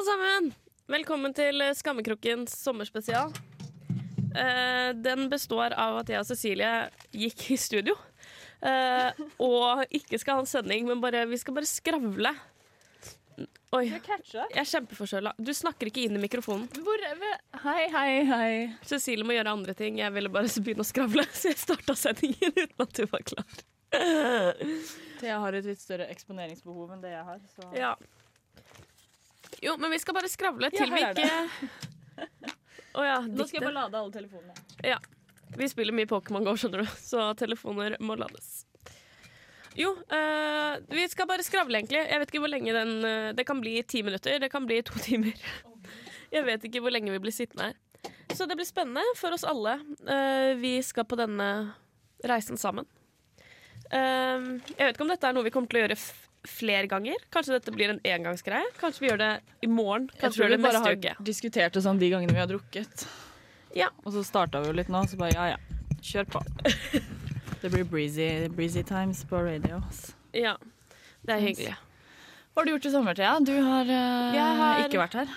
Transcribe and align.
alle 0.00 0.08
sammen! 0.08 0.52
Velkommen 0.86 1.34
til 1.36 1.60
Skammekrokkens 1.76 2.54
sommerspesial. 2.56 3.34
Eh, 4.32 4.92
den 4.96 5.26
består 5.28 5.74
av 5.76 5.98
at 6.00 6.08
jeg 6.08 6.22
og 6.22 6.28
Cecilie 6.28 6.70
gikk 7.12 7.50
i 7.52 7.58
studio. 7.60 7.96
eh, 8.62 9.10
og 9.44 9.82
ikke 9.90 10.18
skal 10.18 10.38
ha 10.38 10.44
en 10.44 10.48
sending, 10.48 10.86
men 10.88 11.02
bare, 11.02 11.26
vi 11.28 11.36
skal 11.36 11.54
bare 11.54 11.68
skravle. 11.68 12.32
Oi, 13.76 13.82
jeg 13.90 14.00
er 14.56 14.70
kjempeforkjøla. 14.70 15.34
Du 15.36 15.52
snakker 15.54 15.90
ikke 15.90 16.06
inn 16.06 16.16
i 16.16 16.22
mikrofonen. 16.22 16.64
Hvor, 16.80 17.04
hei, 17.66 17.84
hei, 17.92 18.24
hei. 18.30 18.54
Cecilie 18.88 19.26
må 19.26 19.36
gjøre 19.36 19.52
andre 19.52 19.74
ting. 19.76 20.00
Jeg 20.00 20.14
ville 20.16 20.32
bare 20.32 20.48
begynne 20.64 20.86
å 20.86 20.88
skravle, 20.88 21.26
så 21.34 21.52
jeg 21.52 21.60
starta 21.60 21.98
sendingen 21.98 22.56
uten 22.56 22.86
at 22.86 22.96
du 22.96 23.04
var 23.04 23.28
klar. 23.28 23.60
Thea 25.20 25.38
har 25.44 25.60
et 25.60 25.68
litt 25.68 25.82
større 25.82 26.08
eksponeringsbehov 26.08 26.96
enn 26.96 27.04
det 27.04 27.12
jeg 27.18 27.28
har. 27.28 27.44
Så. 27.52 27.68
Ja. 27.76 27.92
Jo, 29.60 29.76
men 29.78 29.92
vi 29.92 29.98
skal 30.00 30.16
bare 30.16 30.30
skravle 30.32 30.70
til 30.72 30.92
vi 30.92 31.02
ikke 31.04 31.28
Å 32.98 33.04
ja, 33.06 33.18
Nå 33.22 33.46
skal 33.46 33.60
jeg 33.60 33.66
bare 33.68 33.76
lade 33.76 33.98
alle 34.00 34.12
telefonene. 34.14 34.54
Ja. 34.82 34.96
Vi 35.56 35.66
spiller 35.70 35.94
mye 35.94 36.08
Pokémon 36.10 36.44
GO, 36.46 36.56
skjønner 36.58 36.82
du, 36.82 36.92
så 36.98 37.30
telefoner 37.38 37.96
må 38.02 38.16
lades. 38.18 38.64
Jo, 39.78 39.92
eh, 40.10 40.78
vi 40.90 41.04
skal 41.10 41.28
bare 41.30 41.44
skravle, 41.46 41.78
egentlig. 41.78 42.00
Jeg 42.02 42.22
vet 42.22 42.32
ikke 42.32 42.42
hvor 42.42 42.50
lenge 42.50 42.74
den 42.74 42.92
eh, 43.06 43.28
Det 43.38 43.46
kan 43.46 43.60
bli 43.62 43.76
ti 43.86 44.02
minutter, 44.06 44.38
det 44.42 44.50
kan 44.50 44.66
bli 44.66 44.80
to 44.86 44.98
timer. 45.06 45.38
Jeg 46.30 46.46
vet 46.46 46.66
ikke 46.66 46.82
hvor 46.82 46.94
lenge 46.94 47.14
vi 47.14 47.22
blir 47.22 47.34
sittende 47.34 47.70
her. 47.70 47.78
Så 48.34 48.46
det 48.46 48.56
blir 48.58 48.66
spennende 48.66 49.02
for 49.18 49.34
oss 49.34 49.44
alle. 49.46 49.76
Uh, 50.06 50.54
vi 50.60 50.76
skal 50.86 51.04
på 51.04 51.18
denne 51.18 51.48
reisen 52.26 52.58
sammen. 52.60 52.86
Uh, 53.90 54.62
jeg 54.70 54.84
vet 54.84 54.94
ikke 54.94 55.06
om 55.06 55.10
dette 55.10 55.26
er 55.26 55.34
noe 55.34 55.46
vi 55.46 55.52
kommer 55.54 55.70
til 55.70 55.80
å 55.80 55.82
gjøre 55.82 55.98
flere 56.48 56.86
ganger. 56.88 57.16
Kanskje 57.32 57.56
dette 57.58 57.72
blir 57.74 57.92
en 57.94 58.00
engangsgreie. 58.04 58.70
Kanskje 58.80 59.04
vi 59.04 59.10
gjør 59.10 59.18
det 59.20 59.30
i 59.62 59.68
morgen. 59.70 60.08
Jeg 60.12 60.20
Kanskje 60.22 60.30
vi 60.30 60.40
tror 60.40 60.48
gjør 60.50 60.56
vi 60.56 60.62
bare 60.64 60.84
har 60.86 61.24
diskutert 61.26 61.76
det 61.76 61.82
sånn 61.84 62.00
de 62.00 62.10
gangene 62.12 62.32
vi 62.36 62.40
har 62.42 62.48
drukket. 62.50 63.06
Ja. 63.76 63.90
Og 64.04 64.12
så 64.16 64.24
starta 64.26 64.62
vi 64.62 64.70
jo 64.72 64.78
litt 64.80 64.88
nå, 64.90 65.02
så 65.06 65.18
bare 65.20 65.34
ja 65.36 65.48
ja, 65.52 65.58
kjør 66.02 66.30
på. 66.36 66.44
Det 67.60 67.68
blir 67.68 67.84
breezy, 67.84 68.48
breezy 68.48 68.80
times 68.88 69.20
på 69.28 69.36
radio. 69.44 69.82
Ja, 70.32 70.54
det 71.28 71.34
er 71.34 71.42
hyggelig. 71.44 71.74
Hva 72.54 72.62
har 72.62 72.64
du 72.64 72.70
gjort 72.72 72.86
i 72.88 72.92
sommer, 72.94 73.14
Thea? 73.18 73.34
Du 73.44 73.52
har, 73.52 73.84
uh, 73.84 74.32
Jeg 74.32 74.56
har- 74.60 74.80
ikke 74.86 75.02
vært 75.02 75.16
her. 75.20 75.34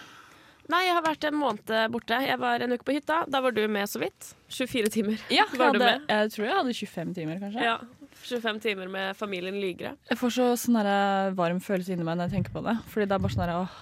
Nei, 0.71 0.85
jeg 0.85 0.93
har 0.95 1.03
vært 1.03 1.25
en 1.27 1.35
måned 1.35 1.73
borte. 1.91 2.21
Jeg 2.23 2.39
var 2.39 2.63
en 2.63 2.71
uke 2.71 2.85
på 2.87 2.95
hytta. 2.95 3.25
Da 3.27 3.41
var 3.43 3.51
du 3.51 3.67
med 3.67 3.89
så 3.91 3.99
vidt. 3.99 4.29
24 4.47 4.87
timer. 4.89 5.19
Ja, 5.29 5.43
Var 5.51 5.51
jeg, 5.51 5.73
du 5.75 5.79
hadde, 5.83 5.99
med? 5.99 6.07
jeg 6.07 6.31
tror 6.31 6.45
jeg 6.47 6.55
hadde 6.55 6.73
25 6.79 7.13
timer, 7.17 7.39
kanskje. 7.43 7.65
Ja, 7.67 7.75
25 8.21 8.61
timer 8.63 8.91
med 8.91 9.17
familien 9.17 9.57
Lygre. 9.61 9.95
Jeg 10.09 10.19
får 10.19 10.35
så 10.37 10.47
sånn 10.59 10.79
varm 11.37 11.59
følelse 11.63 11.95
inni 11.95 12.05
meg 12.07 12.19
når 12.19 12.29
jeg 12.29 12.37
tenker 12.39 12.55
på 12.55 12.63
det. 12.65 12.77
Fordi 12.91 13.09
det 13.09 13.17
er 13.17 13.25
bare 13.25 13.35
sånn 13.37 13.55
åh, 13.57 13.81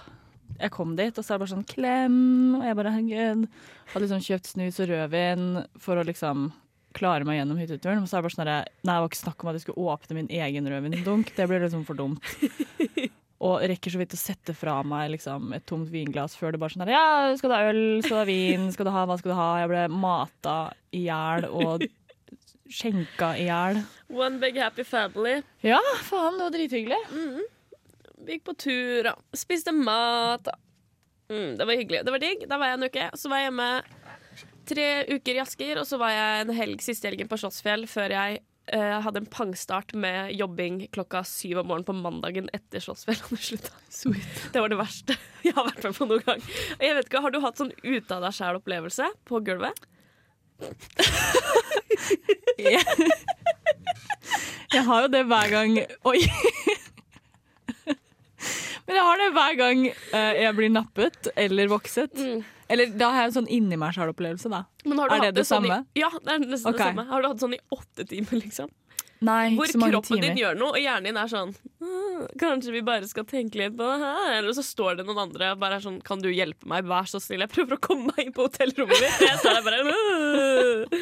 Jeg 0.62 0.70
kom 0.74 0.96
dit, 0.96 1.16
og 1.18 1.24
så 1.24 1.32
er 1.32 1.38
det 1.38 1.42
bare 1.42 1.54
sånn 1.54 1.68
klem, 1.68 2.18
og 2.58 2.66
jeg 2.66 2.76
bare 2.78 2.92
herregud. 2.94 3.46
Hadde 3.92 4.04
liksom 4.04 4.26
kjøpt 4.26 4.50
snus 4.52 4.82
og 4.82 4.90
rødvin 4.92 5.46
for 5.80 5.98
å 5.98 6.04
liksom 6.06 6.50
klare 6.92 7.24
meg 7.26 7.40
gjennom 7.40 7.58
hytteturen. 7.60 8.04
Og 8.04 8.10
så 8.10 8.18
er 8.18 8.22
det 8.22 8.28
bare 8.28 8.36
sånn 8.36 8.52
Nei, 8.52 8.92
det 8.92 9.00
var 9.00 9.10
ikke 9.10 9.22
snakk 9.24 9.42
om 9.42 9.50
at 9.50 9.58
jeg 9.58 9.64
skulle 9.66 9.88
åpne 9.94 10.18
min 10.20 10.30
egen 10.42 10.68
rødvindunk. 10.70 11.34
Det 11.36 11.48
ble 11.50 11.62
liksom 11.64 11.86
for 11.88 11.98
dumt. 11.98 12.22
Og 13.42 13.58
rekker 13.66 13.90
så 13.90 13.98
vidt 13.98 14.14
å 14.14 14.20
sette 14.20 14.54
fra 14.54 14.76
meg 14.86 15.08
liksom, 15.16 15.48
et 15.56 15.64
tomt 15.66 15.88
vinglass 15.90 16.36
før 16.38 16.54
det 16.54 16.60
bare 16.62 16.76
sånn 16.76 16.84
der, 16.84 16.92
Ja, 16.94 17.32
skal 17.38 17.50
du 17.50 17.56
ha 17.56 17.72
øl? 17.72 17.80
Skal 18.04 18.14
du 18.14 18.20
ha 18.20 18.26
vin? 18.28 18.68
Skal 18.70 18.86
du 18.86 18.92
ha 18.94 19.02
hva 19.08 19.16
skal 19.18 19.32
du 19.32 19.34
ha? 19.34 19.48
Jeg 19.64 19.70
ble 19.72 19.80
mata 19.90 20.56
i 20.94 21.00
hjel 21.08 21.48
og 21.50 21.82
skjenka 22.74 23.32
i 23.38 23.46
hjel. 23.48 23.82
One 24.12 24.40
big 24.42 24.58
happy 24.60 24.84
family. 24.84 25.40
Ja, 25.64 25.80
faen, 26.08 26.38
det 26.38 26.48
var 26.48 26.54
drithyggelig. 26.56 27.00
Mm. 27.12 27.42
Vi 28.22 28.36
gikk 28.36 28.46
på 28.50 28.54
tur 28.66 29.08
og 29.12 29.36
spiste 29.36 29.74
mat. 29.74 30.48
Mm, 31.32 31.56
det 31.58 31.66
var 31.66 31.78
hyggelig. 31.78 32.04
Det 32.06 32.14
var 32.14 32.22
digg. 32.22 32.46
Da 32.48 32.58
var 32.60 32.72
jeg 32.72 32.78
en 32.80 32.88
uke. 32.88 33.10
Så 33.18 33.32
var 33.32 33.42
jeg 33.42 33.50
hjemme 33.50 33.68
tre 34.68 34.88
uker 35.10 35.36
i 35.36 35.42
Asker, 35.42 35.80
og 35.80 35.88
så 35.88 35.98
var 36.00 36.14
jeg 36.14 36.46
en 36.46 36.56
helg 36.56 36.82
siste 36.84 37.08
helgen 37.08 37.30
på 37.30 37.38
Slottsfjell 37.40 37.86
før 37.90 38.14
jeg 38.14 38.42
eh, 38.70 38.98
hadde 39.04 39.22
en 39.22 39.30
pangstart 39.32 39.94
med 39.98 40.32
jobbing 40.38 40.84
klokka 40.94 41.24
syv 41.26 41.62
om 41.62 41.70
morgenen 41.72 41.88
på 41.88 41.96
mandagen 41.98 42.50
etter 42.54 42.84
Slottsfjell 42.84 43.18
hadde 43.26 43.40
slutta. 43.42 43.72
Det 44.54 44.62
var 44.62 44.72
det 44.72 44.78
verste 44.80 45.18
jeg 45.46 45.56
har 45.58 45.66
vært 45.70 45.88
med 45.88 45.98
på 45.98 46.10
noen 46.10 46.26
gang. 46.28 46.44
Jeg 46.78 46.98
vet 46.98 47.10
ikke, 47.10 47.24
Har 47.26 47.34
du 47.34 47.40
hatt 47.42 47.62
sånn 47.62 47.74
ute 47.82 48.18
av 48.18 48.26
deg 48.26 48.38
sjæl-opplevelse 48.38 49.10
på 49.28 49.42
gulvet? 49.46 49.88
Jeg 54.72 54.84
har 54.86 55.04
jo 55.04 55.08
det 55.12 55.22
hver 55.28 55.50
gang 55.52 55.74
Oi! 56.08 56.20
Men 58.86 58.96
jeg 58.98 59.04
har 59.06 59.20
det 59.20 59.28
hver 59.36 59.54
gang 59.58 59.84
eh, 59.88 60.32
jeg 60.42 60.56
blir 60.58 60.70
nappet 60.72 61.28
eller 61.38 61.70
vokset. 61.70 62.10
Eller 62.72 62.90
da 62.98 63.10
har 63.12 63.26
jeg 63.26 63.30
en 63.30 63.36
sånn 63.36 63.50
inni 63.52 63.76
meg 63.78 63.94
sjæl-opplevelse, 63.94 64.50
da. 64.52 64.64
Men 64.88 64.98
har 64.98 65.10
du 65.10 65.14
Er 65.14 65.20
det 65.26 65.32
det 65.36 65.44
sånn 65.46 65.66
samme? 65.68 65.78
I, 65.94 66.02
ja, 66.02 66.10
det 66.16 66.34
er 66.34 66.38
nesten 66.42 66.72
okay. 66.72 66.78
det 66.78 66.88
samme. 66.88 67.04
Har 67.10 67.22
du 67.22 67.28
hatt 67.28 67.44
sånn 67.44 67.54
i 67.56 67.60
åtte 67.76 68.06
timer, 68.10 68.34
liksom? 68.40 68.72
Nei, 69.22 69.54
Hvor 69.54 69.70
kroppen 69.70 70.18
timer. 70.18 70.22
din 70.26 70.40
gjør 70.40 70.56
noe, 70.58 70.72
og 70.74 70.80
hjernen 70.82 71.06
din 71.10 71.18
er 71.20 71.30
sånn 71.30 71.52
«Ah, 71.82 72.24
Kanskje 72.40 72.72
vi 72.74 72.82
bare 72.86 73.06
skal 73.06 73.26
tenke 73.28 73.58
litt 73.60 73.76
på 73.78 73.86
det 73.86 73.98
her? 74.02 74.32
Eller 74.40 74.56
så 74.56 74.64
står 74.66 74.98
det 74.98 75.06
noen 75.06 75.20
andre 75.28 75.52
og 75.54 75.60
bare 75.62 75.78
er 75.78 75.84
sånn 75.84 76.00
Kan 76.06 76.22
du 76.22 76.28
hjelpe 76.32 76.66
meg, 76.70 76.84
vær 76.90 77.06
så 77.10 77.20
snill? 77.22 77.44
Jeg 77.46 77.52
prøver 77.54 77.78
å 77.78 77.82
komme 77.82 78.10
meg 78.10 78.26
inn 78.28 78.34
på 78.34 78.48
hotellrommet 78.48 78.98
mitt. 78.98 79.22
Jeg 79.22 79.38
står 79.42 79.58
der 79.58 79.66
bare 79.68 79.80
«Ah, 79.94 80.98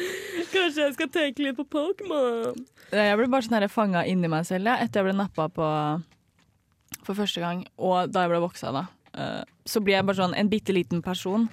Kanskje 0.53 0.85
jeg 0.85 0.95
skal 0.99 1.11
tenke 1.17 1.45
litt 1.47 1.57
på 1.57 1.65
Pokémon? 1.65 2.61
Jeg 2.91 3.17
ble 3.17 3.27
bare 3.31 3.47
sånn 3.47 3.69
fanga 3.71 4.05
inni 4.05 4.29
meg 4.31 4.45
selv 4.49 4.69
ja, 4.69 4.77
etter 4.83 5.01
jeg 5.01 5.09
ble 5.09 5.17
nappa 5.17 5.47
på 5.49 5.67
for 7.07 7.17
første 7.17 7.41
gang, 7.41 7.63
og 7.81 8.11
da 8.13 8.25
jeg 8.25 8.33
ble 8.33 8.41
voksa, 8.43 8.69
da. 8.75 8.83
Eh, 9.17 9.43
så 9.65 9.81
blir 9.83 9.97
jeg 9.97 10.05
bare 10.07 10.19
sånn 10.19 10.35
en 10.37 10.49
bitte 10.51 10.75
liten 10.75 11.01
person 11.03 11.47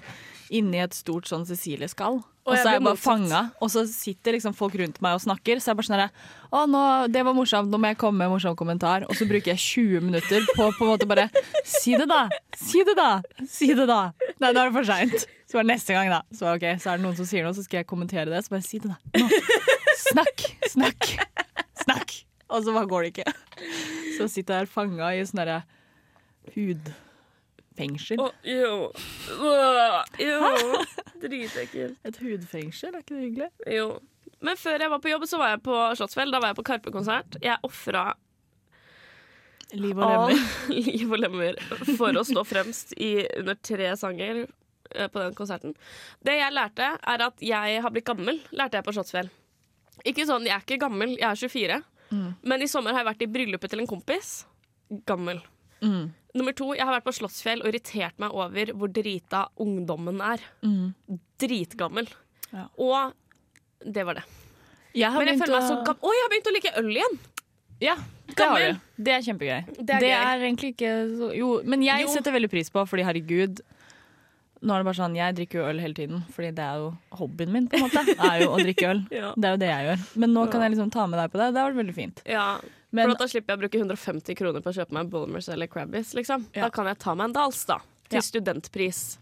inni 0.55 0.81
et 0.83 0.97
stort 0.97 1.29
sånn 1.31 1.47
Cecilie-skall. 1.49 2.21
Og 2.49 2.55
og 2.55 2.57
så 2.57 2.71
er 2.71 2.79
jeg 2.79 2.85
bare 2.87 2.97
fanga, 2.97 3.41
og 3.61 3.69
så 3.73 3.83
sitter 3.85 4.33
liksom 4.39 4.55
folk 4.57 4.75
rundt 4.81 5.01
meg 5.05 5.19
og 5.19 5.21
snakker. 5.21 5.61
Så 5.61 5.71
jeg 5.71 5.79
bare 5.79 5.89
sånn 5.89 6.05
Å, 6.49 6.63
nå, 6.65 6.83
det 7.13 7.25
var 7.27 7.37
morsomt, 7.37 7.69
nå 7.69 7.81
må 7.81 7.91
jeg 7.91 7.99
komme 8.01 8.23
med 8.23 8.31
en 8.31 8.33
morsom 8.33 8.57
kommentar. 8.57 9.05
Og 9.05 9.19
så 9.19 9.29
bruker 9.29 9.53
jeg 9.53 9.61
20 9.61 10.07
minutter 10.07 10.47
på 10.55 10.71
på 10.79 10.87
en 10.87 10.93
måte 10.95 11.09
bare 11.11 11.29
Si 11.69 11.93
det, 11.99 12.09
da! 12.09 12.23
Si 12.57 12.85
det, 12.89 12.97
da! 12.97 13.11
Si 13.45 13.69
det, 13.77 13.85
da! 13.91 14.01
Nei, 14.41 14.53
nå 14.55 14.63
er 14.63 14.71
det 14.71 14.77
for 14.79 14.89
seint. 14.89 15.29
Så 15.49 15.59
var 15.59 15.67
det 15.67 15.75
neste 15.75 15.97
gang, 15.97 16.09
da. 16.13 16.23
Så, 16.33 16.49
okay, 16.55 16.79
så 16.81 16.93
er 16.93 17.01
det 17.01 17.07
noen 17.07 17.19
som 17.21 17.29
sier 17.29 17.45
noe, 17.45 17.57
så 17.57 17.65
skal 17.65 17.83
jeg 17.83 17.89
kommentere 17.91 18.33
det. 18.33 18.41
Så 18.45 18.55
bare 18.55 18.65
si 18.65 18.81
det, 18.81 18.95
da. 18.95 18.99
Nå. 19.21 19.29
Snakk! 20.09 20.47
Snakk! 20.73 21.11
Snakk! 21.85 22.17
Og 22.49 22.65
så 22.65 22.73
bare 22.73 22.89
går 22.89 23.05
det 23.05 23.13
ikke. 23.13 23.37
Så 24.17 24.31
sitter 24.33 24.55
jeg 24.63 24.67
her 24.67 24.73
fanga 24.73 25.13
i 25.13 25.25
sånn 25.29 25.45
derre 25.45 25.61
hudfengsel. 27.79 28.21
Oh, 28.21 28.31
jo. 28.43 28.93
Oh, 29.41 30.03
jo. 30.19 30.85
Dritekkelt. 31.23 31.99
Et 32.05 32.17
hudfengsel, 32.23 32.95
er 32.95 33.03
ikke 33.03 33.15
det 33.15 33.25
hyggelig? 33.25 33.51
Jo. 33.75 33.99
Men 34.41 34.57
før 34.57 34.79
jeg 34.83 34.91
var 34.91 35.03
på 35.03 35.11
jobb, 35.11 35.27
så 35.27 35.39
var 35.39 35.55
jeg 35.55 35.63
på 35.67 35.77
Slottsfjell. 35.99 36.33
Da 36.33 36.41
var 36.43 36.53
jeg 36.53 36.59
på 36.59 36.67
Karpe-konsert. 36.67 37.39
Jeg 37.43 37.59
ofra 37.67 38.13
Liv 39.77 39.99
og 40.01 40.09
lemmer. 40.09 40.47
liv 40.89 41.11
og 41.13 41.19
lemmer 41.21 41.59
for 41.99 42.17
å 42.17 42.23
stå 42.25 42.41
fremst 42.49 42.95
i 42.97 43.27
under 43.37 43.59
tre 43.61 43.91
sanger 44.01 44.47
eh, 44.47 45.11
på 45.13 45.21
den 45.21 45.35
konserten. 45.37 45.75
Det 46.25 46.39
jeg 46.39 46.55
lærte, 46.57 46.95
er 46.97 47.25
at 47.27 47.45
jeg 47.45 47.83
har 47.85 47.93
blitt 47.93 48.09
gammel, 48.09 48.41
lærte 48.57 48.81
jeg 48.81 48.87
på 48.87 48.95
Slottsfjell. 48.97 49.29
Ikke 50.09 50.25
sånn, 50.25 50.47
Jeg 50.49 50.55
er 50.55 50.65
ikke 50.65 50.81
gammel, 50.87 51.19
jeg 51.19 51.29
er 51.29 51.43
24. 51.43 51.79
Mm. 52.09 52.31
Men 52.49 52.65
i 52.65 52.71
sommer 52.71 52.97
har 52.97 53.03
jeg 53.03 53.11
vært 53.11 53.27
i 53.27 53.31
bryllupet 53.35 53.75
til 53.75 53.85
en 53.85 53.91
kompis. 53.91 54.33
Gammel. 55.05 55.43
Mm. 55.83 56.11
Nummer 56.39 56.53
to, 56.59 56.73
jeg 56.77 56.85
har 56.85 56.93
vært 56.99 57.07
på 57.09 57.15
Slottsfjell 57.17 57.63
og 57.65 57.71
irritert 57.71 58.19
meg 58.21 58.35
over 58.37 58.73
hvor 58.77 58.91
drita 58.93 59.47
ungdommen 59.61 60.21
er. 60.23 60.43
Mm. 60.63 60.93
Dritgammel. 61.41 62.09
Ja. 62.53 62.67
Og 62.79 63.15
det 63.85 64.05
var 64.07 64.21
det. 64.21 64.25
Jeg 64.99 65.11
har 65.13 65.21
Men 65.25 65.35
jeg 65.35 65.41
føler 65.43 65.59
meg 65.61 65.69
så 65.69 65.81
gammel. 65.87 66.03
Å, 66.03 66.15
jeg 66.17 66.25
har 66.25 66.31
begynt 66.35 66.51
å 66.51 66.55
like 66.57 66.73
øl 66.83 66.93
igjen! 66.97 67.19
Ja, 67.79 67.95
det 68.27 68.47
har 68.51 68.59
du. 68.65 68.79
Det 69.07 69.13
er 69.15 69.21
kjempegøy. 69.23 69.59
Det 69.87 69.95
er 69.95 70.03
gøy. 70.03 70.47
egentlig 70.49 70.71
ikke 70.75 70.93
så 71.15 71.29
Jo, 71.37 71.51
men 71.63 71.83
jeg 71.87 72.03
Jo. 72.03 72.09
setter 72.11 72.35
veldig 72.35 72.51
pris 72.51 72.71
på, 72.75 72.83
fordi 72.91 73.05
herregud 73.07 73.61
Nå 74.59 74.75
er 74.75 74.83
det 74.83 74.89
bare 74.89 74.99
sånn, 74.99 75.15
Jeg 75.15 75.37
drikker 75.39 75.61
jo 75.61 75.67
øl 75.71 75.79
hele 75.79 75.95
tiden, 75.95 76.25
fordi 76.35 76.49
det 76.57 76.65
er 76.65 76.81
jo 76.83 76.89
hobbyen 77.15 77.53
min. 77.55 77.69
på 77.71 77.79
en 77.79 77.85
måte 77.85 78.03
er 78.19 78.41
jo 78.43 78.49
å 78.51 78.59
drikke 78.59 78.89
øl. 78.91 79.05
Ja. 79.15 79.31
Det 79.39 79.47
er 79.47 79.53
jo 79.55 79.61
det 79.63 79.69
jeg 79.71 79.87
gjør. 79.87 80.01
Men 80.19 80.35
nå 80.35 80.47
kan 80.51 80.65
jeg 80.67 80.73
liksom 80.75 80.91
ta 80.91 81.07
med 81.07 81.21
deg 81.21 81.31
på 81.31 81.39
det. 81.39 81.47
Det 81.55 81.61
har 81.63 81.71
vært 81.71 81.79
veldig 81.79 81.95
fint. 81.95 82.23
Ja, 82.27 82.59
Men 82.91 83.11
for 83.13 83.19
da 83.21 83.27
slipper 83.29 83.53
jeg 83.53 83.59
å 83.59 83.63
bruke 83.67 83.81
150 83.83 84.37
kroner 84.39 84.63
på 84.65 84.71
å 84.73 84.77
kjøpe 84.79 84.95
meg 84.97 85.11
Bulmers 85.13 85.49
eller 85.53 85.69
Crabbies. 85.69 86.15
Liksom. 86.17 86.47
Ja. 86.57 86.65
Da 86.67 86.71
kan 86.73 86.87
jeg 86.89 86.99
ta 87.03 87.15
meg 87.15 87.29
en 87.29 87.35
Dals 87.37 87.65
da, 87.69 87.79
til 88.09 88.17
Ja. 88.19 88.25
studentpris. 88.25 89.19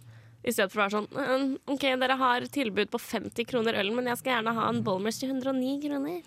I 0.47 0.53
stedet 0.55 0.71
for 0.71 0.79
å 0.79 0.85
være 0.87 0.95
sånn 0.95 1.09
«Mm, 1.11 1.59
OK, 1.75 1.81
dere 1.99 2.17
har 2.21 2.41
tilbud 2.55 2.91
på 2.93 3.01
50 3.03 3.45
kroner 3.51 3.75
ølen, 3.75 3.97
men 3.97 4.07
jeg 4.07 4.19
skal 4.21 4.37
gjerne 4.37 4.55
ha 4.55 4.69
en 4.71 4.83
Bulmers 4.87 5.19
til 5.19 5.33
109 5.35 5.81
kroner. 5.83 6.23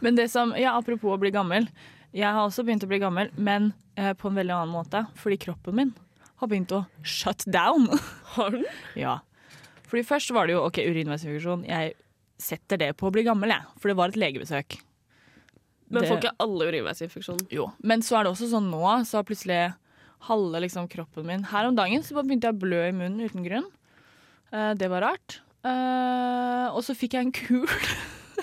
Men 0.00 0.16
det 0.16 0.30
som, 0.32 0.54
ja, 0.56 0.72
apropos 0.78 1.12
å 1.12 1.20
bli 1.20 1.30
gammel. 1.30 1.68
Jeg 2.16 2.32
har 2.32 2.40
også 2.48 2.64
begynt 2.64 2.82
å 2.82 2.88
bli 2.90 2.98
gammel, 2.98 3.28
men 3.36 3.72
eh, 3.96 4.14
på 4.14 4.30
en 4.32 4.34
veldig 4.40 4.56
annen 4.56 4.72
måte. 4.72 5.04
Fordi 5.20 5.36
kroppen 5.38 5.76
min 5.76 5.92
har 6.40 6.48
begynt 6.48 6.72
å 6.72 6.86
shut 7.04 7.44
down. 7.46 7.86
Har 8.34 8.50
den? 8.56 8.64
ja. 8.96 9.18
Fordi 9.90 10.02
først 10.06 10.30
var 10.32 10.46
det 10.48 10.54
jo 10.56 10.64
ok, 10.64 10.78
urinveisinfeksjon. 10.88 11.66
Jeg 11.68 11.92
setter 12.40 12.78
det 12.80 12.96
på 12.96 13.08
å 13.10 13.12
bli 13.12 13.22
gammel, 13.26 13.50
jeg. 13.52 13.66
For 13.82 13.90
det 13.92 13.96
var 14.00 14.08
et 14.08 14.16
legebesøk. 14.22 14.78
Men 15.90 16.02
Det- 16.02 16.08
får 16.08 16.20
ikke 16.20 16.36
alle 16.38 16.66
urinveisinfeksjon? 16.70 17.40
Jo. 17.50 17.72
Men 17.82 18.00
så 18.00 18.18
er 18.18 18.24
det 18.24 18.32
også 18.32 18.50
sånn 18.52 18.70
nå, 18.70 18.82
så 19.04 19.18
har 19.18 19.24
plutselig 19.26 19.74
halve 20.30 20.60
liksom, 20.62 20.88
kroppen 20.88 21.26
min. 21.26 21.44
Her 21.44 21.66
om 21.66 21.74
dagen 21.74 22.02
så 22.02 22.14
begynte 22.22 22.46
jeg 22.46 22.54
å 22.54 22.60
blø 22.62 22.88
i 22.88 22.92
munnen 22.94 23.24
uten 23.24 23.44
grunn. 23.44 23.66
Uh, 24.52 24.74
det 24.74 24.88
var 24.90 25.02
rart. 25.02 25.40
Uh, 25.64 26.70
og 26.72 26.82
så 26.86 26.94
fikk 26.96 27.14
jeg 27.18 27.26
en 27.26 27.32
kul 27.32 27.66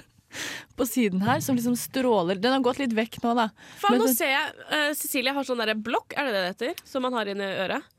på 0.78 0.86
siden 0.86 1.24
her 1.26 1.40
som 1.40 1.56
liksom 1.56 1.78
stråler. 1.80 2.40
Den 2.42 2.54
har 2.54 2.66
gått 2.66 2.80
litt 2.80 2.94
vekk 2.98 3.20
nå, 3.24 3.34
da. 3.38 3.50
Faen, 3.80 3.96
Men 3.96 4.06
nå 4.06 4.14
ser 4.14 4.34
jeg 4.34 4.54
uh, 4.70 4.92
Cecilie 4.98 5.34
har 5.34 5.48
sånn 5.48 5.62
derre 5.64 5.78
blokk, 5.78 6.14
er 6.18 6.28
det 6.28 6.34
det 6.36 6.44
det 6.44 6.52
heter? 6.54 6.84
Som 6.86 7.08
man 7.08 7.14
har 7.18 7.32
inni 7.32 7.48
øret. 7.48 7.94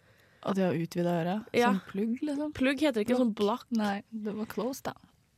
Og 0.47 0.55
de 0.55 0.63
har 0.63 0.77
utvida 0.79 1.17
øret. 1.23 1.49
Ja. 1.57 1.73
Som 1.73 1.81
plugg, 1.89 2.19
liksom. 2.23 2.53
Plugg 2.55 2.83
heter 2.85 3.03
ikke 3.03 3.19
sånn 3.19 3.35
blokk. 3.37 3.67
Nei, 3.75 4.03
det 4.13 4.35
var 4.37 4.47
close, 4.51 4.85
da. 4.87 4.95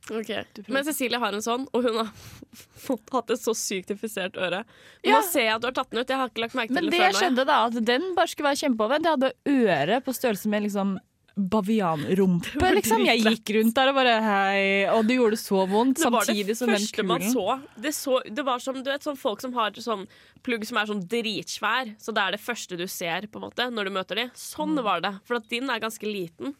Ok. 0.09 0.31
Men 0.67 0.83
Cecilie 0.87 1.19
har 1.21 1.33
en 1.37 1.43
sånn, 1.45 1.67
og 1.71 1.83
hun 1.85 1.99
har 2.01 2.09
fått, 2.87 3.05
hatt 3.13 3.29
et 3.35 3.39
så 3.43 3.53
sykt 3.55 3.91
infisert 3.93 4.35
øre. 4.41 4.63
Men 5.03 5.11
Ja. 5.13 5.19
Nå 5.19 5.27
ser 5.29 5.45
jeg 5.45 5.53
at 5.55 5.61
du 5.61 5.67
har 5.69 5.77
tatt 5.77 5.91
den 5.93 6.01
ut. 6.01 6.09
Jeg 6.09 6.17
har 6.17 6.31
ikke 6.33 6.41
lagt 6.47 6.57
merke 6.57 6.73
til 6.73 6.89
det 6.89 6.91
det 6.91 6.97
før 6.97 7.05
nå. 7.05 7.11
jeg. 7.11 7.21
skjedde 7.21 7.45
da, 7.51 7.59
at 7.69 7.79
den 7.85 8.09
bare 8.17 8.27
skulle 8.33 8.49
være 8.49 8.61
kjempeovervent. 8.63 9.05
Jeg 9.05 9.17
hadde 9.19 9.33
øre 9.77 10.01
på 10.01 10.15
størrelse 10.17 10.49
med 10.49 10.63
liksom 10.65 10.97
bavianrumpe, 11.37 12.71
liksom. 12.77 13.05
Jeg 13.07 13.21
gikk 13.23 13.51
rundt 13.55 13.75
der 13.77 13.91
og 13.91 13.95
bare 13.95 14.15
hei, 14.25 14.63
og 14.91 15.05
det 15.07 15.15
gjorde 15.15 15.37
det 15.37 15.41
så 15.43 15.61
vondt. 15.69 16.01
Det 16.01 16.03
det 16.03 16.19
Samtidig 16.25 16.55
som 16.59 16.71
den 16.73 16.87
kulen. 16.91 17.27
så. 17.31 17.45
Det, 17.85 17.93
så. 17.95 18.17
det 18.27 18.43
var 18.45 18.59
som 18.63 18.75
du 18.81 18.89
vet, 18.91 19.05
sånn 19.05 19.17
folk 19.19 19.41
som 19.43 19.53
har 19.55 19.71
sånn 19.79 20.03
plugg 20.43 20.65
som 20.67 20.81
er 20.81 20.89
sånn 20.91 21.05
dritsvær, 21.07 21.93
så 22.01 22.13
det 22.17 22.25
er 22.25 22.35
det 22.35 22.41
første 22.43 22.77
du 22.79 22.83
ser 22.91 23.29
på 23.31 23.39
en 23.39 23.45
måte 23.47 23.69
når 23.71 23.87
du 23.89 23.95
møter 23.95 24.15
dem. 24.23 24.33
Sånn 24.37 24.75
Mm. 24.75 24.83
var 24.85 25.01
det. 25.03 25.13
For 25.27 25.35
at 25.39 25.47
din 25.51 25.69
er 25.69 25.79
ganske 25.83 26.03
liten. 26.07 26.53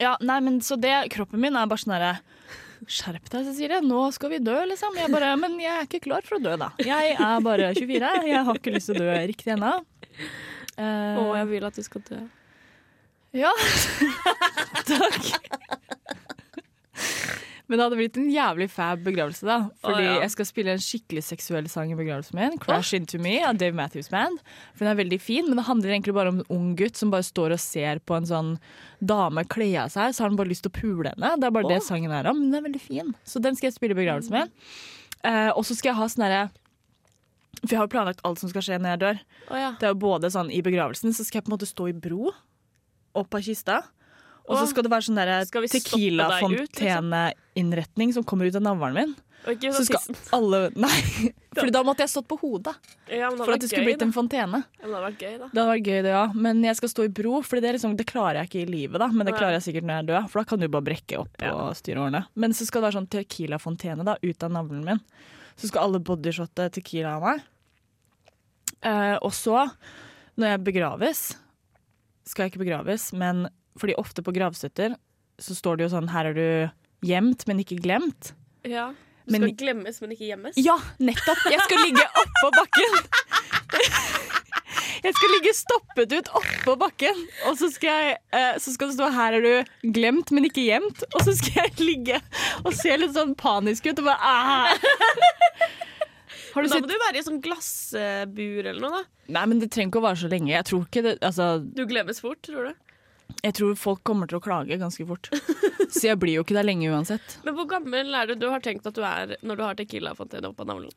Ja, 0.00 0.16
nei, 0.20 0.40
men 0.40 0.58
så 0.64 0.80
det, 0.80 0.94
kroppen 1.12 1.40
min 1.40 1.54
er 1.56 1.68
bare 1.70 1.78
sånn 1.84 1.94
herre 1.94 2.14
Skjerp 2.90 3.28
deg, 3.32 3.46
Cecilie. 3.48 3.80
Nå 3.84 4.04
skal 4.16 4.32
vi 4.34 4.40
dø, 4.44 4.56
liksom. 4.70 4.96
Jeg 4.98 5.12
bare, 5.12 5.32
men 5.40 5.56
jeg 5.62 5.72
er 5.72 5.88
ikke 5.88 6.02
klar 6.06 6.26
for 6.26 6.38
å 6.38 6.42
dø, 6.44 6.54
da. 6.60 6.70
Jeg 6.84 7.16
er 7.16 7.44
bare 7.44 7.72
24. 7.76 8.12
Jeg 8.30 8.46
har 8.48 8.60
ikke 8.60 8.74
lyst 8.74 8.90
til 8.90 8.98
å 8.98 9.04
dø 9.04 9.18
riktig 9.32 9.54
ennå. 9.56 9.74
Uh, 10.74 11.20
og 11.22 11.34
jeg 11.38 11.50
vil 11.52 11.68
at 11.68 11.78
du 11.78 11.84
skal 11.86 12.04
dø. 12.08 12.22
Ja. 13.34 13.50
Takk. 14.90 15.90
Men 17.64 17.78
det 17.78 17.84
hadde 17.86 17.96
blitt 17.96 18.16
en 18.20 18.26
jævlig 18.28 18.66
fab 18.68 19.00
begravelse, 19.06 19.46
da. 19.48 19.54
Fordi 19.80 20.02
oh, 20.02 20.04
ja. 20.04 20.16
jeg 20.20 20.32
skal 20.34 20.46
spille 20.50 20.72
en 20.74 20.82
skikkelig 20.84 21.22
seksuell 21.24 21.68
sang 21.72 21.94
i 21.94 21.96
begravelsen 21.96 22.36
min. 22.36 22.58
'Crash 22.60 22.92
Into 22.98 23.16
Me' 23.16 23.40
av 23.40 23.56
Dave 23.60 23.72
Matthews 23.76 24.10
Band. 24.12 24.42
For 24.74 24.84
Den 24.84 24.92
er 24.92 24.98
veldig 25.00 25.20
fin, 25.20 25.48
men 25.48 25.56
det 25.56 25.64
handler 25.64 25.94
egentlig 25.94 26.16
bare 26.16 26.34
om 26.34 26.42
en 26.42 26.50
ung 26.52 26.74
gutt 26.76 27.00
som 27.00 27.12
bare 27.14 27.24
står 27.24 27.56
og 27.56 27.62
ser 27.62 28.02
på 28.04 28.18
en 28.18 28.28
sånn 28.28 28.50
dame 29.00 29.46
kle 29.48 29.70
av 29.80 29.94
seg, 29.94 30.12
så 30.12 30.24
har 30.24 30.32
han 30.32 30.36
bare 30.40 30.52
lyst 30.52 30.66
til 30.66 30.74
å 30.74 30.76
pule 30.76 31.14
henne. 31.14 31.32
Det 31.40 31.48
er 31.48 31.56
bare 31.56 31.72
det 31.72 31.80
sangen 31.86 32.12
er 32.12 32.28
om, 32.28 32.36
men 32.42 32.52
den 32.52 32.60
er 32.60 32.68
veldig 32.68 32.84
fin. 32.84 33.14
Så 33.24 33.40
den 33.40 33.56
skal 33.56 33.70
jeg 33.70 33.78
spille 33.78 33.96
i 33.96 34.00
begravelsen 34.02 34.36
min. 34.36 34.52
Eh, 35.24 35.50
og 35.56 35.64
så 35.64 35.72
skal 35.72 35.94
jeg 35.94 36.00
ha 36.02 36.10
sånn 36.12 36.26
herre 36.26 36.40
For 37.62 37.72
jeg 37.72 37.78
har 37.78 37.86
jo 37.86 37.94
planlagt 37.94 38.20
alt 38.28 38.42
som 38.42 38.50
skal 38.52 38.64
skje 38.66 38.76
når 38.76 38.92
jeg 38.92 39.02
dør. 39.06 39.20
Ja. 39.56 39.70
Det 39.80 39.88
er 39.88 39.94
jo 39.94 40.02
både 40.02 40.28
sånn 40.28 40.50
I 40.52 40.60
begravelsen 40.60 41.16
så 41.16 41.24
skal 41.24 41.40
jeg 41.40 41.46
på 41.46 41.54
en 41.54 41.56
måte 41.56 41.70
stå 41.70 41.88
i 41.88 41.96
bro 41.96 42.34
opp 43.14 43.36
av 43.38 43.44
kista. 43.46 43.78
Og 44.44 44.58
så 44.60 44.66
skal 44.68 44.84
det 44.84 44.90
være 44.92 45.06
sånn 45.06 45.16
vi 45.64 45.68
stoppe 45.72 46.00
liksom? 46.00 47.12
som 48.12 48.24
kommer 48.28 48.50
ut 48.50 48.58
av 48.58 48.64
navlen 48.66 48.94
min. 48.98 49.14
Og 49.44 49.60
Så 49.60 49.82
sånn 49.82 49.86
skal 49.90 50.00
tissen. 50.00 50.16
alle 50.32 50.58
Nei, 50.80 51.00
for 51.56 51.68
da 51.72 51.82
måtte 51.84 52.04
jeg 52.04 52.12
stått 52.14 52.26
på 52.30 52.38
hodet 52.40 52.72
Ja, 53.12 53.28
for 53.36 53.52
at 53.52 53.60
det 53.60 53.68
skulle 53.68 53.84
gøy, 53.84 53.90
blitt 53.92 54.04
en 54.06 54.14
fontene. 54.16 54.62
Ja, 54.80 54.86
det 54.86 54.94
hadde 54.94 55.02
vært 55.04 55.24
gøy, 55.24 55.34
da. 55.36 55.48
Det 55.50 55.60
hadde 55.60 55.72
vært 55.74 55.90
gøy, 55.90 55.98
det, 56.06 56.12
ja. 56.14 56.22
Men 56.46 56.62
jeg 56.64 56.78
skal 56.80 56.92
stå 56.94 57.04
i 57.04 57.12
bro, 57.20 57.34
for 57.44 57.60
det, 57.60 57.74
liksom, 57.76 57.96
det 57.98 58.06
klarer 58.08 58.40
jeg 58.40 58.50
ikke 58.50 58.62
i 58.62 58.70
livet, 58.72 59.00
da. 59.02 59.08
Men 59.12 59.28
det 59.28 59.34
klarer 59.36 59.58
jeg 59.58 59.66
sikkert 59.66 59.88
når 59.88 59.98
jeg 59.98 60.04
er 60.04 60.08
død, 60.12 60.30
for 60.32 60.40
da 60.40 60.48
kan 60.48 60.64
du 60.64 60.68
bare 60.72 60.86
brekke 60.88 61.20
opp 61.20 61.44
Ja. 61.44 61.52
og 61.52 61.76
styre 61.76 62.06
årene. 62.06 62.22
Men 62.40 62.56
så 62.56 62.64
skal 62.68 62.80
det 62.80 62.88
være 62.88 62.98
sånn 63.00 63.10
tequila-fontene 63.12 64.06
da, 64.08 64.16
ut 64.24 64.46
av 64.48 64.54
navlen 64.56 64.84
min. 64.88 65.02
Så 65.60 65.68
skal 65.68 65.90
alle 65.90 66.00
bodyshotte 66.04 66.70
tequila 66.78 67.18
av 67.18 67.28
meg. 67.28 67.44
Eh, 68.84 69.16
og 69.20 69.32
så, 69.36 69.66
når 70.40 70.54
jeg 70.54 70.64
begraves, 70.72 71.22
skal 72.24 72.46
jeg 72.46 72.54
ikke 72.54 72.64
begraves, 72.64 73.10
men 73.12 73.44
fordi 73.78 73.94
ofte 74.00 74.22
på 74.22 74.34
gravstøtter 74.34 74.94
så 75.42 75.54
står 75.58 75.76
det 75.78 75.86
jo 75.88 75.92
sånn 75.96 76.10
her 76.12 76.30
er 76.30 76.34
du 76.36 77.06
gjemt, 77.08 77.46
men 77.50 77.58
ikke 77.64 77.80
glemt. 77.82 78.32
Ja. 78.64 78.92
Du 79.26 79.32
Men- 79.32 79.42
skal 79.48 79.56
glemmes, 79.66 80.00
men 80.00 80.10
ikke 80.12 80.28
gjemmes. 80.28 80.56
Ja, 80.60 80.76
nettopp! 81.00 81.40
Jeg 81.50 81.60
skal 81.64 81.78
ligge 81.86 82.04
oppå 82.22 82.50
bakken. 82.58 82.98
Jeg 85.04 85.12
skal 85.18 85.32
ligge 85.34 85.52
stoppet 85.56 86.12
ut 86.16 86.28
oppå 86.38 86.74
bakken, 86.80 87.18
og 87.48 87.58
så 87.60 87.68
skal, 87.72 87.90
jeg, 88.08 88.18
eh, 88.32 88.54
så 88.62 88.72
skal 88.72 88.88
det 88.88 88.96
stå 88.96 89.08
'her 89.12 89.34
er 89.36 89.42
du 89.44 89.90
glemt, 89.92 90.30
men 90.32 90.44
ikke 90.48 90.64
gjemt'. 90.64 91.02
Og 91.14 91.20
så 91.26 91.34
skal 91.36 91.64
jeg 91.68 91.80
ligge 91.80 92.20
og 92.64 92.72
se 92.72 92.96
litt 92.96 93.12
sånn 93.12 93.34
panisk 93.36 93.84
ut 93.90 93.98
og 93.98 94.04
bare 94.06 94.18
ah. 94.20 94.72
Har 96.54 96.62
du 96.62 96.68
Da 96.68 96.74
sett 96.76 96.84
må 96.84 96.88
du 96.88 96.94
være 96.94 97.18
i 97.18 97.22
sånn 97.26 97.42
glassbur 97.42 98.64
eller 98.70 98.80
noe, 98.80 99.02
da. 99.02 99.04
Nei, 99.28 99.44
men 99.50 99.58
det 99.58 99.70
trenger 99.74 99.90
ikke 99.90 100.00
å 100.00 100.06
vare 100.06 100.16
så 100.16 100.30
lenge. 100.30 100.52
Jeg 100.54 100.64
tror 100.64 100.86
ikke 100.86 101.02
det 101.02 101.18
Altså, 101.20 101.58
Du 101.74 101.84
glemmes 101.86 102.20
fort, 102.20 102.40
tror 102.42 102.68
du. 102.68 102.74
Jeg 103.44 103.56
tror 103.58 103.74
folk 103.78 104.02
kommer 104.06 104.28
til 104.30 104.38
å 104.38 104.44
klage 104.44 104.78
ganske 104.80 105.04
fort. 105.08 105.30
Så 105.94 106.06
jeg 106.08 106.18
blir 106.20 106.38
jo 106.38 106.44
ikke 106.44 106.56
der 106.56 106.66
lenge 106.66 106.90
uansett. 106.92 107.38
Men 107.44 107.56
hvor 107.58 107.68
gammel 107.70 108.14
er 108.16 108.30
du 108.30 108.38
du 108.40 108.48
har 108.52 108.62
tenkt 108.64 108.86
at 108.88 108.96
du 108.96 109.02
er 109.04 109.36
når 109.44 109.60
du 109.60 109.64
har 109.66 109.76
Tequila-fontene 109.78 110.48
opp 110.50 110.62
av 110.64 110.70
navlen? 110.72 110.94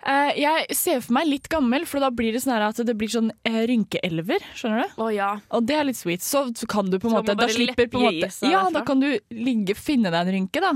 Uh, 0.00 0.30
jeg 0.32 0.76
ser 0.76 1.02
for 1.04 1.12
meg 1.12 1.26
litt 1.28 1.48
gammel, 1.52 1.84
for 1.88 2.00
da 2.00 2.08
blir 2.08 2.32
det 2.32 2.40
sånn 2.40 2.54
at 2.64 2.78
det 2.88 2.94
blir 2.96 3.10
sånn 3.12 3.28
uh, 3.32 3.58
rynkeelver. 3.68 4.44
Skjønner 4.56 4.86
du? 4.86 5.00
Å 5.04 5.08
ja. 5.12 5.30
Og 5.56 5.66
det 5.68 5.76
er 5.76 5.88
litt 5.90 5.98
sweet. 5.98 6.24
Så, 6.24 6.46
så 6.56 6.68
kan 6.70 6.88
du 6.88 6.96
på 6.96 7.10
en 7.10 7.18
måte 7.18 7.36
Da 7.36 7.48
slipper 7.52 7.90
på 7.92 8.00
en 8.00 8.06
måte 8.08 8.30
Ja, 8.48 8.62
derfra? 8.64 8.78
da 8.78 8.84
kan 8.88 9.04
du 9.04 9.10
ligge, 9.36 9.76
finne 9.76 10.12
deg 10.12 10.22
en 10.24 10.36
rynke, 10.38 10.62
da. 10.64 10.72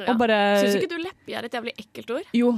ja. 0.00 0.08
Og 0.10 0.18
bare 0.18 0.40
Syns 0.64 0.80
ikke 0.80 0.96
du 0.96 0.98
leppi 1.04 1.38
er 1.38 1.46
et 1.46 1.54
jævlig 1.54 1.76
ekkelt 1.78 2.16
ord? 2.18 2.34
Jo. 2.34 2.56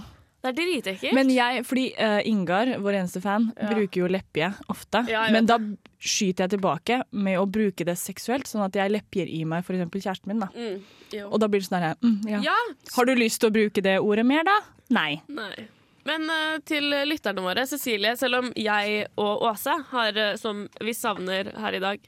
Det 0.53 0.65
er 0.65 0.71
dritekkelt. 0.73 1.15
Men 1.17 1.31
jeg, 1.33 1.65
fordi 1.69 1.87
uh, 1.99 2.19
Ingar, 2.29 2.75
vår 2.85 2.99
eneste 3.03 3.23
fan, 3.25 3.51
Ja. 3.59 3.69
bruker 3.73 4.03
jo 4.05 4.11
leppje 4.13 4.53
ofte. 4.69 5.05
Ja, 5.11 5.27
men 5.35 5.47
da 5.47 5.59
skyter 5.99 6.47
jeg 6.47 6.57
tilbake 6.57 7.01
med 7.11 7.39
å 7.41 7.47
bruke 7.51 7.85
det 7.85 7.97
seksuelt, 7.99 8.47
sånn 8.47 8.65
at 8.65 8.77
jeg 8.79 8.93
leppjer 8.95 9.29
i 9.29 9.43
meg 9.49 9.65
f.eks. 9.67 9.89
kjæresten 9.91 10.31
min. 10.31 10.45
da 10.45 10.49
mm. 10.55 11.25
Og 11.33 11.41
da 11.41 11.49
blir 11.49 11.61
det 11.63 11.69
sånn 11.69 11.81
her 11.83 11.97
mm, 12.05 12.19
ja. 12.29 12.43
Ja. 12.51 12.59
Har 12.95 13.09
du 13.09 13.15
lyst 13.19 13.41
til 13.43 13.51
å 13.51 13.55
bruke 13.55 13.83
det 13.83 13.99
ordet 13.99 14.27
mer, 14.29 14.45
da? 14.47 14.61
Nei. 14.95 15.21
Nei. 15.29 15.67
Men 16.09 16.29
eh, 16.33 16.59
til 16.65 16.87
lytterne 17.09 17.43
våre, 17.45 17.67
Cecilie, 17.69 18.15
selv 18.17 18.39
om 18.43 18.53
jeg 18.57 19.09
og 19.21 19.43
Åse 19.51 19.75
har, 19.91 20.17
eh, 20.17 20.37
som 20.41 20.67
vi 20.81 20.95
savner 20.97 21.51
her 21.59 21.77
i 21.77 21.83
dag 21.83 22.07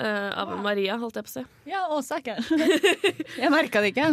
eh, 0.00 0.30
av 0.42 0.52
Maria, 0.64 0.96
holdt 1.00 1.18
jeg 1.18 1.26
på 1.26 1.30
å 1.30 1.34
si. 1.34 1.44
Ja, 1.70 1.82
er 1.90 2.22
ikke 2.22 2.36
Jeg 3.42 3.52
merka 3.52 3.82
det 3.82 3.92
ikke. 3.92 4.08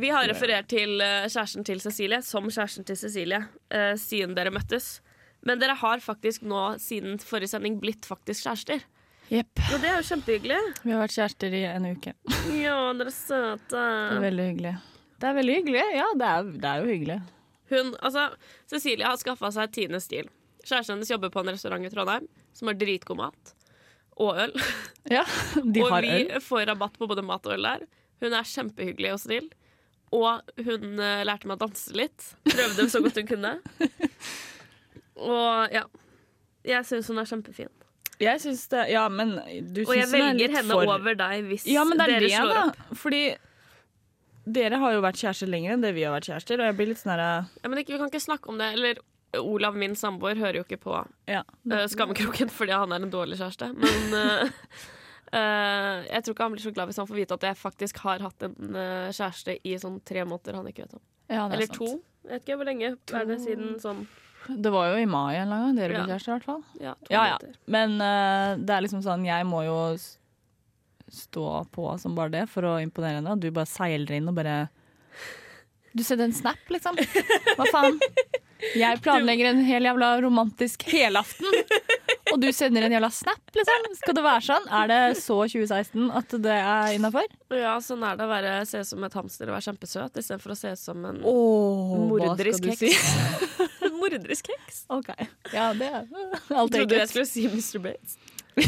Vi 0.00 0.12
har 0.12 0.28
referert 0.30 0.68
til 0.72 1.00
uh, 1.00 1.26
kjæresten 1.26 1.66
til 1.66 1.82
Cecilie 1.84 2.22
som 2.26 2.48
kjæresten 2.48 2.86
til 2.88 2.98
Cecilie 3.00 3.42
uh, 3.42 3.94
siden 4.00 4.36
dere 4.38 4.54
møttes. 4.54 5.00
Men 5.42 5.58
dere 5.62 5.74
har 5.80 6.02
faktisk 6.02 6.44
nå 6.46 6.76
siden 6.82 7.18
forrige 7.22 7.54
sending 7.54 7.80
blitt 7.82 8.06
faktisk 8.06 8.46
kjærester. 8.46 8.84
Yep. 9.32 9.62
Og 9.72 9.80
det 9.80 9.88
er 9.88 9.96
jo 9.96 10.08
kjempehyggelig. 10.10 10.58
Vi 10.84 10.92
har 10.92 11.00
vært 11.02 11.16
kjærester 11.16 11.54
i 11.56 11.62
en 11.70 11.88
uke. 11.94 12.12
Ja, 12.52 12.76
dere 12.98 13.08
er 13.08 13.16
søte. 13.16 13.70
Det 13.72 14.18
er 14.18 14.26
veldig 14.26 14.48
hyggelig. 14.50 14.74
Det 15.22 15.30
er 15.30 15.38
veldig 15.38 15.56
hyggelig. 15.60 15.86
Ja, 15.96 16.10
det 16.18 16.28
er, 16.28 16.52
det 16.52 16.68
er 16.70 16.82
jo 16.82 16.92
hyggelig. 16.92 17.18
Hun, 17.72 17.92
altså, 18.04 18.28
Cecilie 18.68 19.08
har 19.08 19.18
skaffa 19.20 19.50
seg 19.54 19.72
tiende 19.74 20.02
Stil. 20.04 20.28
Kjæresten 20.62 20.96
hennes 20.96 21.10
jobber 21.10 21.32
på 21.32 21.42
en 21.42 21.50
restaurant 21.54 21.86
i 21.86 21.90
Trondheim 21.90 22.28
som 22.54 22.68
har 22.70 22.78
dritgod 22.78 23.18
mat. 23.18 23.54
Og 24.22 24.38
øl. 24.44 24.52
Ja, 25.10 25.24
de 25.64 25.82
og 25.82 25.90
har 25.96 26.04
vi 26.06 26.12
øl. 26.28 26.38
får 26.44 26.66
rabatt 26.70 26.94
på 27.00 27.08
både 27.10 27.24
mat 27.26 27.46
og 27.48 27.56
øl 27.56 27.66
der. 27.66 27.84
Hun 28.22 28.36
er 28.38 28.46
kjempehyggelig 28.46 29.12
og 29.16 29.20
snill. 29.24 29.48
Og 30.12 30.42
hun 30.66 31.00
eh, 31.00 31.22
lærte 31.26 31.48
meg 31.48 31.56
å 31.56 31.62
danse 31.64 31.94
litt. 31.96 32.26
Prøvde 32.46 32.84
så 32.92 33.00
godt 33.02 33.18
hun 33.22 33.30
kunne. 33.30 33.54
Og 35.22 35.72
ja. 35.74 35.84
Jeg 36.66 36.86
syns 36.86 37.08
hun 37.10 37.18
er 37.22 37.26
kjempefin. 37.28 37.70
Jeg 38.22 38.38
syns 38.42 38.66
det 38.70 38.84
Ja, 38.92 39.06
men 39.10 39.32
du 39.74 39.80
Og 39.82 39.94
jeg 39.96 40.06
syns 40.06 40.12
hun 40.12 40.20
er 40.20 40.28
velger 40.28 40.52
henne 40.58 40.76
for 40.76 40.92
over 40.94 41.16
deg 41.18 41.48
hvis 41.48 41.64
Ja, 41.66 41.82
men 41.88 41.98
det 41.98 42.04
er 42.06 42.12
dere 42.14 42.28
det, 42.28 42.36
slår 42.36 42.52
da. 42.54 42.62
opp. 42.70 42.92
Fordi 43.02 43.22
dere 44.58 44.78
har 44.82 44.94
jo 44.96 45.02
vært 45.04 45.18
kjærester 45.22 45.50
lenger 45.50 45.74
enn 45.76 45.82
det 45.84 45.92
vi 45.96 46.04
har 46.06 46.14
vært 46.14 46.28
kjærester, 46.30 46.60
og 46.62 46.66
jeg 46.70 46.76
blir 46.78 46.88
litt 46.92 47.00
sånn 47.02 47.12
herre 47.14 47.30
Ja, 47.62 47.70
men 47.70 47.80
ikke, 47.82 47.94
vi 47.94 48.00
kan 48.02 48.10
ikke 48.12 48.22
snakke 48.22 48.50
om 48.52 48.58
det. 48.62 48.70
Eller 48.76 49.02
Olav, 49.38 49.76
min 49.76 49.94
samboer, 49.96 50.36
hører 50.36 50.60
jo 50.60 50.64
ikke 50.66 50.80
på 50.82 50.96
ja. 51.30 51.42
uh, 51.72 51.84
Skammekroken 51.88 52.50
fordi 52.52 52.74
han 52.76 52.92
er 52.92 53.04
en 53.04 53.12
dårlig 53.12 53.38
kjæreste. 53.40 53.70
Men 53.72 54.16
uh, 54.16 54.48
uh, 55.36 55.98
jeg 56.08 56.24
tror 56.24 56.34
ikke 56.34 56.48
han 56.48 56.56
blir 56.56 56.64
så 56.66 56.74
glad 56.76 56.90
hvis 56.90 57.00
han 57.00 57.08
får 57.08 57.20
vite 57.22 57.38
at 57.38 57.46
jeg 57.48 57.60
faktisk 57.60 58.02
har 58.04 58.24
hatt 58.26 58.48
en 58.48 58.80
kjæreste 59.10 59.56
i 59.64 59.76
sånn 59.80 60.00
tre 60.08 60.26
måneder 60.28 60.58
han 60.60 60.68
ikke 60.68 60.86
vet 60.86 60.98
om. 60.98 61.04
ja, 61.28 61.46
er 61.46 61.56
Eller 61.56 61.70
sant. 61.70 61.78
to. 61.80 61.92
Jeg 62.22 62.34
vet 62.34 62.44
ikke 62.44 62.58
hvor 62.60 62.68
lenge 62.68 62.92
er 62.92 63.24
det 63.26 63.38
siden 63.42 63.72
sånn 63.82 64.04
Det 64.62 64.70
var 64.70 64.92
jo 64.92 65.00
i 65.02 65.06
mai 65.10 65.40
en 65.40 65.50
gang 65.50 65.74
dere 65.74 65.96
ble 65.96 66.04
Ja. 66.04 66.10
kjærester, 66.12 66.30
i 66.30 66.36
hvert 66.36 66.50
fall. 66.50 66.62
ja, 66.78 66.92
to 66.94 67.14
Ja, 67.14 67.24
ja. 67.32 67.54
Men 67.66 67.96
det 68.62 68.74
er 68.76 68.84
liksom 68.84 69.02
sånn, 69.02 69.24
jeg 69.26 69.46
må 69.48 69.64
jo 69.66 69.78
stå 71.12 71.48
på 71.72 71.98
som 72.00 72.14
bare 72.16 72.32
det 72.32 72.44
for 72.50 72.64
å 72.64 72.76
imponere 72.82 73.18
henne, 73.18 73.34
og 73.34 73.40
du 73.42 73.50
bare 73.50 73.68
seiler 73.68 74.16
inn 74.16 74.30
og 74.30 74.38
bare 74.38 74.68
Du 75.96 76.00
sender 76.06 76.24
en 76.24 76.32
snap, 76.32 76.62
liksom. 76.72 76.96
Hva 77.58 77.66
faen? 77.68 77.98
Jeg 78.78 79.00
planlegger 79.02 79.50
en 79.50 79.62
hel 79.66 79.86
jævla 79.88 80.12
romantisk 80.22 80.84
helaften, 80.92 81.48
og 82.32 82.38
du 82.40 82.48
sender 82.54 82.86
en 82.86 82.94
jævla 82.94 83.10
snap, 83.12 83.42
liksom. 83.56 83.88
Skal 83.98 84.16
det 84.18 84.24
være 84.24 84.44
sånn? 84.46 84.68
Er 84.80 84.90
det 84.92 85.00
så 85.20 85.38
2016 85.42 86.10
at 86.22 86.36
det 86.44 86.58
er 86.58 86.96
innafor? 86.96 87.26
Ja, 87.52 87.74
sånn 87.84 88.04
er 88.06 88.18
det 88.20 88.28
å 88.28 88.30
være, 88.30 88.54
se 88.68 88.84
ut 88.84 88.90
som 88.92 89.06
et 89.08 89.16
hamster 89.18 89.50
og 89.50 89.56
være 89.56 89.66
kjempesøt 89.68 90.22
istedenfor 90.22 90.54
å 90.54 90.58
se 90.62 90.74
ut 90.76 90.82
som 90.82 91.08
en 91.10 91.20
oh, 91.28 91.96
Morderisk 92.12 92.70
heks. 92.70 92.82
si? 92.86 93.92
morderisk 94.02 94.52
heks. 94.54 94.84
OK. 94.88 95.10
Ja, 95.52 95.72
det 95.78 95.90
er 95.90 96.06
I'll 96.54 96.70
Trodde 96.72 97.02
jeg 97.02 97.10
skulle 97.10 97.28
si 97.28 97.46
Mr. 97.50 97.82
Bates. 97.82 98.18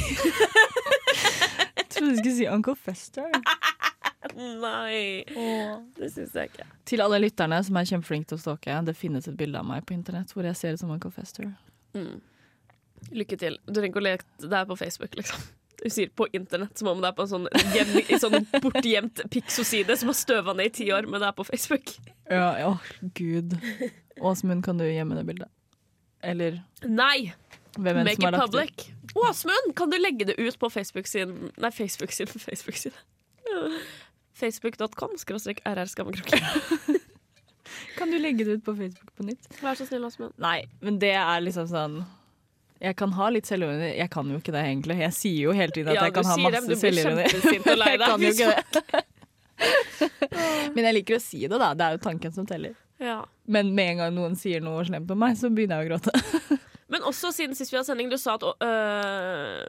Jeg 1.74 1.88
trodde 1.90 2.10
du 2.10 2.18
skulle 2.18 2.36
si 2.36 2.46
Uncle 2.48 2.74
Fester. 2.76 3.28
Nei, 4.34 5.24
det 5.98 6.10
syns 6.14 6.36
jeg 6.36 6.52
ikke. 6.52 6.66
Til 6.88 7.02
alle 7.04 7.20
lytterne 7.20 7.58
som 7.66 7.76
er 7.76 7.88
kjempeflinke 7.90 8.30
til 8.30 8.38
å 8.38 8.42
stalke, 8.42 8.78
det 8.86 8.96
finnes 8.96 9.28
et 9.28 9.36
bilde 9.38 9.60
av 9.60 9.66
meg 9.68 9.84
på 9.86 9.96
internett 9.96 10.32
hvor 10.34 10.46
jeg 10.48 10.56
ser 10.58 10.76
ut 10.76 10.82
som 10.82 10.92
Uncle 10.94 11.12
Fester. 11.14 11.50
Mm. 11.96 12.22
Lykke 13.14 13.38
til. 13.40 13.58
Du 13.66 13.74
trenger 13.76 13.92
ikke 13.92 14.02
å 14.02 14.06
leke 14.06 14.48
det 14.48 14.58
er 14.58 14.70
på 14.70 14.78
Facebook, 14.80 15.18
liksom. 15.20 15.44
Du 15.82 15.88
sier 15.92 16.08
på 16.16 16.28
internett 16.32 16.78
som 16.78 16.88
om 16.88 17.00
det 17.02 17.10
er 17.10 17.16
på 17.18 17.26
en 17.26 17.32
sånn, 17.32 17.48
hjem, 17.74 17.90
i 18.06 18.18
sånn 18.22 18.46
bortgjemt 18.62 19.24
Pixo-side 19.34 19.98
som 20.00 20.12
har 20.12 20.16
støva 20.16 20.54
ned 20.56 20.70
i 20.70 20.74
ti 20.78 20.86
år, 20.94 21.08
men 21.10 21.20
det 21.20 21.28
er 21.28 21.36
på 21.36 21.44
Facebook. 21.44 21.96
Ja, 22.30 22.54
åh, 22.70 22.92
gud. 23.18 23.58
Åsmund, 24.22 24.64
kan 24.64 24.80
du 24.80 24.86
gjemme 24.86 25.18
det 25.18 25.26
bildet? 25.28 25.50
Eller 26.24 26.62
Nei! 26.86 27.34
hvem 27.74 28.00
enn 28.00 28.06
Make 28.06 28.16
som 28.16 28.28
har 28.28 28.34
it 28.34 28.38
lagt 28.38 28.52
public. 28.52 28.86
Åsmund, 29.14 29.74
kan 29.76 29.90
du 29.90 29.98
legge 29.98 30.28
det 30.30 30.38
ut 30.38 30.58
på 30.58 30.70
Facebook-siden 30.70 31.50
Nei, 31.60 31.70
Facebook-siden 31.74 32.40
Facebook-side. 32.46 32.96
Facebook.com 34.34 35.14
skråstrek 35.20 35.62
RR 35.64 35.86
Skammekroken. 35.90 36.38
Kan 37.98 38.10
du 38.10 38.18
legge 38.18 38.44
det 38.44 38.58
ut 38.58 38.64
på 38.64 38.74
Facebook 38.76 39.14
på 39.16 39.22
nytt? 39.22 39.48
Vær 39.62 39.78
så 39.78 39.86
snill, 39.86 40.04
Åsmund. 40.04 40.34
Nei, 40.42 40.64
men 40.84 40.98
det 41.02 41.14
er 41.16 41.40
liksom 41.40 41.68
sånn 41.70 42.00
Jeg 42.82 42.96
kan 42.98 43.14
ha 43.16 43.28
litt 43.32 43.48
selvironi. 43.48 43.92
Jeg 43.96 44.10
kan 44.12 44.28
jo 44.30 44.40
ikke 44.42 44.52
det, 44.54 44.64
egentlig. 44.68 44.98
Jeg 45.00 45.16
sier 45.16 45.40
jo 45.46 45.54
hele 45.56 45.72
tiden 45.74 45.92
at 45.94 46.00
Ja, 46.00 46.08
jeg 46.10 46.16
kan 46.18 46.28
ha 46.28 46.38
masse 46.48 46.78
selvironi. 46.82 47.24
Jeg 47.54 48.00
kan 48.02 48.24
jo 48.26 48.32
ikke 48.34 48.50
det. 48.50 49.04
Men 50.74 50.88
jeg 50.88 50.94
liker 50.96 51.16
å 51.16 51.22
si 51.22 51.44
det, 51.46 51.56
da. 51.62 51.70
Det 51.78 51.86
er 51.86 51.94
jo 51.94 52.00
tanken 52.02 52.32
som 52.34 52.46
teller. 52.48 52.74
Ja. 53.00 53.20
Men 53.46 53.70
med 53.76 53.92
en 53.94 54.00
gang 54.02 54.16
noen 54.16 54.34
sier 54.38 54.62
noe 54.64 54.82
slemt 54.86 55.10
om 55.14 55.20
meg, 55.22 55.38
så 55.38 55.50
begynner 55.54 55.82
jeg 55.82 55.86
å 55.86 55.94
gråte. 55.94 56.58
Men 56.92 57.06
også 57.08 57.30
siden 57.34 57.56
sist 57.56 57.72
vi 57.72 57.78
hadde 57.78 57.88
sending, 57.88 58.10
du 58.10 58.18
sa 58.20 58.34
at 58.36 58.44
øh, 58.44 59.62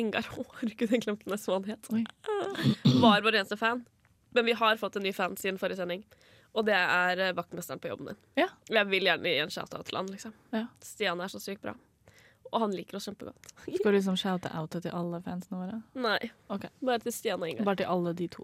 Ingar 0.00 0.28
Å, 0.36 0.44
Herregud, 0.60 0.92
jeg 0.92 1.02
glemte 1.06 1.32
nesten 1.32 1.50
hva 1.50 1.58
han 1.58 1.72
het. 1.72 1.90
Øh, 1.90 3.00
var 3.02 3.24
vår 3.24 3.40
eneste 3.40 3.58
fan. 3.60 3.82
Men 4.36 4.44
vi 4.46 4.52
har 4.58 4.76
fått 4.80 4.96
en 4.96 5.02
ny 5.06 5.12
fan 5.12 5.36
siden 5.36 5.58
forrige 5.58 5.76
sending. 5.80 6.04
Og 6.54 6.64
det 6.66 6.74
er 6.74 7.20
øh, 7.28 7.34
vaktmesteren 7.38 7.78
på 7.82 7.88
jobben 7.92 8.10
din. 8.12 8.18
Ja. 8.42 8.48
Jeg 8.70 8.86
vil 8.90 9.06
gjerne 9.06 9.30
gi 9.30 9.38
en 9.44 9.50
shout-out 9.54 9.86
til 9.86 9.96
han. 10.00 10.06
liksom. 10.10 10.32
Ja. 10.54 10.64
Stian 10.82 11.20
er 11.22 11.30
så 11.30 11.38
sykt 11.42 11.62
bra. 11.62 11.74
Og 12.50 12.64
han 12.64 12.72
liker 12.74 12.96
oss 12.98 13.06
kjempegodt. 13.06 13.52
Skal 13.62 13.92
du 13.92 13.96
liksom 13.98 14.16
shout-out 14.18 14.74
til 14.82 14.90
alle 14.90 15.20
fansene 15.22 15.60
våre? 15.60 15.78
Nei, 15.94 16.32
Okay. 16.50 16.70
bare 16.82 16.98
til 17.04 17.14
Stian 17.14 17.42
og 17.42 17.48
Ingar. 17.52 17.64
Bare 17.68 17.78
til 17.82 17.90
alle 17.92 18.14
de 18.18 18.26
to. 18.28 18.42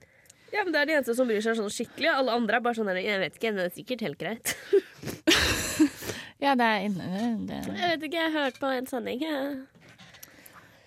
Ja, 0.52 0.62
men 0.62 0.70
Det 0.72 0.80
er 0.80 0.86
de 0.86 0.94
eneste 1.00 1.16
som 1.18 1.26
bryr 1.26 1.42
seg 1.42 1.56
sånn 1.58 1.72
skikkelig. 1.74 2.12
Alle 2.14 2.36
andre 2.38 2.60
er 2.60 2.62
bare 2.62 2.78
sånn 2.78 2.92
Jeg 2.94 3.18
vet 3.18 3.34
ikke, 3.40 3.50
det 3.56 3.64
er 3.66 3.74
sikkert 3.74 4.06
helt 4.06 4.18
greit. 4.22 4.54
Ja, 6.38 6.52
det 6.54 6.64
er 6.68 6.82
inne 6.84 7.06
det. 7.48 7.62
Jeg 7.64 7.94
vet 7.94 8.02
ikke, 8.10 8.18
jeg 8.20 8.32
har 8.34 8.44
hørt 8.44 8.58
på 8.60 8.68
en 8.68 8.86
sending. 8.86 9.22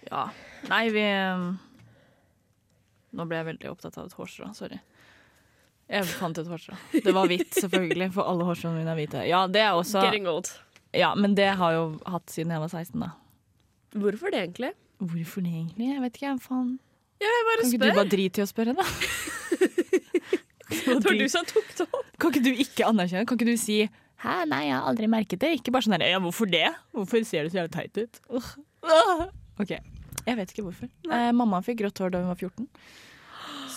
Ja. 0.06 0.28
Nei, 0.70 0.84
vi 0.94 1.02
um, 1.34 1.48
Nå 3.18 3.26
ble 3.26 3.40
jeg 3.40 3.48
veldig 3.48 3.72
opptatt 3.72 3.98
av 3.98 4.06
et 4.12 4.14
hårstrå. 4.14 4.52
Sorry. 4.54 4.78
Jeg 5.90 6.06
fant 6.06 6.38
et 6.38 6.50
hårstrå. 6.50 6.76
Det 6.94 7.14
var 7.16 7.30
hvitt, 7.32 7.56
selvfølgelig, 7.58 8.12
for 8.14 8.30
alle 8.30 8.46
hårstråene 8.46 8.78
mine 8.82 8.92
er 8.94 9.00
hvite. 9.00 9.24
Ja, 9.26 9.46
det 9.50 9.64
er 9.64 9.78
også 9.78 10.04
Getting 10.06 10.28
old. 10.30 10.52
Ja, 10.94 11.14
men 11.18 11.34
det 11.38 11.48
har 11.58 11.74
jeg 11.74 11.80
jo 11.80 11.88
hatt 12.14 12.34
siden 12.34 12.54
jeg 12.54 12.62
var 12.62 12.70
16, 12.70 13.02
da. 13.02 13.10
Hvorfor 13.98 14.34
det, 14.34 14.44
egentlig? 14.46 14.72
Hvorfor 15.02 15.46
det 15.46 15.54
egentlig? 15.54 15.90
Jeg 15.90 16.04
vet 16.04 16.20
ikke, 16.20 16.36
faen. 16.46 16.76
Ja, 17.20 17.30
jeg 17.30 17.48
bare 17.48 17.64
Kan 17.64 17.74
ikke 17.74 17.90
du 17.90 17.98
bare 17.98 18.12
drite 18.14 18.42
i 18.42 18.46
å 18.46 18.50
spørre, 18.50 18.76
da? 18.78 18.86
Det 20.70 21.02
var 21.06 21.18
du 21.18 21.26
som 21.30 21.46
tok 21.50 21.70
det 21.78 21.86
opp. 21.88 22.08
Kan 22.22 22.32
ikke 22.34 22.44
du 22.46 22.62
ikke 22.64 22.86
anerkjenne? 22.88 23.26
Kan 23.28 23.40
ikke 23.40 23.50
du 23.50 23.60
si 23.60 23.82
Hæ, 24.20 24.34
nei, 24.52 24.66
jeg 24.68 24.76
har 24.76 24.88
aldri 24.90 25.08
merket 25.10 25.42
det. 25.42 25.54
Ikke 25.58 25.72
bare 25.74 25.86
sånn 25.86 25.96
her 25.96 26.04
Ja, 26.12 26.20
hvorfor 26.22 26.50
det? 26.50 26.66
Hvorfor 26.96 27.24
ser 27.28 27.46
du 27.46 27.54
så 27.54 27.62
jævlig 27.62 27.72
teit 27.74 28.00
ut? 28.02 28.20
Uh. 28.30 29.30
OK. 29.64 29.72
Jeg 30.26 30.38
vet 30.38 30.52
ikke 30.52 30.66
hvorfor. 30.68 30.90
Eh, 31.08 31.30
mamma 31.36 31.62
fikk 31.64 31.80
grått 31.82 32.02
hår 32.04 32.12
da 32.14 32.22
hun 32.24 32.32
var 32.34 32.42
14. 32.42 32.68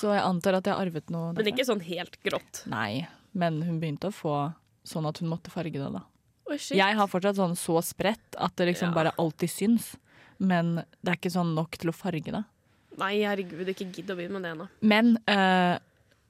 Så 0.03 0.11
jeg 0.11 0.25
antar 0.27 0.59
at 0.59 0.67
jeg 0.67 0.75
har 0.75 0.89
arvet 0.89 1.13
noe 1.15 1.31
Men 1.37 1.51
ikke 1.53 1.67
sånn 1.69 1.83
helt 1.87 2.19
grått. 2.27 2.65
Nei, 2.71 3.05
men 3.39 3.61
hun 3.63 3.79
begynte 3.83 4.11
å 4.11 4.15
få 4.15 4.37
sånn 4.87 5.07
at 5.07 5.21
hun 5.23 5.31
måtte 5.31 5.53
farge 5.55 5.79
det, 5.79 5.91
da. 5.95 6.03
Oh. 6.51 6.59
Jeg 6.59 6.99
har 6.99 7.11
fortsatt 7.11 7.39
sånn 7.39 7.55
så 7.59 7.79
spredt 7.87 8.35
at 8.35 8.57
det 8.59 8.73
liksom 8.73 8.91
Ja. 8.91 8.97
bare 8.97 9.15
alltid 9.23 9.51
syns. 9.51 9.93
Men 10.43 10.83
det 11.03 11.13
er 11.13 11.19
ikke 11.21 11.31
sånn 11.31 11.55
nok 11.55 11.79
til 11.79 11.93
å 11.93 11.95
farge 11.95 12.35
det. 12.35 12.43
Nei, 12.99 13.23
herregud, 13.23 13.69
ikke 13.69 13.87
gidd 13.95 14.11
å 14.11 14.17
begynne 14.19 14.41
med 14.41 14.43
det 14.43 14.51
ennå. 14.57 14.67
Men 14.83 15.15
uh, 15.31 15.79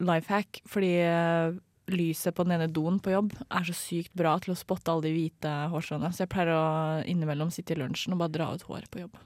life 0.05 0.29
hack, 0.29 0.61
fordi 0.69 0.93
uh, 1.00 1.57
lyset 1.88 2.37
på 2.37 2.45
den 2.45 2.59
ene 2.59 2.69
doen 2.71 3.00
på 3.02 3.14
jobb 3.14 3.33
er 3.49 3.67
så 3.67 3.75
sykt 3.75 4.12
bra 4.14 4.37
til 4.43 4.52
å 4.52 4.59
spotte 4.59 4.93
alle 4.93 5.09
de 5.09 5.14
hvite 5.17 5.50
hårstråene. 5.73 6.12
Så 6.12 6.26
jeg 6.26 6.33
pleier 6.35 6.52
å 6.55 7.02
innimellom 7.09 7.50
sitte 7.50 7.75
i 7.75 7.81
lunsjen 7.81 8.14
og 8.14 8.21
bare 8.23 8.37
dra 8.37 8.52
ut 8.52 8.67
hår 8.69 8.87
på 8.93 9.02
jobb. 9.07 9.17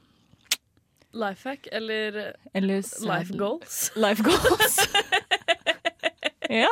Life 1.16 1.48
hack 1.48 1.68
eller 1.72 2.18
Eller 2.52 2.82
life 3.10 3.36
goals? 3.40 3.78
Life 3.96 4.22
goals. 4.26 4.76
ja. 6.62 6.70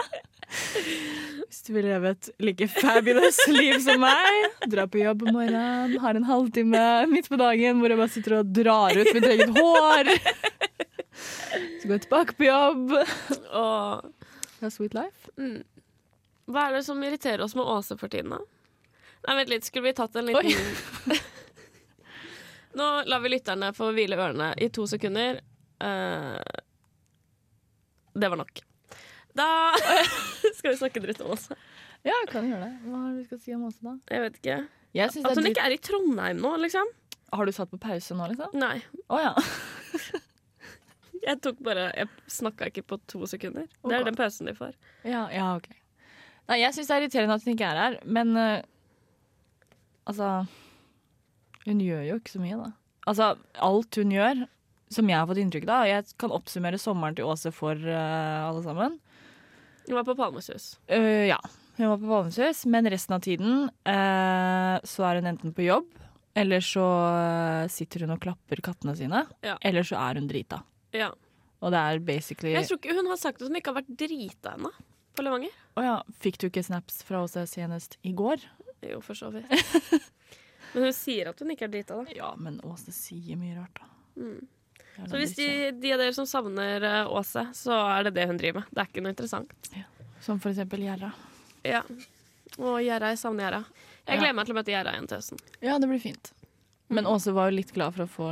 Hvis 1.48 1.62
du 1.66 1.72
vil 1.74 1.86
leve 1.88 2.12
et 2.14 2.28
like 2.44 2.68
fabulous 2.68 3.38
liv 3.60 3.78
som 3.82 4.02
meg, 4.02 4.50
dra 4.70 4.84
på 4.90 5.00
jobb 5.00 5.24
om 5.26 5.32
morgenen, 5.38 5.96
har 6.02 6.18
en 6.18 6.28
halvtime 6.28 6.82
midt 7.10 7.30
på 7.32 7.38
dagen 7.40 7.80
hvor 7.80 7.90
jeg 7.94 8.00
bare 8.02 8.12
sitter 8.14 8.36
og 8.40 8.52
drar 8.54 8.98
ut 9.00 9.10
mitt 9.16 9.28
eget 9.32 9.54
hår. 9.56 10.12
Så 11.14 11.88
går 11.88 11.96
jeg 11.96 12.04
tilbake 12.06 12.36
på 12.38 12.48
jobb. 12.50 12.92
Og 13.54 14.12
er 14.64 14.72
sweet 14.74 14.94
life. 14.96 15.30
mm. 15.40 15.62
Hva 16.44 16.66
er 16.68 16.74
det 16.76 16.82
som 16.84 17.00
irriterer 17.00 17.40
oss 17.40 17.54
med 17.56 17.64
Åse 17.64 17.96
for 17.96 18.12
tiden, 18.12 18.34
da? 18.34 18.42
Nei, 19.24 19.36
vent 19.38 19.48
litt, 19.48 19.64
skulle 19.64 19.88
vi 19.88 19.94
tatt 19.96 20.16
en 20.20 20.26
liten 20.28 21.16
Nå 22.74 22.90
lar 23.06 23.22
vi 23.22 23.32
lytterne 23.34 23.70
få 23.76 23.90
hvile 23.94 24.18
ørene 24.18 24.52
i 24.58 24.68
to 24.74 24.86
sekunder. 24.90 25.40
Uh, 25.82 26.38
det 28.14 28.30
var 28.30 28.40
nok. 28.40 28.62
Da 29.34 29.46
skal 30.58 30.72
vi 30.72 30.76
snakke 30.78 31.02
dritt 31.02 31.22
om 31.22 31.32
Åse. 31.34 31.56
Ja, 32.04 32.14
vi 32.26 32.32
kan 32.32 32.46
gjøre 32.46 32.66
det. 32.66 32.74
Hva 32.84 33.00
har 33.00 33.14
du 33.14 33.22
vi 33.22 33.28
skal 33.28 33.40
si 33.42 33.54
om 33.56 33.64
Åse, 33.68 33.80
da? 33.82 33.94
Jeg 34.10 34.26
vet 34.26 34.42
ikke. 34.42 34.58
Jeg 34.94 35.10
At 35.26 35.40
hun 35.40 35.50
ikke 35.50 35.64
er 35.66 35.74
i 35.74 35.80
Trondheim 35.82 36.42
nå, 36.42 36.52
liksom. 36.62 36.90
Har 37.34 37.48
du 37.48 37.54
satt 37.54 37.70
på 37.72 37.80
pause 37.82 38.14
nå, 38.14 38.28
liksom? 38.30 38.54
Nei. 38.58 38.76
Å 39.10 39.22
ja. 39.22 39.32
Jeg 41.24 41.40
tok 41.40 41.62
bare 41.64 41.86
Jeg 41.96 42.10
snakka 42.28 42.68
ikke 42.68 42.84
på 42.84 42.98
to 43.08 43.24
sekunder. 43.30 43.64
Det 43.80 43.96
er 43.96 44.04
den 44.06 44.18
pausen 44.18 44.50
de 44.50 44.54
får. 44.56 44.74
Ja, 45.08 45.24
ja 45.32 45.54
ok. 45.56 45.70
Nei, 46.50 46.58
jeg 46.60 46.76
syns 46.76 46.90
det 46.90 46.94
er 46.94 47.04
irriterende 47.06 47.36
at 47.38 47.46
hun 47.46 47.54
ikke 47.54 47.68
er 47.70 47.78
her, 47.80 47.94
men 48.04 48.34
uh, 48.36 48.58
altså 50.04 50.26
Hun 51.64 51.80
gjør 51.80 52.02
jo 52.08 52.18
ikke 52.20 52.34
så 52.34 52.42
mye, 52.42 52.58
da. 52.60 52.70
Altså, 53.08 53.30
alt 53.64 53.98
hun 54.00 54.12
gjør, 54.14 54.44
som 54.92 55.08
jeg 55.10 55.18
har 55.18 55.26
fått 55.28 55.40
inntrykk 55.42 55.66
av 55.72 55.88
Jeg 55.88 56.06
kan 56.20 56.32
oppsummere 56.32 56.78
sommeren 56.80 57.16
til 57.18 57.28
Åse 57.28 57.50
for 57.52 57.76
uh, 57.76 58.48
alle 58.48 58.62
sammen. 58.64 58.96
Hun 59.88 59.98
var 59.98 60.06
på 60.06 60.14
Palmesus. 60.16 60.74
Uh, 60.88 61.26
ja. 61.28 61.40
Hun 61.76 61.90
var 61.90 61.98
på 62.00 62.08
Palmesus. 62.08 62.64
men 62.70 62.88
resten 62.92 63.16
av 63.16 63.24
tiden 63.24 63.66
uh, 63.68 64.76
så 64.86 65.08
er 65.08 65.20
hun 65.20 65.28
enten 65.32 65.52
på 65.56 65.66
jobb, 65.66 65.90
eller 66.38 66.64
så 66.64 66.84
sitter 67.70 68.04
hun 68.04 68.14
og 68.16 68.22
klapper 68.24 68.62
kattene 68.64 68.96
sine, 68.98 69.24
Ja. 69.44 69.58
eller 69.62 69.86
så 69.86 69.98
er 70.00 70.18
hun 70.20 70.28
drita. 70.30 70.62
Ja. 70.94 71.12
Og 71.64 71.72
det 71.72 71.80
er 71.80 72.00
basically 72.04 72.52
Jeg 72.52 72.66
tror 72.68 72.78
ikke 72.80 72.94
Hun 72.98 73.06
har 73.08 73.16
sagt 73.16 73.40
at 73.40 73.48
hun 73.48 73.56
ikke 73.56 73.72
har 73.72 73.78
vært 73.80 73.94
drita 73.98 74.52
ennå 74.58 74.70
på 75.14 75.22
Levanger. 75.24 75.54
Å 75.78 75.84
ja, 75.84 75.94
fikk 76.20 76.40
du 76.42 76.48
ikke 76.48 76.64
snaps 76.66 77.02
fra 77.06 77.22
Åse 77.24 77.44
senest 77.50 77.96
i 78.02 78.12
går? 78.16 78.42
Jo, 78.84 78.98
for 79.00 79.16
så 79.16 79.30
vidt. 79.32 79.46
Men 80.74 80.82
hun 80.88 80.92
sier 80.92 81.28
at 81.30 81.38
hun 81.40 81.50
ikke 81.54 81.64
er 81.68 81.72
drita, 81.72 81.96
da. 82.02 82.12
Ja, 82.16 82.34
men 82.36 82.60
Åse 82.66 82.92
sier 82.92 83.36
mye 83.38 83.56
rart, 83.60 83.78
da. 83.80 83.86
Mm. 84.20 84.46
Så 85.10 85.18
hvis 85.18 85.34
de, 85.34 85.46
de 85.82 85.92
av 85.92 85.98
dere 85.98 86.14
som 86.14 86.26
savner 86.26 86.82
eh, 86.86 87.08
Åse, 87.10 87.46
så 87.54 87.72
er 87.96 88.04
det 88.08 88.14
det 88.14 88.26
hun 88.30 88.36
driver 88.38 88.60
med. 88.60 88.68
Det 88.70 88.82
er 88.84 88.90
ikke 88.92 89.02
noe 89.02 89.10
interessant. 89.14 89.70
Som 90.22 90.38
for 90.40 90.50
eksempel 90.52 90.84
Gjerra. 90.84 91.12
Ja. 91.66 91.80
Og 92.58 92.78
Gjerra, 92.84 93.10
jeg 93.14 93.18
savner 93.18 93.48
Gjerra. 93.48 93.64
Jeg 94.06 94.16
Ja. 94.16 94.20
gleder 94.20 94.34
meg 94.38 94.46
til 94.46 94.54
å 94.54 94.58
møte 94.60 94.70
Gjerra 94.74 94.92
igjen 94.94 95.08
til 95.10 95.18
høsten. 95.18 95.38
Ja, 95.64 95.78
det 95.78 95.88
blir 95.90 95.98
fint. 96.02 96.32
Men 96.88 97.04
Mm. 97.04 97.10
Åse 97.16 97.32
var 97.34 97.50
jo 97.50 97.56
litt 97.56 97.72
glad 97.72 97.94
for 97.96 98.04
å 98.04 98.08
få 98.08 98.28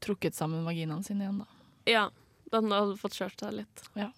trukket 0.00 0.34
sammen 0.34 0.64
vaginaen 0.64 1.04
sin 1.04 1.20
igjen, 1.20 1.38
da. 1.38 1.46
Ja, 1.90 2.10
hun 2.52 2.70
hadde 2.72 2.96
fått 3.00 3.16
kjørt 3.18 3.40
seg 3.40 3.52
litt. 3.60 3.82
Ja. 3.94 4.10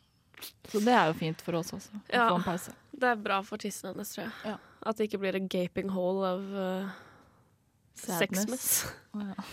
Så 0.71 0.81
det 0.83 0.95
er 0.95 1.11
jo 1.11 1.15
fint 1.19 1.41
for 1.43 1.55
oss 1.59 1.71
også, 1.75 1.95
å 1.95 2.01
Ja. 2.11 2.29
få 2.31 2.37
en 2.37 2.43
pause. 2.43 2.73
Det 2.93 3.09
er 3.09 3.17
bra 3.17 3.43
for 3.43 3.59
tissen 3.59 3.93
hennes, 3.93 4.15
tror 4.15 4.25
jeg. 4.25 4.33
Ja. 4.45 4.57
At 4.87 4.99
det 4.99 5.09
ikke 5.11 5.21
blir 5.23 5.37
en 5.39 5.49
gaping 5.49 5.91
hole 5.95 6.27
av 6.27 6.41
uh, 6.59 6.93
sexmess. 7.95 8.87
Oh, 9.15 9.23
ja. 9.29 9.45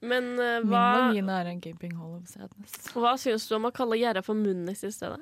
Men 0.00 0.28
Min 0.38 0.68
hva, 0.70 0.84
vagina 1.10 1.40
er 1.42 1.50
en 1.50 1.58
gaping 1.60 1.96
hole 1.98 2.20
of 2.22 2.28
sadness. 2.30 2.76
hva 2.94 3.16
syns 3.18 3.48
du 3.50 3.56
om 3.56 3.66
å 3.66 3.72
kalle 3.74 3.98
Gjerra 3.98 4.22
for 4.22 4.38
Munnis 4.38 4.84
i 4.86 4.92
stedet? 4.94 5.18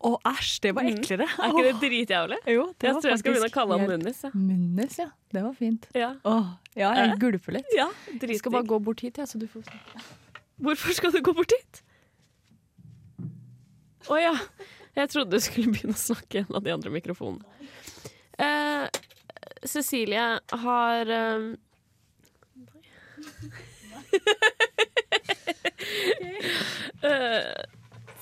Å, 0.00 0.14
æsj, 0.28 0.50
det 0.64 0.70
var 0.76 0.84
Mm. 0.86 0.94
eklere. 0.98 1.26
Er 1.28 1.50
ikke 1.52 1.64
det 1.66 1.72
dritjævlig? 1.82 2.36
Jo, 2.48 2.62
det 2.78 2.86
Jeg 2.88 2.94
tror 3.00 3.10
jeg 3.10 3.18
skal 3.20 3.32
begynne 3.34 3.48
å 3.50 3.52
kalle 3.52 3.78
han 3.78 3.88
Munnis. 3.90 4.22
Ja. 4.24 4.30
Munnes, 4.34 4.98
ja. 4.98 5.08
Det 5.32 5.42
var 5.44 5.52
fint. 5.58 5.88
Ja, 5.96 6.14
Åh, 6.24 6.46
ja, 6.76 6.92
jeg 6.96 7.18
gulper 7.20 7.52
litt. 7.58 7.68
ja 7.76 7.88
Jeg 8.20 8.38
skal 8.40 8.52
bare 8.54 8.64
gå 8.70 8.78
bort 8.80 9.00
hit, 9.04 9.18
ja, 9.20 9.24
så 9.28 9.38
du 9.40 9.46
får 9.48 9.64
snakke. 9.68 10.04
Hvorfor 10.60 10.92
skal 10.96 11.12
du 11.12 11.20
gå 11.24 11.34
bort 11.36 11.52
hit? 11.56 11.82
Å 14.08 14.16
ja. 14.20 14.34
Jeg 14.96 15.08
trodde 15.12 15.30
du 15.36 15.40
skulle 15.44 15.70
begynne 15.72 15.94
å 15.96 16.00
snakke 16.00 16.40
i 16.40 16.44
en 16.44 16.56
av 16.56 16.64
de 16.64 16.72
andre 16.74 16.90
mikrofonene. 16.92 17.44
Eh, 18.40 18.86
Cecilie 19.68 20.28
har 20.64 21.10
um, 21.36 21.50
Eh, 27.00 27.64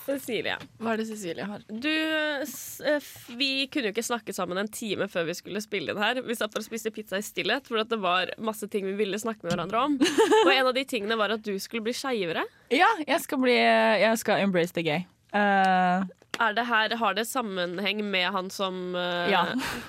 Cecilie, 0.07 0.55
Hva 0.81 0.95
er 0.95 1.01
det 1.03 1.07
Cecilie 1.11 1.45
har? 1.45 1.65
du 1.69 1.91
eh, 1.91 3.09
Vi 3.37 3.49
kunne 3.69 3.91
jo 3.91 3.93
ikke 3.93 4.05
snakke 4.07 4.33
sammen 4.33 4.61
en 4.63 4.71
time 4.73 5.09
før 5.11 5.27
vi 5.29 5.35
skulle 5.37 5.61
spille 5.61 5.93
inn 5.93 6.01
her. 6.01 6.21
Vi 6.25 6.37
satt 6.39 6.55
og 6.57 6.65
spiste 6.65 6.93
pizza 6.95 7.19
i 7.21 7.27
stillhet, 7.27 7.67
for 7.69 7.83
det 7.85 7.99
var 8.01 8.33
masse 8.41 8.69
ting 8.73 8.87
vi 8.89 8.95
ville 9.01 9.21
snakke 9.21 9.45
med 9.45 9.53
hverandre 9.53 9.83
om. 9.85 9.99
Og 10.47 10.53
en 10.55 10.71
av 10.71 10.73
de 10.77 10.87
tingene 10.89 11.19
var 11.21 11.35
at 11.37 11.45
du 11.45 11.53
skulle 11.61 11.85
bli 11.85 11.97
skeivere. 11.97 12.47
Ja, 12.73 12.89
jeg 13.05 13.21
skal 13.27 13.43
bli 13.43 13.57
Jeg 13.59 14.23
skal 14.23 14.45
embrace 14.47 14.73
the 14.77 14.87
gay. 14.87 15.05
Er 15.37 16.07
det 16.55 16.65
her, 16.69 16.95
Har 17.01 17.15
det 17.15 17.25
sammenheng 17.29 18.03
med 18.11 18.31
han 18.35 18.51
som 18.51 18.95
uh, 18.95 19.31
Ja. 19.31 19.45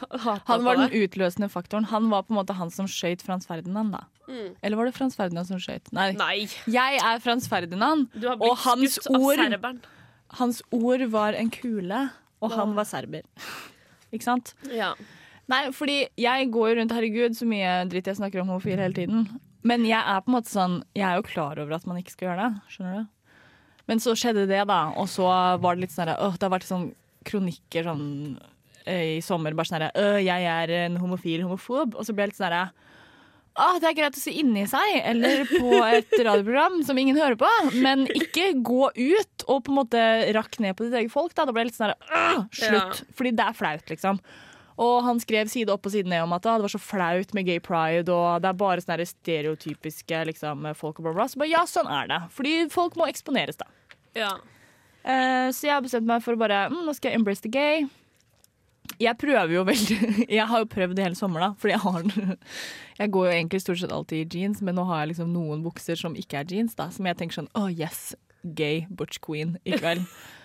han 0.49 0.63
var 0.65 0.79
den 0.81 0.91
utløsende 0.91 1.49
faktoren. 1.49 1.85
Han 1.91 2.09
var 2.09 2.23
på 2.23 2.33
en 2.33 2.39
måte 2.41 2.55
han 2.57 2.71
som 2.73 2.87
skøyt 2.89 3.23
Frans 3.25 3.47
Ferdinand, 3.49 3.93
da. 3.93 4.03
Mm. 4.29 4.55
Eller 4.61 4.77
var 4.77 4.89
det 4.89 4.95
Frans 4.97 5.17
Ferdinand 5.17 5.47
som 5.49 5.61
skøyt? 5.61 5.91
Nei. 5.95 6.11
Nei, 6.17 6.47
Jeg 6.69 6.99
er 7.01 7.21
Frans 7.23 7.49
Ferdinand. 7.49 8.09
du 8.13 8.27
har 8.27 8.37
blitt 8.37 8.51
Og 8.51 8.57
hans 8.65 8.99
ord-. 9.09 9.79
Hans 10.37 10.61
ord 10.71 11.01
var 11.09 11.33
en 11.33 11.49
kule, 11.49 12.09
og 12.41 12.51
han 12.53 12.75
var 12.77 12.85
serber. 12.85 13.25
Ikke 14.13 14.25
sant? 14.25 14.53
Ja. 14.69 14.93
Nei, 15.49 15.69
fordi 15.73 16.03
jeg 16.21 16.49
går 16.53 16.75
rundt, 16.77 16.93
herregud, 16.93 17.37
så 17.37 17.47
mye 17.49 17.79
dritt 17.89 18.09
jeg 18.09 18.19
snakker 18.19 18.43
om 18.43 18.51
homofil 18.53 18.77
hele 18.77 18.93
tiden. 18.93 19.25
Men 19.65 19.85
jeg 19.87 19.99
er 19.99 20.21
på 20.23 20.31
en 20.31 20.35
måte 20.37 20.51
sånn 20.53 20.75
Jeg 20.95 21.03
er 21.03 21.17
jo 21.19 21.25
klar 21.27 21.59
over 21.59 21.75
at 21.75 21.87
man 21.89 21.97
ikke 21.99 22.13
skal 22.13 22.29
gjøre 22.29 22.45
det. 22.45 22.61
Skjønner 22.73 22.99
du? 22.99 23.07
Men 23.89 24.01
så 24.03 24.13
skjedde 24.17 24.45
det, 24.49 24.61
da. 24.69 24.79
Og 25.01 25.09
så 25.09 25.25
var 25.59 25.75
det 25.75 25.87
litt 25.87 25.95
sånn 25.95 26.11
her, 26.11 26.19
Det 26.37 26.45
har 26.45 26.53
vært 26.53 26.69
sånn 26.69 26.91
kronikker 27.27 27.87
sånn 27.89 28.05
eh, 28.85 29.17
i 29.17 29.21
sommer. 29.25 29.57
Bare 29.57 29.69
sånn 29.69 29.79
herre 29.81 29.91
«Øh, 29.97 30.19
Jeg 30.23 30.45
er 30.45 30.75
en 30.85 30.99
homofil 31.01 31.41
homofob. 31.47 31.97
Og 31.97 32.05
så 32.07 32.13
ble 32.13 32.27
jeg 32.27 32.33
litt 32.33 32.39
sånn 32.41 32.51
herre 32.51 32.69
Ah, 33.59 33.75
det 33.81 33.89
er 33.89 33.95
greit 33.97 34.15
å 34.15 34.21
si 34.21 34.31
inni 34.39 34.61
seg, 34.69 34.91
eller 35.03 35.41
på 35.49 35.81
et 35.83 36.13
radioprogram 36.15 36.77
som 36.87 36.99
ingen 37.01 37.17
hører 37.19 37.35
på, 37.35 37.49
men 37.83 38.05
ikke 38.15 38.53
gå 38.63 38.85
ut 38.95 39.43
og 39.49 39.65
på 39.65 39.73
en 39.73 39.79
måte 39.81 40.03
rakk 40.37 40.59
ned 40.63 40.77
på 40.77 40.85
ditt 40.85 40.95
eget 41.01 41.11
folk. 41.11 41.33
Da, 41.35 41.43
da 41.49 41.51
ble 41.55 41.65
jeg 41.65 41.71
litt 41.73 41.79
sånn 41.79 41.91
her, 41.91 42.45
Slutt! 42.53 42.61
Slutt. 42.61 43.01
Fordi 43.17 43.33
det 43.35 43.47
er 43.49 43.57
flaut, 43.57 43.91
liksom. 43.91 44.21
Og 44.79 45.01
han 45.03 45.19
skrev 45.19 45.49
side 45.51 45.73
opp 45.73 45.87
og 45.89 45.93
side 45.93 46.07
ned 46.07 46.23
om 46.23 46.35
at 46.37 46.45
det 46.45 46.55
var 46.63 46.71
så 46.71 46.79
flaut 46.79 47.33
med 47.35 47.47
gay 47.49 47.59
pride, 47.63 48.07
og 48.13 48.43
det 48.43 48.51
er 48.51 48.59
bare 48.61 48.83
sånne 48.83 49.07
stereotypiske 49.09 50.21
liksom, 50.31 50.69
folk 50.79 51.01
og 51.01 51.09
bla, 51.09 51.15
bla. 51.17 51.27
Så 51.27 51.41
bare, 51.41 51.51
ja, 51.51 51.65
sånn 51.67 51.89
er 51.91 52.07
det. 52.11 52.21
Fordi 52.35 52.53
folk 52.71 52.95
må 52.99 53.09
eksponeres, 53.11 53.59
da. 53.59 53.67
ja. 54.17 54.37
Uh, 54.99 55.47
så 55.55 55.69
jeg 55.69 55.71
har 55.73 55.83
bestemt 55.83 56.07
meg 56.07 56.19
for 56.19 56.35
å 56.35 56.39
bare 56.41 56.65
mm, 56.67 56.81
Nå 56.83 56.91
skal 56.91 57.13
jeg 57.13 57.21
embrace 57.21 57.39
the 57.45 57.51
gay. 57.51 57.85
Jeg 58.99 59.15
prøver 59.21 59.53
jo 59.53 59.61
veldig 59.63 59.97
Jeg 60.39 60.47
har 60.49 60.63
jo 60.63 60.67
prøvd 60.69 60.99
i 60.99 61.05
hele 61.05 61.15
sommer, 61.15 61.43
da. 61.43 61.53
Fordi 61.59 61.75
jeg 61.75 61.83
har 61.85 62.39
Jeg 62.99 63.13
går 63.15 63.29
jo 63.29 63.35
egentlig 63.35 63.61
stort 63.63 63.79
sett 63.79 63.95
alltid 63.95 64.25
i 64.25 64.39
jeans, 64.39 64.59
men 64.61 64.75
nå 64.75 64.83
har 64.89 65.03
jeg 65.03 65.13
liksom 65.13 65.31
noen 65.31 65.63
bukser 65.63 65.99
som 65.99 66.17
ikke 66.19 66.41
er 66.41 66.51
jeans, 66.51 66.75
da. 66.79 66.89
Som 66.91 67.07
jeg 67.07 67.19
tenker 67.19 67.41
sånn 67.41 67.51
oh 67.59 67.69
yes, 67.71 68.11
gay 68.43 68.83
butch 68.89 69.23
queen 69.23 69.55
i 69.63 69.79
kveld. 69.79 70.07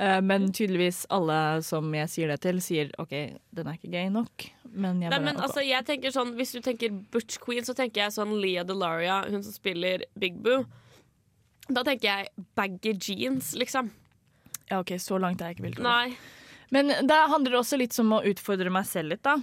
Eh, 0.00 0.20
men 0.24 0.48
tydeligvis 0.52 1.02
alle 1.12 1.36
som 1.66 1.90
jeg 1.92 2.08
sier 2.08 2.30
det 2.32 2.38
til, 2.40 2.60
sier 2.64 2.92
OK, 3.02 3.12
den 3.52 3.68
er 3.68 3.76
ikke 3.76 3.92
gay 3.92 4.08
nok. 4.12 4.46
Men 4.72 5.02
jeg 5.02 5.12
Nei, 5.12 5.20
men 5.26 5.40
altså, 5.42 5.60
jeg 5.66 5.82
tenker 5.82 6.12
sånn 6.14 6.30
Hvis 6.38 6.52
du 6.54 6.60
tenker 6.62 6.92
Butch 7.10 7.40
Queen, 7.42 7.64
så 7.66 7.74
tenker 7.74 8.04
jeg 8.04 8.14
sånn 8.14 8.36
Leah 8.38 8.62
Delaria, 8.64 9.20
hun 9.26 9.42
som 9.44 9.52
spiller 9.52 10.06
Big 10.20 10.38
Boo. 10.40 10.62
Da 11.68 11.82
tenker 11.86 12.06
jeg 12.08 12.46
baggy 12.58 12.94
jeans, 12.96 13.52
liksom. 13.58 13.90
Ja, 14.70 14.80
OK, 14.80 14.94
så 15.02 15.18
langt 15.20 15.42
er 15.42 15.50
jeg 15.50 15.58
ikke 15.58 15.66
villig 15.68 15.82
til. 15.82 16.16
Men 16.70 16.94
det 17.04 17.18
handler 17.32 17.58
også 17.58 17.76
litt 17.78 17.96
om 18.00 18.14
å 18.14 18.22
utfordre 18.30 18.72
meg 18.72 18.86
selv 18.88 19.12
litt, 19.12 19.26
da. 19.26 19.36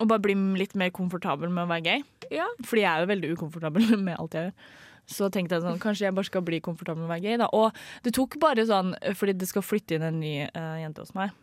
Og 0.00 0.08
bare 0.08 0.22
bli 0.22 0.36
litt 0.58 0.74
mer 0.78 0.92
komfortabel 0.94 1.50
med 1.50 1.66
å 1.66 1.70
være 1.70 1.84
gay. 1.84 2.02
Ja. 2.32 2.46
Fordi 2.64 2.84
jeg 2.84 2.90
er 2.90 3.04
jo 3.04 3.12
veldig 3.12 3.32
ukomfortabel 3.36 3.92
med 4.06 4.16
alt 4.16 4.38
jeg 4.38 4.48
gjør. 4.48 4.74
Så 5.06 5.30
tenkte 5.30 5.56
jeg 5.56 5.62
sånn, 5.62 5.80
kanskje 5.82 6.08
jeg 6.08 6.16
bare 6.16 6.26
skal 6.28 6.42
bli 6.46 6.58
komfortabel 6.64 7.04
med 7.04 7.08
å 7.08 7.14
være 7.14 7.24
gay. 7.24 7.38
da. 7.38 7.46
Og 7.54 7.74
det 8.02 8.12
tok 8.16 8.38
bare 8.42 8.66
sånn, 8.66 8.94
fordi 9.14 9.36
det 9.38 9.48
skal 9.50 9.62
flytte 9.62 9.96
inn 9.96 10.06
en 10.06 10.18
ny 10.18 10.34
uh, 10.48 10.78
jente 10.82 11.04
hos 11.04 11.14
meg. 11.14 11.34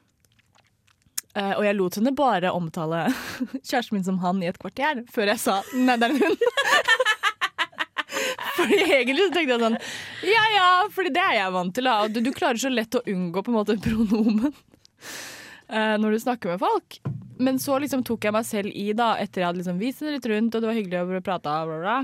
Uh, 1.34 1.56
og 1.56 1.64
jeg 1.66 1.78
lot 1.80 1.96
henne 1.98 2.12
bare 2.14 2.52
omtale 2.54 3.08
kjæresten 3.68 3.96
min 3.98 4.04
som 4.06 4.20
han 4.22 4.44
i 4.44 4.52
et 4.52 4.60
kvarter, 4.62 5.02
før 5.10 5.32
jeg 5.32 5.42
sa 5.42 5.62
nei, 5.74 5.96
det 5.98 6.10
er 6.10 6.14
en 6.14 6.22
hund. 6.22 6.44
fordi 8.60 8.78
egentlig 8.84 9.24
så 9.24 9.32
tenkte 9.34 9.56
jeg 9.56 9.64
sånn 9.64 9.80
ja 10.30 10.44
ja, 10.54 10.68
fordi 10.94 11.14
det 11.16 11.24
er 11.24 11.40
jeg 11.40 11.56
vant 11.56 11.74
til. 11.74 11.90
Da. 11.90 11.96
Du, 12.12 12.22
du 12.22 12.30
klarer 12.36 12.62
så 12.62 12.70
lett 12.70 13.00
å 13.00 13.02
unngå 13.10 13.42
på 13.42 13.50
en 13.50 13.58
måte 13.58 13.80
pronomen 13.82 14.52
uh, 14.52 15.96
når 16.04 16.14
du 16.14 16.22
snakker 16.28 16.54
med 16.54 16.62
folk. 16.62 17.00
Men 17.42 17.58
så 17.60 17.80
liksom 17.82 18.04
tok 18.06 18.28
jeg 18.28 18.36
meg 18.36 18.46
selv 18.46 18.70
i, 18.70 18.92
da, 18.94 19.16
etter 19.18 19.42
jeg 19.42 19.50
hadde 19.50 19.64
liksom 19.64 19.82
vist 19.82 20.04
henne 20.04 20.20
litt 20.20 20.30
rundt, 20.30 20.54
og 20.54 20.62
det 20.62 20.70
var 20.70 20.78
hyggelig 20.78 21.02
å 21.02 21.24
prate, 21.26 21.56
bla, 21.66 21.80
bla. 21.82 21.98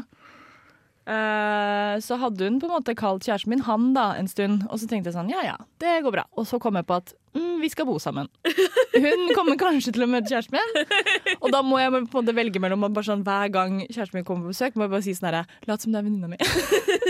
Eh, 1.09 1.99
så 2.05 2.15
hadde 2.21 2.45
hun 2.45 2.59
på 2.61 2.67
en 2.67 2.75
måte 2.75 2.93
kalt 2.97 3.25
kjæresten 3.25 3.49
min 3.49 3.63
han 3.65 3.93
da 3.95 4.11
en 4.19 4.27
stund, 4.29 4.67
og 4.69 4.77
så 4.77 4.85
tenkte 4.89 5.09
jeg 5.09 5.15
sånn, 5.15 5.31
ja 5.33 5.41
ja, 5.41 5.55
det 5.81 5.95
går 6.05 6.13
bra. 6.13 6.25
Og 6.37 6.45
så 6.45 6.59
kom 6.61 6.77
jeg 6.77 6.85
på 6.85 6.99
at 6.99 7.13
mm, 7.33 7.55
vi 7.63 7.69
skal 7.73 7.87
bo 7.89 7.95
sammen. 8.01 8.29
Hun 9.05 9.23
kommer 9.33 9.57
kanskje 9.57 9.95
til 9.95 10.05
å 10.05 10.09
møte 10.11 10.29
kjæresten 10.29 10.59
min, 10.59 11.39
og 11.39 11.49
da 11.55 11.63
må 11.65 11.79
jeg 11.81 11.95
på 11.95 12.01
en 12.03 12.09
måte 12.13 12.35
velge 12.37 12.61
mellom 12.61 12.85
bare 12.85 13.07
sånn, 13.07 13.23
hver 13.25 13.49
gang 13.55 13.79
kjæresten 13.87 14.19
min 14.19 14.27
kommer 14.27 14.45
på 14.45 14.53
besøk, 14.53 14.77
må 14.77 14.85
jeg 14.85 14.93
bare 14.93 15.07
si 15.07 15.15
sånn 15.17 15.31
herre, 15.31 15.41
lat 15.69 15.85
som 15.85 15.95
det 15.95 16.03
er 16.03 16.05
venninna 16.05 16.29
mi. 16.29 16.37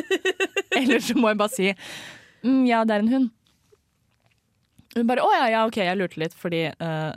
Eller 0.79 1.03
så 1.03 1.17
må 1.19 1.33
jeg 1.33 1.41
bare 1.41 1.55
si 1.57 1.67
mm, 1.73 2.63
ja, 2.69 2.85
det 2.87 2.95
er 2.95 3.03
en 3.03 3.13
hund. 3.17 3.29
Hun 4.95 5.11
bare 5.11 5.27
å 5.27 5.35
ja, 5.35 5.51
ja, 5.57 5.65
OK, 5.67 5.81
jeg 5.83 5.99
lurte 5.99 6.23
litt 6.23 6.39
fordi 6.39 6.69
uh, 6.71 7.11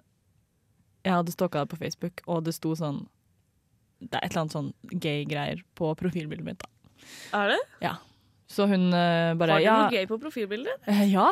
jeg 1.07 1.15
hadde 1.15 1.35
stalka 1.35 1.63
deg 1.63 1.71
på 1.71 1.79
Facebook, 1.85 2.27
og 2.27 2.43
det 2.49 2.59
sto 2.59 2.75
sånn 2.79 3.05
Det 4.03 4.19
er 4.19 4.27
et 4.27 4.33
eller 4.33 4.45
annet 4.45 4.59
sånn 4.59 4.73
gay-greier 4.91 5.63
på 5.79 5.95
profilbildet 5.95 6.47
mitt. 6.47 6.59
da. 6.59 6.72
Er 7.33 7.55
det? 7.55 7.61
Ja. 7.85 7.97
Så 8.53 8.67
hun 8.69 8.91
uh, 8.93 9.33
bare 9.39 9.57
Har 9.57 9.63
du 9.63 9.65
ja, 9.65 9.77
noe 9.87 9.95
gøy 9.95 10.07
på 10.11 10.19
profilbildet? 10.21 10.85
Uh, 10.89 11.05
ja. 11.09 11.31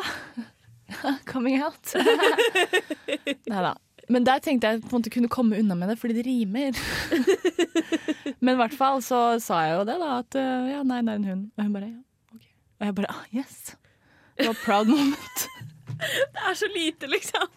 Coming 1.31 1.61
out. 1.63 1.93
Nei 3.51 3.63
da. 3.63 3.75
Men 4.11 4.25
der 4.27 4.41
tenkte 4.43 4.67
jeg 4.67 4.81
på 4.83 4.89
en 4.91 4.99
måte 4.99 5.13
kunne 5.13 5.31
komme 5.31 5.59
unna 5.61 5.75
med 5.77 5.93
det, 5.93 5.97
fordi 6.01 6.17
det 6.17 6.25
rimer. 6.25 6.75
Men 8.43 8.55
i 8.55 8.59
hvert 8.59 8.75
fall 8.75 8.99
så 9.05 9.21
sa 9.39 9.61
jeg 9.67 9.77
jo 9.77 9.85
det, 9.87 9.97
da. 10.01 10.09
At 10.19 10.37
eh, 10.39 10.71
ja, 10.73 10.81
nei, 10.83 10.99
det 11.05 11.13
er 11.13 11.21
en 11.21 11.29
hund. 11.29 11.45
Og 11.55 11.63
hun 11.63 11.75
bare 11.77 11.91
ja, 11.91 12.01
OK. 12.35 12.47
Og 12.81 12.87
jeg 12.87 12.97
bare 12.97 13.13
ah, 13.13 13.21
yes. 13.31 13.57
Det 14.35 14.49
var 14.49 14.59
proud 14.65 14.91
moment. 14.91 15.45
Det 16.01 16.43
er 16.49 16.57
så 16.57 16.67
lite, 16.73 17.07
liksom. 17.07 17.47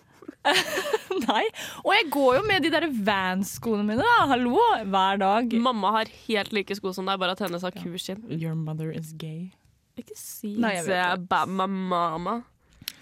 Nei. 1.28 1.44
Og 1.84 1.90
jeg 1.94 2.06
går 2.12 2.36
jo 2.38 2.42
med 2.48 2.64
de 2.66 2.70
der 2.74 2.86
Vans-skoene 3.06 3.84
mine, 3.86 4.02
da. 4.04 4.26
Hallo, 4.32 4.56
hver 4.92 5.20
dag. 5.22 5.54
Mamma 5.64 5.92
har 5.98 6.10
helt 6.26 6.52
like 6.56 6.76
sko 6.76 6.92
som 6.96 7.08
deg, 7.08 7.18
bare 7.22 7.36
at 7.36 7.42
hennes 7.46 7.64
har 7.64 7.74
kurskinn. 7.76 8.24
Your 8.30 8.54
mother 8.58 8.90
is 8.92 9.12
gay. 9.20 9.52
Ikke 10.00 10.16
si 10.18 10.56
Nei, 10.58 10.74
jeg 10.80 10.88
vet 10.88 11.28
det. 11.30 11.42
mama. 11.48 12.40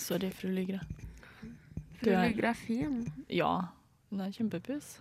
Sorry, 0.02 0.28
fru 0.34 0.50
Lygre. 0.52 0.82
Fru 1.98 2.10
Du 2.10 2.10
er- 2.12 2.44
er 2.50 2.54
fin. 2.58 3.06
Ja. 3.32 3.52
Hun 4.10 4.20
er 4.20 4.30
kjempepus. 4.34 4.98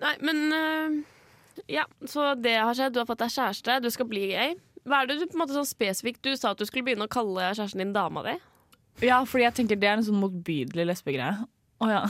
Nei, 0.00 0.14
men 0.24 0.40
uh, 0.52 0.96
Ja, 1.72 1.84
så 2.04 2.34
det 2.40 2.56
har 2.58 2.74
skjedd. 2.76 2.92
Du 2.94 3.00
har 3.00 3.06
fått 3.08 3.22
deg 3.22 3.32
kjæreste, 3.32 3.78
du 3.82 3.90
skal 3.90 4.06
bli 4.10 4.26
gay. 4.32 4.54
Hva 4.86 5.02
er 5.02 5.06
det 5.10 5.18
du 5.20 5.26
på 5.26 5.34
en 5.34 5.40
måte 5.42 5.56
sånn 5.56 5.66
spesifikt 5.66 6.22
Du 6.22 6.36
sa 6.38 6.52
at 6.54 6.60
du 6.60 6.66
skulle 6.68 6.84
begynne 6.86 7.08
å 7.08 7.10
kalle 7.10 7.48
kjæresten 7.56 7.82
din 7.82 7.92
dama 7.96 8.22
di. 8.22 8.36
Ja, 9.04 9.20
fordi 9.28 9.44
jeg 9.44 9.56
tenker 9.58 9.78
det 9.80 9.88
er 9.90 9.98
en 9.98 10.06
sånn 10.06 10.20
motbydelig 10.20 10.86
lesbegreie. 10.88 11.46
Å 11.82 11.92
ja. 11.92 12.02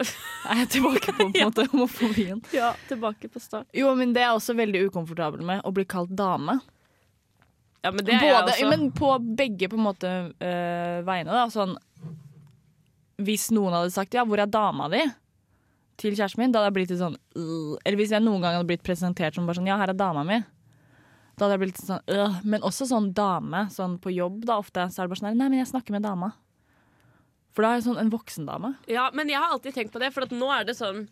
Er 0.50 0.62
jeg 0.62 0.68
tilbake 0.78 1.12
på, 1.12 1.26
på 1.28 1.28
en 1.28 1.50
måte 1.50 1.66
homofobien? 1.68 2.38
Ja, 2.56 2.70
tilbake 2.88 3.28
på 3.28 3.42
start. 3.42 3.66
Jo, 3.76 3.90
men 3.98 4.14
det 4.16 4.22
er 4.22 4.30
jeg 4.30 4.38
også 4.38 4.54
veldig 4.56 4.86
ukomfortabel 4.88 5.42
med, 5.44 5.60
å 5.68 5.72
bli 5.76 5.84
kalt 5.84 6.14
dame. 6.16 6.56
Ja, 7.84 7.92
men 7.92 8.04
det 8.04 8.16
er 8.16 8.24
Både, 8.24 8.54
men 8.68 8.86
på 8.96 9.12
begge 9.36 9.68
på 9.72 9.76
en 9.76 9.84
måte 9.84 10.10
øh, 10.32 11.00
vegne. 11.06 11.32
Da. 11.32 11.44
Sånn, 11.52 11.76
hvis 13.20 13.48
noen 13.52 13.76
hadde 13.76 13.92
sagt 13.94 14.16
'ja, 14.16 14.24
hvor 14.24 14.40
er 14.40 14.50
dama 14.50 14.88
di?' 14.92 15.08
til 16.00 16.14
kjæresten 16.16 16.40
min, 16.40 16.52
da 16.52 16.62
hadde 16.62 16.70
jeg 16.70 16.76
blitt 16.78 16.92
litt 16.94 17.02
sånn 17.02 17.16
«Øh». 17.36 17.76
Eller 17.84 17.98
hvis 18.00 18.12
jeg 18.14 18.24
noen 18.24 18.40
gang 18.40 18.54
hadde 18.56 18.68
blitt 18.68 18.84
presentert 18.84 19.36
som 19.36 19.44
bare 19.44 19.60
sånn 19.60 19.68
'ja, 19.68 19.76
her 19.76 19.92
er 19.92 19.96
dama 20.00 20.24
mi'. 20.24 20.44
Da 21.40 21.46
hadde 21.48 21.56
jeg 21.56 21.62
blitt 21.64 21.78
sånn 21.80 22.02
«Øh». 22.12 22.34
Men 22.44 22.64
også 22.68 22.84
sånn 22.90 23.06
dame 23.16 23.62
sånn 23.72 23.94
på 24.02 24.12
jobb, 24.12 24.42
da 24.44 24.58
ofte, 24.60 24.84
så 24.92 25.00
er 25.00 25.08
det 25.08 25.14
bare 25.14 25.20
sånn 25.22 25.32
'nei, 25.32 25.48
men 25.48 25.62
jeg 25.62 25.70
snakker 25.72 25.94
med 25.96 26.04
dama'. 26.04 26.34
For 27.56 27.64
da 27.64 27.70
er 27.72 27.80
jeg 27.80 27.86
sånn 27.88 27.98
en 28.02 28.10
voksen 28.12 28.44
dame. 28.46 28.74
Ja, 28.86 29.08
men 29.16 29.28
jeg 29.32 29.40
har 29.40 29.50
alltid 29.54 29.74
tenkt 29.74 29.94
på 29.94 29.98
det, 30.02 30.12
for 30.14 30.22
at 30.28 30.30
nå 30.36 30.50
er 30.52 30.68
det 30.68 30.76
sånn 30.78 31.08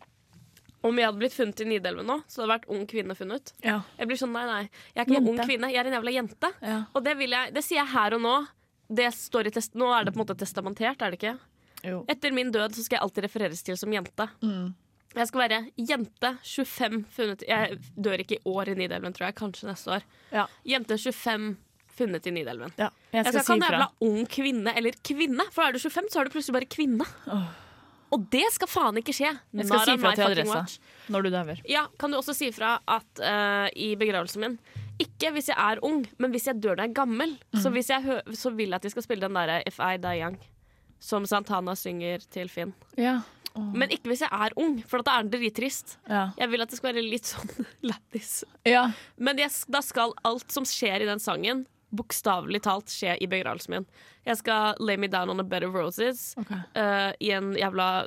Om 0.85 0.95
jeg 0.95 1.09
hadde 1.09 1.19
blitt 1.19 1.35
funnet 1.35 1.61
i 1.61 1.65
Nidelven 1.67 2.07
nå, 2.07 2.21
så 2.31 2.39
hadde 2.45 2.47
det 2.47 2.55
vært 2.55 2.69
ung 2.71 2.85
kvinne 2.87 3.15
funnet. 3.19 3.51
Ja. 3.65 3.81
Jeg 3.99 4.07
blir 4.07 4.17
sånn, 4.21 4.31
nei, 4.31 4.45
nei. 4.47 4.61
Jeg 4.95 5.01
er 5.01 5.07
ikke 5.09 5.17
noen 5.17 5.33
ung 5.33 5.41
kvinne, 5.49 5.71
jeg 5.73 5.81
er 5.81 5.89
en 5.91 5.97
jævla 5.97 6.13
jente. 6.15 6.51
ja. 6.63 6.77
Og 6.95 7.03
det, 7.03 7.17
vil 7.19 7.35
jeg, 7.35 7.55
det 7.57 7.65
sier 7.67 7.81
jeg 7.81 7.91
her 7.97 8.15
og 8.15 8.21
nå. 8.23 8.37
Det 8.89 9.09
står 9.13 9.49
i 9.49 9.51
test 9.51 9.75
Nå 9.75 9.89
er 9.93 10.05
det 10.05 10.13
på 10.15 10.21
en 10.21 10.27
måte 10.27 10.39
testamentert, 10.39 11.03
er 11.03 11.11
det 11.11 11.19
ikke? 11.19 11.35
Jo. 11.83 12.05
Etter 12.09 12.31
min 12.31 12.53
død 12.55 12.77
så 12.77 12.85
skal 12.85 12.97
jeg 13.01 13.03
alltid 13.09 13.25
refereres 13.27 13.63
til 13.67 13.77
som 13.77 13.91
jente. 13.93 14.29
Mm. 14.41 14.75
Jeg 15.17 15.31
skal 15.31 15.41
være 15.41 15.59
jente 15.77 16.31
25 16.45 17.05
funnet 17.15 17.45
Jeg 17.49 17.79
dør 17.97 18.21
ikke 18.23 18.37
i 18.37 18.43
år 18.45 18.69
i 18.69 18.75
Nidelven, 18.79 19.15
tror 19.17 19.31
jeg. 19.31 19.39
Kanskje 19.41 19.71
neste 19.71 19.95
år. 19.97 20.05
Ja. 20.35 20.45
Jente 20.69 20.99
25 20.99 21.57
funnet 21.99 22.27
i 22.27 22.31
Nidelven. 22.31 22.73
ja. 22.79 22.91
Jeg 23.13 23.25
Jeg 23.25 23.33
skal, 23.33 23.45
si 23.45 23.53
si 23.53 23.65
jævla 23.65 23.89
ung 24.05 24.27
kvinne 24.29 24.75
eller 24.77 24.93
kvinne, 25.03 25.47
for 25.51 25.65
er 25.65 25.73
du 25.73 25.81
25, 25.81 26.11
så 26.13 26.21
er 26.21 26.29
du 26.29 26.31
plutselig 26.35 26.55
bare 26.59 26.69
kvinne. 26.71 27.07
Og 28.15 28.27
det 28.33 28.45
skal 28.55 28.69
faen 28.71 28.97
ikke 29.01 29.13
skje. 29.17 29.31
Jeg 29.33 29.67
skal 29.69 29.81
Nara 29.81 29.87
si 29.89 30.01
fra 30.01 30.13
til 30.17 30.27
adressa. 30.27 30.59
watch. 30.59 30.79
Når 31.13 31.25
du 31.27 31.31
dauer. 31.33 31.63
Ja, 31.69 31.87
kan 32.01 32.13
du 32.13 32.19
også 32.21 32.35
si 32.37 32.51
fra 32.53 32.79
at 32.89 33.21
uh, 33.21 33.69
i 33.77 33.95
begravelsen 34.01 34.41
min 34.45 34.59
Ikke 35.01 35.33
hvis 35.35 35.49
jeg 35.49 35.57
er 35.61 35.81
ung, 35.85 36.07
men 36.19 36.31
hvis 36.33 36.47
jeg 36.49 36.61
dør 36.63 36.77
når 36.77 36.85
jeg 36.87 36.91
er 36.91 36.95
gammel. 36.95 37.35
Mm. 37.53 37.61
Så, 37.61 37.71
hvis 37.71 37.91
jeg 37.91 38.23
så 38.35 38.51
vil 38.51 38.69
jeg 38.69 38.81
at 38.81 38.87
de 38.87 38.91
skal 38.91 39.05
spille 39.05 39.27
den 39.27 39.37
derre 39.37 39.61
If 39.69 39.81
I 39.81 39.97
Die 39.97 40.21
Young. 40.23 40.39
Som 41.01 41.27
Santana 41.27 41.77
synger 41.79 42.25
til 42.31 42.49
Finn. 42.51 42.73
Ja. 42.99 43.21
Men 43.75 43.91
ikke 43.95 44.11
hvis 44.13 44.23
jeg 44.25 44.31
er 44.33 44.55
ung, 44.57 44.79
for 44.89 45.03
da 45.07 45.19
er 45.19 45.27
den 45.27 45.33
drittrist. 45.35 45.99
Ja. 46.09 46.31
Jeg 46.39 46.51
vil 46.53 46.63
at 46.65 46.71
det 46.71 46.79
skal 46.81 46.93
være 46.95 47.05
litt 47.05 47.25
sånn 47.31 47.67
lættis. 47.89 48.45
ja. 48.69 48.87
Men 49.17 49.39
jeg, 49.39 49.51
da 49.69 49.81
skal 49.85 50.15
alt 50.25 50.51
som 50.55 50.65
skjer 50.69 51.03
i 51.05 51.09
den 51.09 51.19
sangen, 51.23 51.67
bokstavelig 51.91 52.61
talt 52.67 52.91
skje 52.93 53.15
i 53.25 53.27
begravelsen 53.31 53.73
min. 53.79 53.87
Jeg 54.29 54.37
skal 54.43 54.75
lay 54.81 54.97
me 55.01 55.09
down 55.09 55.31
on 55.33 55.41
a 55.41 55.45
bed 55.45 55.65
of 55.65 55.73
roses 55.75 56.35
okay. 56.37 56.61
uh, 56.77 57.13
i 57.21 57.31
en 57.33 57.55
jævla 57.57 58.07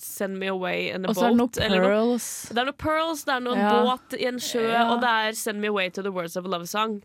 Send 0.00 0.38
me 0.40 0.46
away 0.48 0.86
in 0.88 1.04
a 1.04 1.08
boat. 1.08 1.10
Og 1.10 1.16
så 1.20 1.26
er 1.26 1.34
det 1.34 1.36
noen 1.36 1.82
pearls. 1.84 2.28
noe. 2.48 2.54
Det 2.56 2.60
er 2.62 2.68
noen 2.70 2.76
pearls, 2.80 3.24
det 3.28 3.34
er 3.34 3.40
noen 3.44 3.58
Ja. 3.60 3.72
båt 3.84 4.14
i 4.16 4.24
en 4.30 4.38
sjø, 4.40 4.62
og 4.80 5.02
det 5.02 5.10
er 5.26 5.32
Send 5.36 5.60
me 5.60 5.68
away 5.68 5.90
to 5.90 6.00
the 6.00 6.10
words 6.10 6.36
of 6.40 6.46
a 6.46 6.48
love 6.48 6.64
song. 6.66 7.02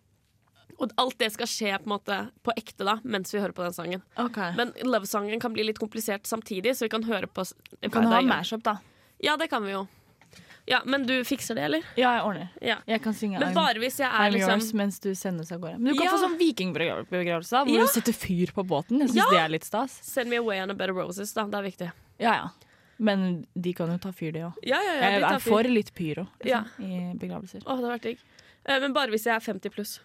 Og 0.77 0.91
alt 0.99 1.17
det 1.17 1.31
skal 1.31 1.47
skje 1.47 1.77
på 1.83 1.87
måte 1.87 2.15
på 2.43 2.51
ekte 2.57 2.83
da, 2.83 2.97
mens 3.03 3.31
vi 3.33 3.39
hører 3.39 3.53
på 3.55 3.63
den 3.63 3.73
sangen. 3.73 4.01
Okay. 4.19 4.51
Men 4.57 4.73
love-sangen 4.83 5.39
kan 5.39 5.53
bli 5.53 5.63
litt 5.63 5.79
komplisert 5.79 6.27
samtidig, 6.27 6.75
så 6.75 6.85
vi 6.85 6.89
kan 6.89 7.03
høre 7.07 7.27
på 7.27 7.45
Vi 7.81 7.89
kan 7.89 8.03
ha 8.11 8.21
mashup, 8.21 8.63
da. 8.63 8.77
Ja, 9.23 9.37
det 9.37 9.47
kan 9.49 9.63
vi 9.63 9.71
jo. 9.71 9.87
Ja, 10.67 10.81
Men 10.83 11.05
du 11.05 11.13
fikser 11.23 11.55
det, 11.55 11.61
eller? 11.63 11.83
Ja, 11.95 12.15
jeg 12.17 12.23
ordner. 12.25 12.47
Ja. 12.61 12.75
Jeg 12.89 13.01
kan 13.03 13.13
synge 13.13 13.39
Men 13.39 13.53
bare 13.53 13.77
hvis 13.79 13.99
jeg 13.99 14.09
er 14.09 14.17
I'm 14.31 14.33
liksom 14.33 14.59
yours 14.59 14.73
mens 14.73 14.99
du 14.99 15.11
sendes 15.15 15.51
av 15.53 15.59
gårde. 15.61 15.77
Men 15.79 15.93
du 15.93 15.99
kan 15.99 16.07
Ja. 16.07 16.11
få 16.11 16.23
sånn 16.25 16.37
vikingbegravelse 16.39 17.51
hvor 17.65 17.69
Ja. 17.69 17.81
du 17.81 17.87
setter 17.87 18.13
fyr 18.13 18.51
på 18.51 18.65
båten. 18.65 18.99
Jeg 18.99 19.09
syns 19.09 19.15
Ja. 19.15 19.29
det 19.29 19.39
er 19.39 19.49
litt 19.49 19.63
stas. 19.63 19.99
Send 20.03 20.29
me 20.29 20.37
away 20.37 20.59
on 20.59 20.71
a 20.71 20.73
bed 20.73 20.89
of 20.89 20.95
roses, 20.97 21.31
da. 21.33 21.45
Det 21.45 21.53
er 21.53 21.63
viktig. 21.63 21.91
Ja, 22.19 22.33
ja. 22.33 22.49
Men 22.97 23.45
de 23.59 23.73
kan 23.73 23.87
jo 23.91 23.97
ta 23.97 24.09
fyr, 24.11 24.31
de 24.33 24.39
òg. 24.39 24.53
Ja, 24.63 24.81
ja, 24.81 24.93
ja, 24.95 25.09
Jeg 25.19 25.21
er 25.23 25.39
for 25.39 25.63
litt 25.63 25.93
pyro 25.93 26.27
liksom, 26.43 26.65
i 26.79 27.13
begravelser. 27.17 27.61
Å, 27.63 27.75
det 27.77 27.83
har 27.85 27.97
vært 27.99 28.01
digg. 28.01 28.17
Eh, 28.65 28.79
Men 28.79 28.93
bare 28.93 29.07
hvis 29.11 29.25
jeg 29.25 29.35
er 29.35 29.39
50 29.53 29.69
pluss. 29.69 29.99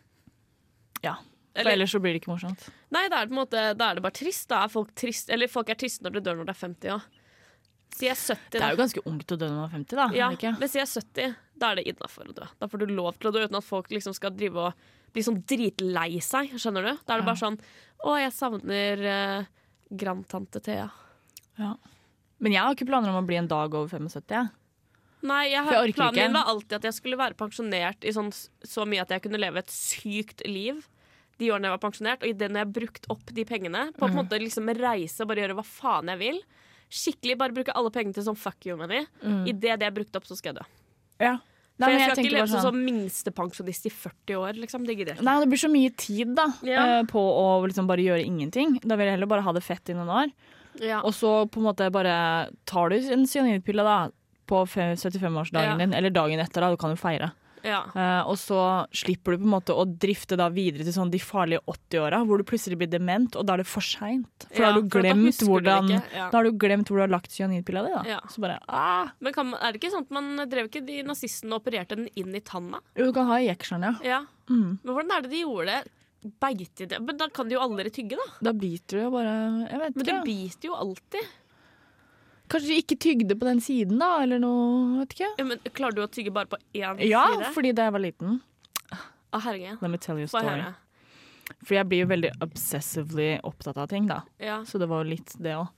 Ja. 1.07 1.15
For 1.51 1.61
Eller, 1.65 1.73
ellers 1.79 1.91
så 1.93 1.99
blir 2.01 2.15
det 2.15 2.21
ikke 2.23 2.31
morsomt. 2.31 2.69
nei, 2.95 3.09
da 3.11 3.23
er, 3.23 3.27
det 3.27 3.35
måte, 3.35 3.63
da 3.75 3.89
er 3.91 3.99
det 3.99 4.03
bare 4.05 4.15
trist. 4.15 4.47
Da 4.49 4.61
er 4.65 4.69
folk 4.71 4.93
trist 4.95 5.31
Eller 5.35 5.49
folk 5.51 5.69
er 5.73 5.75
triste 5.81 6.05
når 6.07 6.15
de 6.15 6.21
dør 6.29 6.37
når 6.39 6.47
de 6.47 6.53
er 6.55 6.61
50 6.61 6.93
òg. 6.95 7.09
Si 7.91 8.07
jeg 8.07 8.15
er 8.15 8.21
70, 8.23 8.51
Det 8.55 8.63
er 8.63 8.71
jo 8.71 8.79
ganske 8.79 9.03
ungt 9.11 9.33
å 9.35 9.37
dø 9.41 9.49
når 9.51 9.57
man 9.59 9.67
er 9.67 9.75
50, 9.81 9.97
da. 9.99 10.05
Ja, 10.15 10.29
ikke? 10.31 10.53
men 10.61 10.69
si 10.71 10.79
jeg 10.79 10.87
er 10.87 10.93
70, 10.95 11.35
da 11.61 11.71
er 11.73 11.81
det 11.81 11.87
innafor 11.91 12.31
å 12.31 12.35
dø. 12.37 12.47
Da 12.63 12.69
får 12.71 12.79
du 12.85 12.87
lov 12.95 13.19
til 13.19 13.29
å 13.29 13.33
dø 13.35 13.43
uten 13.45 13.59
at 13.59 13.67
folk 13.67 13.91
liksom 13.91 14.15
skal 14.15 14.31
drive 14.31 14.63
og 14.71 14.87
bli 15.13 15.25
sånn 15.27 15.41
dritlei 15.51 16.21
seg. 16.23 16.53
Skjønner 16.55 16.87
du? 16.87 16.93
Da 17.03 17.17
er 17.17 17.19
det 17.19 17.27
Ja. 17.27 17.31
bare 17.33 17.43
sånn 17.43 17.59
Å, 18.07 18.15
jeg 18.23 18.33
savner 18.33 19.03
uh, 19.11 19.45
grandtante 19.91 20.63
Thea. 20.65 20.87
Ja. 21.59 21.75
Men 22.39 22.53
jeg 22.55 22.63
har 22.63 22.73
ikke 22.79 22.87
planer 22.89 23.11
om 23.11 23.19
å 23.25 23.27
bli 23.27 23.37
en 23.37 23.49
dag 23.51 23.75
over 23.75 23.91
75. 23.91 24.49
Nei, 25.23 25.51
jeg, 25.51 25.65
For 25.67 25.73
jeg 25.87 25.95
planen 25.95 26.15
ikke. 26.17 26.25
min 26.29 26.33
var 26.39 26.47
alltid 26.49 26.73
at 26.79 26.83
jeg 26.89 26.95
skulle 26.97 27.19
være 27.21 27.35
pensjonert 27.37 28.05
i 28.09 28.13
sånn, 28.17 28.31
så 28.65 28.87
mye 28.89 29.03
at 29.03 29.11
jeg 29.11 29.23
kunne 29.23 29.41
leve 29.41 29.59
et 29.59 29.67
sykt 29.75 30.41
liv 30.49 30.87
de 31.41 31.49
årene 31.53 31.69
jeg 31.69 31.77
var 31.77 31.83
pensjonert. 31.91 32.23
Og 32.23 32.29
idet 32.29 32.49
jeg 32.51 32.57
har 32.57 32.73
brukt 32.73 33.07
opp 33.11 33.25
de 33.33 33.45
pengene 33.45 33.93
på 33.97 34.07
Mhm. 34.09 34.11
en 34.11 34.17
måte 34.25 34.41
liksom 34.41 34.69
reise 34.77 35.21
og 35.23 35.29
bare 35.29 35.43
gjøre 35.45 35.55
hva 35.57 35.65
faen 35.65 36.09
jeg 36.09 36.19
vil 36.19 36.41
Skikkelig 36.91 37.39
bare 37.39 37.53
bruke 37.55 37.71
alle 37.73 37.89
pengene 37.95 38.13
til 38.13 38.25
sånn 38.25 38.37
fuck 38.37 38.67
you 38.67 38.77
money. 38.77 39.07
Mm. 39.23 39.47
Idet 39.47 39.79
det 39.79 39.83
er 39.87 39.93
brukt 39.95 40.17
opp, 40.17 40.25
så 40.27 40.35
skal 40.37 40.55
jeg 40.55 40.57
dø. 40.59 40.67
Ja. 41.21 41.37
Nei, 41.79 41.87
men 41.87 41.99
jeg 42.01 42.01
jeg 42.01 42.11
skal 42.17 42.25
ikke 42.25 42.33
leve 42.35 42.49
sånn 42.51 42.61
sånn 42.61 42.63
som 42.63 42.85
minstepensjonist 42.85 43.87
i 43.87 43.91
40 43.95 44.35
år, 44.41 44.59
liksom. 44.59 44.85
Det 44.85 44.97
gidder 44.99 45.15
jeg 45.15 45.19
ikke. 45.19 45.25
Nei, 45.25 45.39
det 45.39 45.49
blir 45.49 45.63
så 45.63 45.71
mye 45.71 45.97
tid 45.97 46.35
da 46.35 46.47
Ja. 46.67 46.99
eh, 46.99 47.03
på 47.05 47.15
å 47.23 47.65
liksom 47.65 47.87
bare 47.87 48.03
gjøre 48.03 48.27
ingenting. 48.27 48.81
Da 48.83 48.97
vil 48.97 49.07
jeg 49.07 49.15
heller 49.21 49.27
bare 49.31 49.43
ha 49.43 49.53
det 49.53 49.63
fett 49.63 49.89
i 49.89 49.93
noen 49.95 50.09
år. 50.11 50.33
Ja. 50.81 51.01
Og 51.03 51.13
så 51.15 51.49
på 51.49 51.59
en 51.59 51.63
måte 51.71 51.93
bare 51.93 52.51
tar 52.67 52.89
du 52.91 52.97
en 52.97 53.25
cyanidpille 53.25 53.85
da 53.87 54.11
på 54.51 54.65
75-årsdagen 54.67 55.77
Ja. 55.77 55.77
din, 55.79 55.95
eller 55.95 56.11
dagen 56.11 56.41
etter, 56.43 56.61
da, 56.61 56.71
du 56.75 56.77
kan 56.81 56.91
jo 56.95 56.99
feire. 57.01 57.31
ja. 57.63 57.83
Uh, 57.95 58.25
og 58.31 58.37
så 58.41 58.87
slipper 58.97 59.35
du 59.37 59.43
på 59.43 59.45
en 59.45 59.53
måte 59.53 59.75
å 59.77 59.85
drifte 59.85 60.37
da 60.41 60.47
videre 60.49 60.81
til 60.87 60.95
sånn 60.97 61.11
de 61.13 61.19
farlige 61.21 61.61
80-åra, 61.69 62.23
hvor 62.25 62.41
du 62.41 62.45
plutselig 62.49 62.79
blir 62.81 62.89
dement, 62.89 63.37
og 63.37 63.45
da 63.45 63.53
er 63.59 63.61
det 63.61 63.67
for 63.69 63.85
seint. 63.85 64.47
For 64.49 64.65
da 64.65 64.71
har 64.73 64.81
du 64.81 64.89
for 64.89 65.03
da 65.05 65.77
hvordan. 65.77 65.91
Ja. 66.15 66.31
Da 66.33 66.39
har 66.39 66.45
du 66.49 66.53
glemt 66.57 66.89
hvor 66.89 66.97
du 66.97 67.05
har 67.05 67.13
lagt 67.13 67.31
cyanidpilla 67.37 67.83
di, 67.85 67.93
da. 67.93 68.03
Ja. 68.09 68.21
Så 68.33 68.41
bare 68.41 68.59
ah. 68.67 69.13
Men 69.21 69.37
kan, 69.37 69.53
er 69.61 69.73
det 69.77 69.83
ikke 69.83 69.93
sånn 69.93 70.07
at 70.09 70.11
man 70.17 70.49
drev 70.49 70.71
ikke 70.71 70.87
de 70.89 71.03
nazistene 71.05 71.53
og 71.53 71.61
opererte 71.61 72.01
den 72.01 72.09
inn 72.17 72.33
i 72.35 72.41
tanna? 72.41 72.81
Jo, 72.97 73.11
du 73.11 73.13
kan 73.13 73.29
ha 73.29 73.37
i 73.43 73.51
jekselen, 73.51 73.85
ja. 73.91 73.95
Ja. 74.17 74.21
Mm. 74.49 74.79
Men 74.83 74.95
hvordan 74.97 75.13
er 75.19 75.27
det 75.29 75.31
de 75.37 75.43
gjorde 75.45 75.67
det? 75.77 75.83
Beit 76.41 76.75
de 76.77 76.85
det? 76.87 76.99
Men 77.01 77.17
da 77.17 77.29
kan 77.33 77.49
de 77.49 77.55
jo 77.57 77.61
aldri 77.65 77.93
tygge, 77.93 78.17
da. 78.17 78.27
Da 78.51 78.53
biter 78.57 78.97
du 78.99 79.03
jo 79.07 79.11
bare 79.15 79.31
Jeg 79.71 79.79
vet 79.85 79.95
Men 79.97 80.05
du 80.05 80.11
ikke. 80.11 80.25
biter 80.27 80.69
jo 80.69 80.75
alltid. 80.77 81.29
Kanskje 82.51 82.73
de 82.73 82.79
ikke 82.83 82.97
tygde 82.99 83.37
på 83.39 83.47
den 83.47 83.61
siden, 83.63 83.99
da, 84.03 84.09
eller 84.25 84.41
noe. 84.43 85.01
Vet 85.05 85.15
ikke. 85.17 85.29
Ja, 85.39 85.45
men 85.47 85.61
Klarer 85.77 85.95
du 85.95 86.03
å 86.03 86.09
tygge 86.11 86.33
bare 86.35 86.51
på 86.51 86.59
én 86.75 86.99
Ja, 87.07 87.25
side? 87.37 87.53
fordi 87.55 87.73
da 87.79 87.87
jeg 87.89 87.95
var 87.95 88.03
liten 88.03 88.41
Å, 89.31 89.39
herregud. 89.45 89.79
Let 89.85 89.91
me 89.93 89.99
tell 90.03 90.19
you 90.19 90.27
a 90.27 90.31
story. 90.33 90.65
For 91.65 91.75
jeg 91.77 91.87
blir 91.91 92.01
jo 92.03 92.09
veldig 92.11 92.31
obsessively 92.43 93.29
opptatt 93.47 93.77
av 93.79 93.87
ting, 93.91 94.09
da. 94.11 94.23
Ja. 94.43 94.61
Så 94.67 94.79
det 94.83 94.89
var 94.91 95.05
jo 95.05 95.11
litt 95.13 95.37
det 95.39 95.55
òg. 95.55 95.69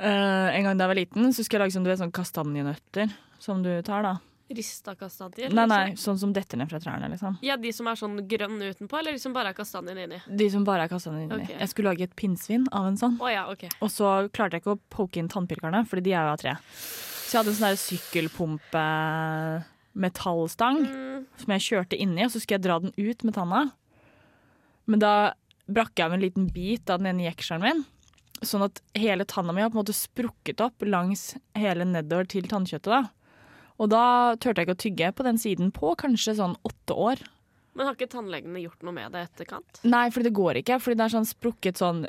en 0.00 0.64
gang 0.64 0.78
da 0.78 0.86
jeg 0.86 0.88
var 0.94 1.00
liten, 1.00 1.32
så 1.36 1.44
skulle 1.44 1.60
jeg 1.60 1.68
lage 1.68 1.74
sånn, 1.76 1.84
du 1.84 1.90
vet, 1.92 2.00
sånn 2.00 2.12
kastanjenøtter 2.16 3.12
som 3.38 3.60
du 3.62 3.70
tar, 3.84 4.02
da. 4.06 4.14
Rista 4.50 4.96
kastanjer? 4.98 5.52
Nei, 5.54 5.66
nei, 5.70 5.78
liksom? 5.92 6.02
sånn 6.02 6.18
som 6.24 6.32
detter 6.34 6.58
ned 6.58 6.70
fra 6.72 6.80
trærne, 6.82 7.06
liksom. 7.12 7.36
Ja, 7.46 7.54
De 7.56 7.70
som 7.72 7.86
er 7.86 7.94
sånn 8.00 8.16
grønne 8.26 8.72
utenpå, 8.72 8.98
eller 8.98 9.14
de 9.14 9.22
som 9.22 9.32
bare 9.36 9.52
er 9.52 9.54
kastanjen 9.54 10.00
inni? 10.04 10.18
De 10.26 10.48
som 10.50 10.64
bare 10.66 10.88
er 10.88 10.90
kastanjer 10.90 11.28
inni. 11.28 11.44
Okay. 11.44 11.58
Jeg 11.60 11.70
skulle 11.70 11.92
lage 11.92 12.08
et 12.08 12.16
pinnsvin 12.18 12.66
av 12.74 12.88
en 12.90 12.98
sånn. 12.98 13.14
Oh, 13.22 13.30
ja, 13.30 13.44
OK. 13.52 13.68
Og 13.80 13.92
så 13.94 14.10
klarte 14.34 14.58
jeg 14.58 14.64
ikke 14.64 14.74
å 14.74 14.80
poke 14.90 15.22
inn 15.22 15.30
tannpirkerne, 15.30 15.84
fordi 15.86 16.08
de 16.08 16.16
er 16.16 16.26
jo 16.26 16.32
av 16.34 16.40
tre. 16.42 16.56
Så 16.74 17.36
jeg 17.36 17.44
hadde 17.44 17.54
en 17.54 17.60
sånn 17.60 17.78
sykkelpumpe 17.84 18.84
metallstang 20.00 20.80
Mm, 20.86 21.24
som 21.36 21.52
jeg 21.54 21.64
kjørte 21.66 21.98
inni, 21.98 22.24
og 22.24 22.30
så 22.32 22.40
skulle 22.40 22.58
jeg 22.58 22.66
dra 22.66 22.78
den 22.82 22.92
ut 22.96 23.24
med 23.26 23.34
tanna. 23.34 23.62
Men 24.86 24.98
da 25.02 25.14
brakk 25.70 25.94
jeg 25.98 26.06
av 26.06 26.12
en 26.16 26.22
liten 26.22 26.46
bit 26.50 26.90
av 26.90 26.98
den 26.98 27.10
ene 27.12 27.28
jekselen 27.28 27.62
min, 27.62 27.84
sånn 28.42 28.64
at 28.66 28.80
hele 28.98 29.26
tanna 29.28 29.52
mi 29.52 29.62
har 29.62 29.70
på 29.70 29.78
en 29.78 29.82
måte 29.84 29.94
sprukket 29.94 30.62
opp 30.64 30.82
langs 30.86 31.34
hele 31.54 31.84
nedover 31.84 32.26
til 32.26 32.46
tannkjøttet. 32.50 32.90
da. 32.90 33.02
Og 33.80 33.88
da 33.92 34.36
turte 34.36 34.60
jeg 34.60 34.68
ikke 34.68 34.76
å 34.76 34.82
tygge 34.84 35.10
på 35.16 35.24
den 35.26 35.38
siden 35.40 35.70
på 35.72 35.94
kanskje 36.00 36.36
sånn 36.38 36.56
åtte 36.68 36.96
år. 36.96 37.22
Men 37.78 37.88
har 37.88 37.96
ikke 37.96 38.10
tannlegene 38.12 38.60
gjort 38.60 38.82
noe 38.84 38.92
med 38.92 39.14
det 39.14 39.22
etterkant? 39.28 39.80
Nei, 39.88 40.08
for 40.12 40.26
det 40.26 40.34
går 40.36 40.60
ikke, 40.60 40.80
fordi 40.82 40.98
det 41.00 41.06
er 41.06 41.14
sånn 41.14 41.28
sprukket 41.28 41.80
sånn 41.80 42.02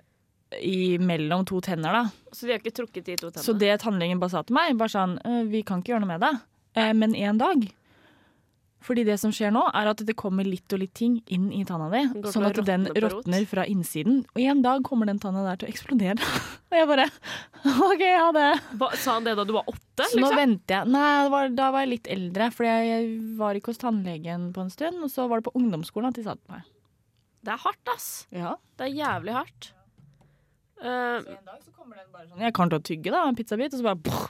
i 0.60 0.98
mellom 1.00 1.46
to 1.48 1.62
tenner, 1.64 1.96
da. 1.96 2.32
Så 2.36 2.44
de 2.48 2.56
har 2.56 2.60
ikke 2.60 2.76
trukket 2.76 3.06
de 3.08 3.16
to 3.16 3.30
tennene? 3.30 3.46
Så 3.46 3.56
det 3.56 3.78
tannlegen 3.86 4.20
bare 4.20 4.34
sa 4.34 4.42
til 4.44 4.58
meg, 4.58 4.74
bare 4.80 4.92
sånn 4.92 5.14
«Øh, 5.24 5.46
Vi 5.48 5.62
kan 5.64 5.80
ikke 5.80 5.94
gjøre 5.94 6.04
noe 6.04 6.12
med 6.12 6.26
det, 6.26 6.34
eh, 6.76 6.92
men 6.98 7.16
en 7.16 7.40
dag. 7.40 7.64
Fordi 8.82 9.04
det 9.06 9.20
som 9.22 9.30
skjer 9.36 9.52
nå, 9.54 9.62
er 9.78 9.92
at 9.92 10.00
det 10.08 10.16
kommer 10.18 10.48
litt 10.48 10.74
og 10.74 10.80
litt 10.82 10.94
ting 10.98 11.20
inn 11.30 11.52
i 11.54 11.62
tanna 11.70 11.86
di, 11.94 12.00
sånn 12.34 12.48
at 12.48 12.58
den 12.66 12.88
råtne 12.90 13.04
råtner 13.06 13.44
fra 13.50 13.66
innsiden. 13.70 14.24
Og 14.34 14.42
en 14.42 14.64
dag 14.66 14.82
kommer 14.88 15.06
den 15.06 15.20
tanna 15.22 15.44
der 15.46 15.60
til 15.62 15.70
å 15.70 15.72
eksplodere. 15.74 16.18
og 16.72 16.78
jeg 16.80 16.88
bare 16.90 17.06
OK, 17.62 18.02
ha 18.08 18.32
det. 18.38 18.48
Hva, 18.82 18.90
sa 18.98 19.20
han 19.20 19.28
det 19.28 19.36
da 19.38 19.46
du 19.46 19.54
var 19.54 19.70
åtte? 19.70 20.08
Så 20.10 20.18
nå 20.18 20.26
Liksom? 20.26 20.40
venter 20.40 20.80
jeg. 20.80 20.92
Nei, 20.96 21.10
det 21.22 21.34
var, 21.36 21.52
da 21.60 21.68
var 21.76 21.86
jeg 21.86 21.92
litt 21.94 22.10
eldre, 22.16 22.48
for 22.56 22.66
jeg 22.66 23.12
var 23.38 23.60
ikke 23.60 23.70
hos 23.76 23.82
tannlegen 23.84 24.50
på 24.56 24.64
en 24.66 24.74
stund. 24.74 24.98
Og 25.06 25.14
så 25.14 25.28
var 25.30 25.42
det 25.44 25.50
på 25.52 25.54
ungdomsskolen 25.62 26.10
at 26.10 26.18
de 26.18 26.26
sa 26.26 26.34
det 26.38 26.42
til 26.48 26.56
meg. 26.58 26.72
Det 27.46 27.54
er 27.54 27.62
hardt, 27.64 27.92
ass. 27.94 28.10
Ja. 28.34 28.56
Det 28.78 28.88
er 28.88 28.98
jævlig 28.98 29.36
hardt. 29.38 29.70
Uh, 30.82 31.22
Så 31.22 31.30
en 31.36 31.46
dag 31.46 31.60
så 31.62 31.70
kommer 31.78 32.00
den 32.02 32.08
bare 32.10 32.26
sånn 32.26 32.42
Jeg 32.42 32.54
kan 32.58 32.70
til 32.74 32.80
å 32.82 32.86
tygge, 32.90 33.14
da, 33.14 33.22
en 33.30 33.38
pizzabit, 33.38 33.76
og 33.78 33.82
så 33.84 33.92
bare. 33.92 34.22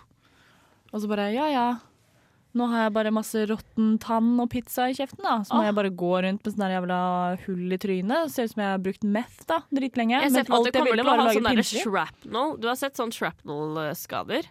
Og 0.92 1.00
så 1.00 1.08
bare 1.08 1.30
ja 1.32 1.48
ja. 1.48 1.66
Nå 2.54 2.66
har 2.68 2.82
jeg 2.84 2.94
bare 2.94 3.12
masse 3.16 3.46
råtten 3.48 3.94
tann 4.04 4.34
og 4.44 4.50
pizza 4.52 4.90
i 4.92 4.94
kjeften, 4.98 5.24
da. 5.24 5.38
Så 5.48 5.56
må 5.56 5.62
Ah. 5.62 5.68
jeg 5.70 5.76
bare 5.76 5.90
gå 5.90 6.12
rundt 6.24 6.44
med 6.44 6.54
sånn 6.54 6.64
der 6.66 6.74
jævla 6.82 6.98
hull 7.46 7.72
i 7.72 7.78
trynet. 7.78 8.30
Ser 8.30 8.44
ut 8.44 8.52
som 8.52 8.62
jeg 8.64 8.72
har 8.72 8.82
brukt 8.84 9.04
meth 9.08 9.46
da, 9.48 9.62
dritlenge. 9.72 10.20
jeg 10.22 10.32
ser 10.32 10.44
meg 10.50 10.52
at 10.52 10.66
du 10.66 10.80
kommer 10.80 10.96
til 10.98 11.06
å 11.06 11.16
ha 11.16 11.32
sånn 11.32 11.48
derre 11.48 11.64
shrapnel. 11.64 12.60
Du 12.60 12.68
har 12.68 12.76
sett 12.76 12.96
sånn 13.00 13.12
shrapnel-skader? 13.16 14.44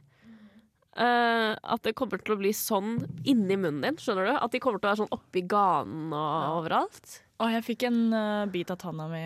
Uh, 1.00 1.54
at 1.62 1.82
det 1.86 1.94
kommer 1.94 2.18
til 2.18 2.34
å 2.34 2.38
bli 2.40 2.50
sånn 2.56 2.96
inni 3.24 3.54
munnen 3.56 3.80
din. 3.84 3.96
skjønner 3.96 4.26
du? 4.26 4.32
At 4.42 4.50
de 4.50 4.58
kommer 4.58 4.80
til 4.80 4.88
å 4.88 4.92
være 4.92 5.02
sånn 5.06 5.14
oppi 5.14 5.42
ganen 5.46 6.10
og 6.12 6.64
overalt. 6.64 7.20
Å, 7.38 7.46
jeg 7.52 7.62
fikk 7.68 7.84
en 7.86 8.00
uh, 8.12 8.46
bit 8.50 8.70
av 8.74 8.76
tanna 8.82 9.06
mi, 9.08 9.22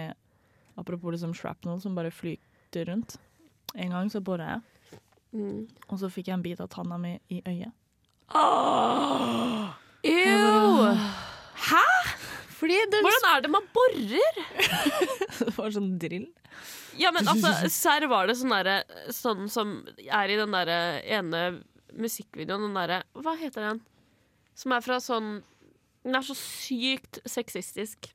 apropos 0.78 1.14
liksom 1.16 1.32
shrapnel, 1.34 1.80
som 1.80 1.94
bare 1.96 2.10
flyter 2.12 2.87
rundt. 2.90 3.16
En 3.74 3.90
gang 3.90 4.10
så 4.12 4.20
bora 4.22 4.50
jeg, 4.56 4.62
Mm. 5.34 5.66
og 5.90 5.98
så 5.98 6.06
fikk 6.06 6.26
jeg 6.28 6.34
en 6.34 6.42
bit 6.42 6.60
av 6.60 6.68
tanna 6.70 6.96
mi 6.96 7.18
i 7.28 7.40
øyet. 7.42 7.72
Ew! 10.04 10.94
Hæ? 11.68 11.84
Det, 12.64 13.00
Hvordan 13.04 13.26
er 13.28 13.40
det 13.44 13.50
man 13.52 13.66
borer? 13.76 14.38
det 15.44 15.52
var 15.52 15.72
sånn 15.74 15.98
drill. 16.00 16.30
Ja, 16.96 17.10
men 17.12 17.28
altså, 17.28 17.50
serr 17.68 18.06
var 18.08 18.28
det 18.30 18.37
sånn 18.38 18.54
derre 18.54 18.76
Sånn 19.12 19.48
som 19.52 19.74
er 20.06 20.30
i 20.30 20.37
den 20.38 20.54
derre 20.54 20.78
ene 21.02 21.40
musikkvideoen, 21.92 22.68
den 22.68 22.78
derre 22.78 23.02
Hva 23.18 23.34
heter 23.37 23.66
den? 23.68 23.82
Som 24.56 24.72
er 24.76 24.84
fra 24.87 25.00
sånn 25.02 25.42
Den 26.06 26.16
er 26.16 26.24
så 26.24 26.37
sykt 26.38 27.18
sexistisk. 27.28 28.08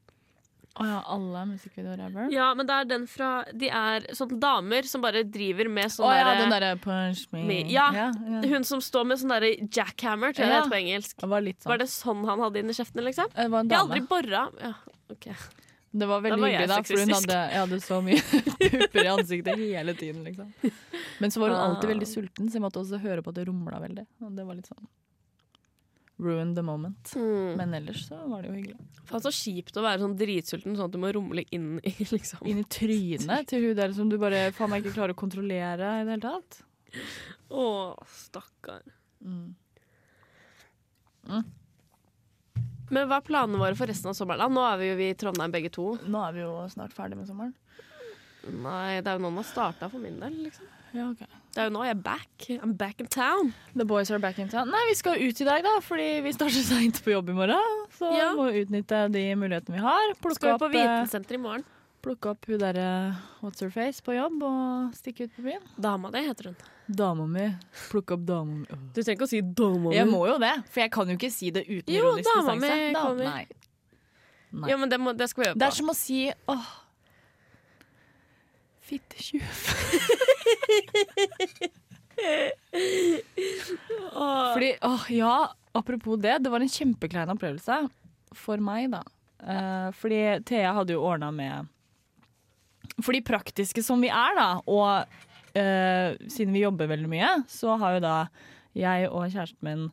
Å 0.80 0.86
ja, 0.86 1.00
alle 1.12 1.42
musikkvideoer 1.50 2.00
ever? 2.06 2.28
Ja, 2.32 2.52
men 2.56 2.68
det 2.70 2.76
er 2.78 2.86
den 2.88 3.08
fra 3.10 3.30
De 3.58 3.68
er 3.74 4.06
sånne 4.16 4.38
damer 4.40 4.86
som 4.88 5.02
bare 5.02 5.24
driver 5.28 5.68
med 5.68 5.90
sånn 5.92 6.06
Å 6.08 6.12
ja, 6.16 6.28
derre- 6.30 6.44
den 6.44 6.54
derre 6.54 6.76
punch 6.84 7.24
me. 7.34 7.42
Me- 7.50 7.66
ja. 7.74 7.88
ja. 7.96 8.12
Hun 8.54 8.64
som 8.64 8.80
står 8.80 9.08
med 9.10 9.20
sånn 9.20 9.34
derre 9.34 9.50
jackhammer, 9.66 10.32
tror 10.32 10.46
jeg 10.46 10.54
det 10.54 10.60
heter 10.60 10.72
på 10.76 10.80
engelsk. 10.80 11.16
Det 11.20 11.28
var 11.34 11.42
sånn. 11.50 11.70
Var 11.74 11.82
det 11.82 11.90
sånn 11.92 12.22
han 12.30 12.40
hadde 12.46 12.60
inn 12.64 12.70
i 12.70 12.78
kjeften, 12.78 13.04
liksom? 13.10 13.34
Det 13.34 13.48
var 13.50 13.66
en 13.66 13.70
Jeg 13.74 13.78
har 13.80 13.88
dame. 13.90 13.98
aldri 13.98 14.08
bora 14.14 14.46
ja, 14.62 14.74
ok. 15.12 15.28
Det 15.92 16.06
var 16.06 16.22
veldig 16.22 16.38
var 16.40 16.52
hyggelig, 16.54 16.68
da, 16.70 16.84
for 16.86 17.02
hun 17.02 17.10
hadde, 17.18 17.38
jeg 17.50 17.60
hadde 17.66 17.78
så 17.82 17.96
mye 18.06 18.22
pupper 18.78 19.04
i 19.04 19.08
ansiktet 19.10 19.58
hele 19.58 19.94
tiden. 19.98 20.24
liksom. 20.24 20.54
Men 21.20 21.32
så 21.34 21.42
var 21.42 21.50
hun 21.50 21.58
alltid 21.64 21.90
veldig 21.96 22.08
sulten, 22.08 22.46
så 22.48 22.60
jeg 22.60 22.62
måtte 22.62 22.78
også 22.84 23.00
høre 23.02 23.24
på 23.26 23.34
at 23.34 23.40
det 23.42 23.48
rumla 23.50 23.80
veldig. 23.82 24.06
Og 24.22 24.36
det 24.38 24.46
var 24.46 24.54
litt 24.60 24.70
sånn 24.70 24.86
ruin 26.20 26.56
the 26.56 26.64
moment. 26.66 27.14
Mm. 27.16 27.58
Men 27.58 27.74
ellers 27.74 28.08
så 28.08 28.20
var 28.28 28.44
det 28.44 28.52
jo 28.52 28.58
hyggelig. 28.58 28.78
Faen, 29.10 29.24
så 29.24 29.32
kjipt 29.34 29.78
å 29.80 29.84
være 29.86 30.04
sånn 30.04 30.18
dritsulten 30.20 30.76
sånn 30.78 30.90
at 30.90 30.96
du 30.96 31.00
må 31.02 31.12
rumle 31.16 31.46
inn 31.56 31.78
i 31.82 31.94
liksom 32.16 32.46
Inn 32.50 32.62
i 32.62 32.68
trynet 32.70 33.48
til 33.50 33.70
hun 33.70 33.80
der 33.80 33.96
som 33.96 34.12
du 34.12 34.20
bare 34.22 34.50
faen 34.56 34.74
meg 34.74 34.84
ikke 34.84 34.98
klarer 35.00 35.16
å 35.16 35.20
kontrollere 35.20 35.94
i 36.02 36.06
det 36.06 36.18
hele 36.18 36.22
tatt. 36.26 36.60
Å, 37.50 37.66
stakkar. 38.12 38.84
Mm. 39.24 39.56
Men 42.90 43.10
hva 43.10 43.20
er 43.20 43.26
planene 43.26 43.62
våre 43.62 43.78
for 43.78 43.90
resten 43.90 44.12
av 44.12 44.18
sommeren? 44.18 44.42
da? 44.42 44.50
Nå 44.50 44.66
er 44.66 44.80
vi 44.82 44.90
jo 44.90 45.02
i 45.06 45.12
Trondheim 45.18 45.54
begge 45.54 45.72
to. 45.74 45.92
Nå 46.10 46.24
er 46.26 46.38
vi 46.38 46.46
jo 46.46 46.54
snart 46.74 46.96
ferdig 46.98 47.20
med 47.20 47.30
sommeren. 47.30 47.54
Nei, 48.50 49.02
det 49.04 49.12
er 49.12 49.18
jo 49.18 49.24
nå 49.26 49.30
den 49.30 49.42
har 49.42 49.48
starta 49.48 49.90
for 49.92 50.02
min 50.02 50.18
del. 50.22 50.42
liksom. 50.48 50.70
Ja, 50.96 51.12
ok. 51.12 51.39
Det 51.50 51.64
er 51.64 51.70
jo 51.70 51.74
nå 51.74 51.82
jeg 51.88 51.96
er 51.96 52.02
back. 52.06 52.46
I'm 52.62 52.74
back 52.78 53.00
in 53.02 53.08
town. 53.10 53.54
The 53.76 53.86
boys 53.90 54.12
are 54.14 54.20
back 54.22 54.38
in 54.40 54.50
town. 54.52 54.70
Nei, 54.70 54.84
vi 54.92 54.96
skal 55.00 55.18
ut 55.18 55.42
i 55.42 55.48
dag, 55.48 55.64
da, 55.66 55.80
fordi 55.82 56.22
vi 56.22 56.34
starter 56.36 56.62
seint 56.66 57.02
på 57.04 57.12
jobb 57.16 57.32
i 57.34 57.36
morgen. 57.40 57.82
Så 57.98 58.12
Ja. 58.16 58.30
vi 58.34 58.38
må 58.38 58.48
utnytte 58.62 59.12
de 59.12 59.24
mulighetene 59.36 59.80
vi 59.80 59.82
har. 59.84 60.14
Plukke 60.22 60.36
Skal 60.38 60.54
vi 60.54 60.60
på 60.62 60.70
eh, 60.70 60.78
Vitensenteret 60.78 61.38
i 61.40 61.42
morgen? 61.42 61.66
plukke 62.00 62.30
opp 62.32 62.46
hun 62.48 62.62
derre 62.62 62.84
What's 63.42 63.60
her 63.60 63.70
face 63.70 64.00
på 64.02 64.14
jobb 64.16 64.38
og 64.48 64.94
stikke 64.96 65.26
ut 65.28 65.34
på 65.36 65.42
byen. 65.50 65.66
Dama 65.76 66.08
di 66.14 66.22
heter 66.24 66.46
hun. 66.54 66.56
Dama 66.88 67.26
mi. 67.28 67.48
Plukke 67.90 68.14
opp 68.16 68.24
dama 68.30 68.54
mi. 68.62 68.66
Du 68.96 69.02
trenger 69.02 69.18
ikke 69.18 69.28
å 69.28 69.32
si 69.34 69.42
dama 69.42 69.90
mi. 69.90 69.96
Jeg 69.98 70.08
må 70.08 70.22
jo 70.30 70.38
det, 70.40 70.54
for 70.72 70.80
jeg 70.86 70.92
kan 70.96 71.10
jo 71.12 71.18
ikke 71.18 71.32
si 71.34 71.50
det 71.52 71.66
uten 71.68 71.92
Jo, 71.92 72.06
ironisk 72.14 72.30
dama 72.30 72.56
mi 72.56 72.94
kommer. 72.96 73.26
Nei. 73.26 73.48
Nei. 74.54 74.70
Ja, 74.72 74.78
men 74.78 74.90
det, 74.90 74.98
må, 75.02 75.12
det 75.18 75.28
skal 75.30 75.44
vi 75.44 75.50
øve 75.50 75.60
Det 75.60 75.68
er 75.68 75.76
som 75.76 75.92
å 75.92 75.98
si 75.98 76.22
åh 76.48 76.70
Fittetjuv. 78.90 79.46
Fordi, 84.54 84.76
åh, 84.82 85.06
ja, 85.14 85.54
apropos 85.72 86.20
det, 86.20 86.38
det 86.44 86.52
var 86.52 86.60
en 86.60 86.72
kjempeklein 86.72 87.32
opplevelse 87.32 87.78
for 88.36 88.62
meg, 88.64 88.90
da. 88.94 89.04
Eh, 89.40 89.90
fordi 89.96 90.20
Thea 90.48 90.74
hadde 90.76 90.98
jo 90.98 91.06
ordna 91.08 91.30
med 91.32 91.70
For 93.00 93.16
de 93.16 93.22
praktiske 93.24 93.84
som 93.86 94.02
vi 94.04 94.10
er, 94.12 94.36
da, 94.36 94.50
og 94.68 95.08
eh, 95.56 96.18
siden 96.28 96.54
vi 96.56 96.66
jobber 96.66 96.92
veldig 96.92 97.12
mye, 97.12 97.32
så 97.48 97.78
har 97.80 97.98
jo 97.98 98.04
da 98.04 98.18
jeg 98.76 99.08
og 99.10 99.32
kjæresten 99.32 99.66
min 99.66 99.88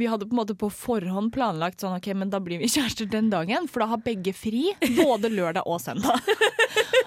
vi 0.00 0.08
hadde 0.08 0.26
på 0.26 0.34
en 0.34 0.40
måte 0.40 0.56
på 0.58 0.70
forhånd 0.72 1.32
planlagt 1.34 1.82
sånn, 1.82 1.98
ok, 1.98 2.10
men 2.16 2.32
da 2.32 2.40
blir 2.42 2.60
vi 2.62 2.70
kjærester 2.72 3.08
den 3.10 3.30
dagen, 3.32 3.68
for 3.70 3.84
da 3.84 3.90
har 3.92 4.02
begge 4.04 4.32
fri, 4.36 4.70
både 4.98 5.30
lørdag 5.32 5.68
og 5.68 5.80
søndag. 5.82 6.18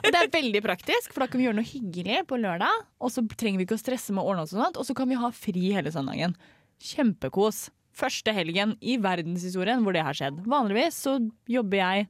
Og 0.04 0.10
det 0.12 0.20
er 0.20 0.34
veldig 0.34 0.62
praktisk, 0.66 1.14
for 1.14 1.24
da 1.24 1.30
kan 1.32 1.40
vi 1.40 1.48
gjøre 1.48 1.58
noe 1.58 1.68
hyggelig 1.68 2.24
på 2.30 2.40
lørdag, 2.42 2.84
og 3.02 3.14
så 3.14 3.24
trenger 3.34 3.62
vi 3.62 3.68
ikke 3.68 3.78
å 3.80 3.82
stresse 3.82 4.16
med 4.16 4.24
å 4.24 4.34
ordne 4.34 4.46
oss 4.46 4.54
og 4.56 4.62
sånt, 4.62 4.80
og 4.80 4.88
så 4.88 4.96
kan 4.98 5.10
vi 5.10 5.20
ha 5.20 5.32
fri 5.36 5.72
hele 5.74 5.94
søndagen. 5.94 6.36
Kjempekos. 6.84 7.70
Første 7.94 8.34
helgen 8.34 8.74
i 8.82 8.96
verdenshistorien 8.98 9.84
hvor 9.86 9.94
det 9.94 10.02
har 10.06 10.18
skjedd. 10.18 10.40
Vanligvis 10.50 10.98
så 11.06 11.20
jobber 11.50 11.78
jeg 11.78 12.08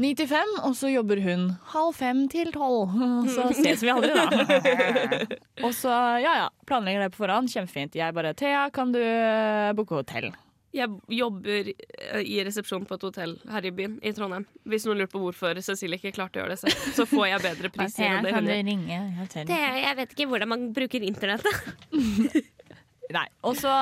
ni 0.00 0.10
til 0.16 0.28
fem, 0.30 0.50
og 0.64 0.72
så 0.78 0.88
jobber 0.90 1.20
hun 1.24 1.48
halv 1.74 1.94
fem 1.98 2.24
til 2.32 2.50
tolv. 2.54 2.92
Så 3.34 3.48
ses 3.62 3.82
vi 3.84 3.90
aldri, 3.92 4.12
da. 4.16 4.26
Og 5.66 5.74
så, 5.76 5.92
ja 6.24 6.36
ja, 6.44 6.46
planlegger 6.68 7.04
det 7.06 7.10
på 7.14 7.22
forhånd. 7.26 7.50
Kjempefint. 7.52 7.98
Jeg 8.00 8.16
bare 8.16 8.32
Thea, 8.38 8.68
kan 8.72 8.92
du 8.94 9.00
eh, 9.02 9.72
booke 9.76 9.98
hotell? 10.00 10.30
Jeg 10.72 10.86
jobber 11.10 11.66
eh, 11.72 12.20
i 12.22 12.36
resepsjon 12.46 12.84
på 12.86 12.94
et 12.96 13.04
hotell 13.08 13.32
her 13.50 13.64
i 13.66 13.72
byen, 13.74 13.96
i 14.06 14.12
Trondheim. 14.14 14.44
Hvis 14.70 14.86
noen 14.86 15.00
lurer 15.02 15.10
på 15.10 15.20
hvorfor 15.24 15.58
Cecilie 15.66 15.98
ikke 15.98 16.12
klarte 16.14 16.38
å 16.38 16.44
gjøre 16.44 16.54
det 16.54 16.60
selv, 16.62 16.84
så 16.94 17.06
får 17.10 17.26
jeg 17.32 17.44
bedre 17.48 17.72
priser 17.74 18.06
enn 18.06 18.28
det 18.28 18.34
hun 18.38 18.86
gjør. 18.86 19.48
jeg 19.50 19.96
vet 19.98 20.14
ikke 20.14 20.28
hvordan 20.30 20.52
man 20.54 20.68
bruker 20.76 21.02
internettet. 21.04 21.74
Nei. 23.10 23.26
Og 23.42 23.58
så 23.58 23.72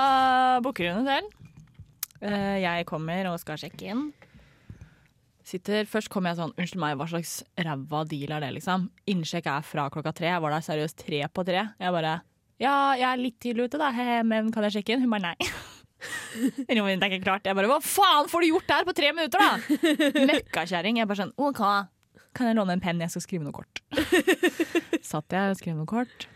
booker 0.64 0.88
hun 0.94 1.02
hotell. 1.04 1.28
Eh, 2.24 2.56
Jeg 2.64 2.86
kommer 2.88 3.28
og 3.30 3.36
skal 3.44 3.60
sjekke 3.60 3.92
inn. 3.92 4.06
Sitter, 5.48 5.86
Først 5.88 6.10
kommer 6.12 6.34
jeg 6.34 6.42
sånn 6.42 6.52
Unnskyld 6.58 6.82
meg, 6.82 6.96
hva 7.00 7.06
slags 7.08 7.38
ræva 7.56 8.02
deal 8.10 8.34
er 8.36 8.44
det, 8.44 8.50
liksom? 8.58 8.88
Innsjekk 9.08 9.48
er 9.48 9.64
fra 9.64 9.86
klokka 9.92 10.12
tre. 10.16 10.28
Jeg 10.34 10.44
var 10.44 10.52
der 10.52 10.64
seriøst 10.66 10.98
tre 11.00 11.22
på 11.32 11.44
tre. 11.48 11.62
Jeg 11.80 11.94
bare 11.94 12.18
Ja, 12.60 12.74
jeg 12.98 13.06
er 13.08 13.20
litt 13.22 13.38
tidlig 13.40 13.68
ute, 13.68 13.80
da, 13.80 13.88
he, 13.94 14.20
men 14.28 14.50
kan 14.52 14.66
jeg 14.66 14.78
sjekke 14.78 14.96
inn? 14.96 15.06
Hun 15.06 15.14
bare 15.14 15.30
nei. 15.30 15.50
Rommet 16.68 16.92
mitt 16.92 17.04
er 17.06 17.14
ikke 17.14 17.24
klart. 17.24 17.46
Jeg 17.48 17.56
bare 17.56 17.70
hva 17.70 17.78
faen 17.82 18.28
får 18.30 18.44
du 18.44 18.50
gjort 18.50 18.68
der 18.70 18.88
på 18.88 18.94
tre 18.98 19.12
minutter, 19.14 19.40
da? 19.40 20.26
Møkkakjerring. 20.32 21.00
Jeg 21.00 21.08
bare 21.10 21.22
sånn 21.22 21.32
OK, 21.40 21.62
kan 22.36 22.50
jeg 22.50 22.58
låne 22.58 22.76
en 22.76 22.82
penn, 22.84 23.00
jeg 23.02 23.14
skal 23.14 23.24
skrive 23.24 23.46
noe 23.46 23.56
kort. 23.56 23.80
Satt 25.10 25.32
jeg 25.34 25.54
og 25.54 25.58
skrev 25.62 25.78
noe 25.78 25.88
kort, 25.88 26.28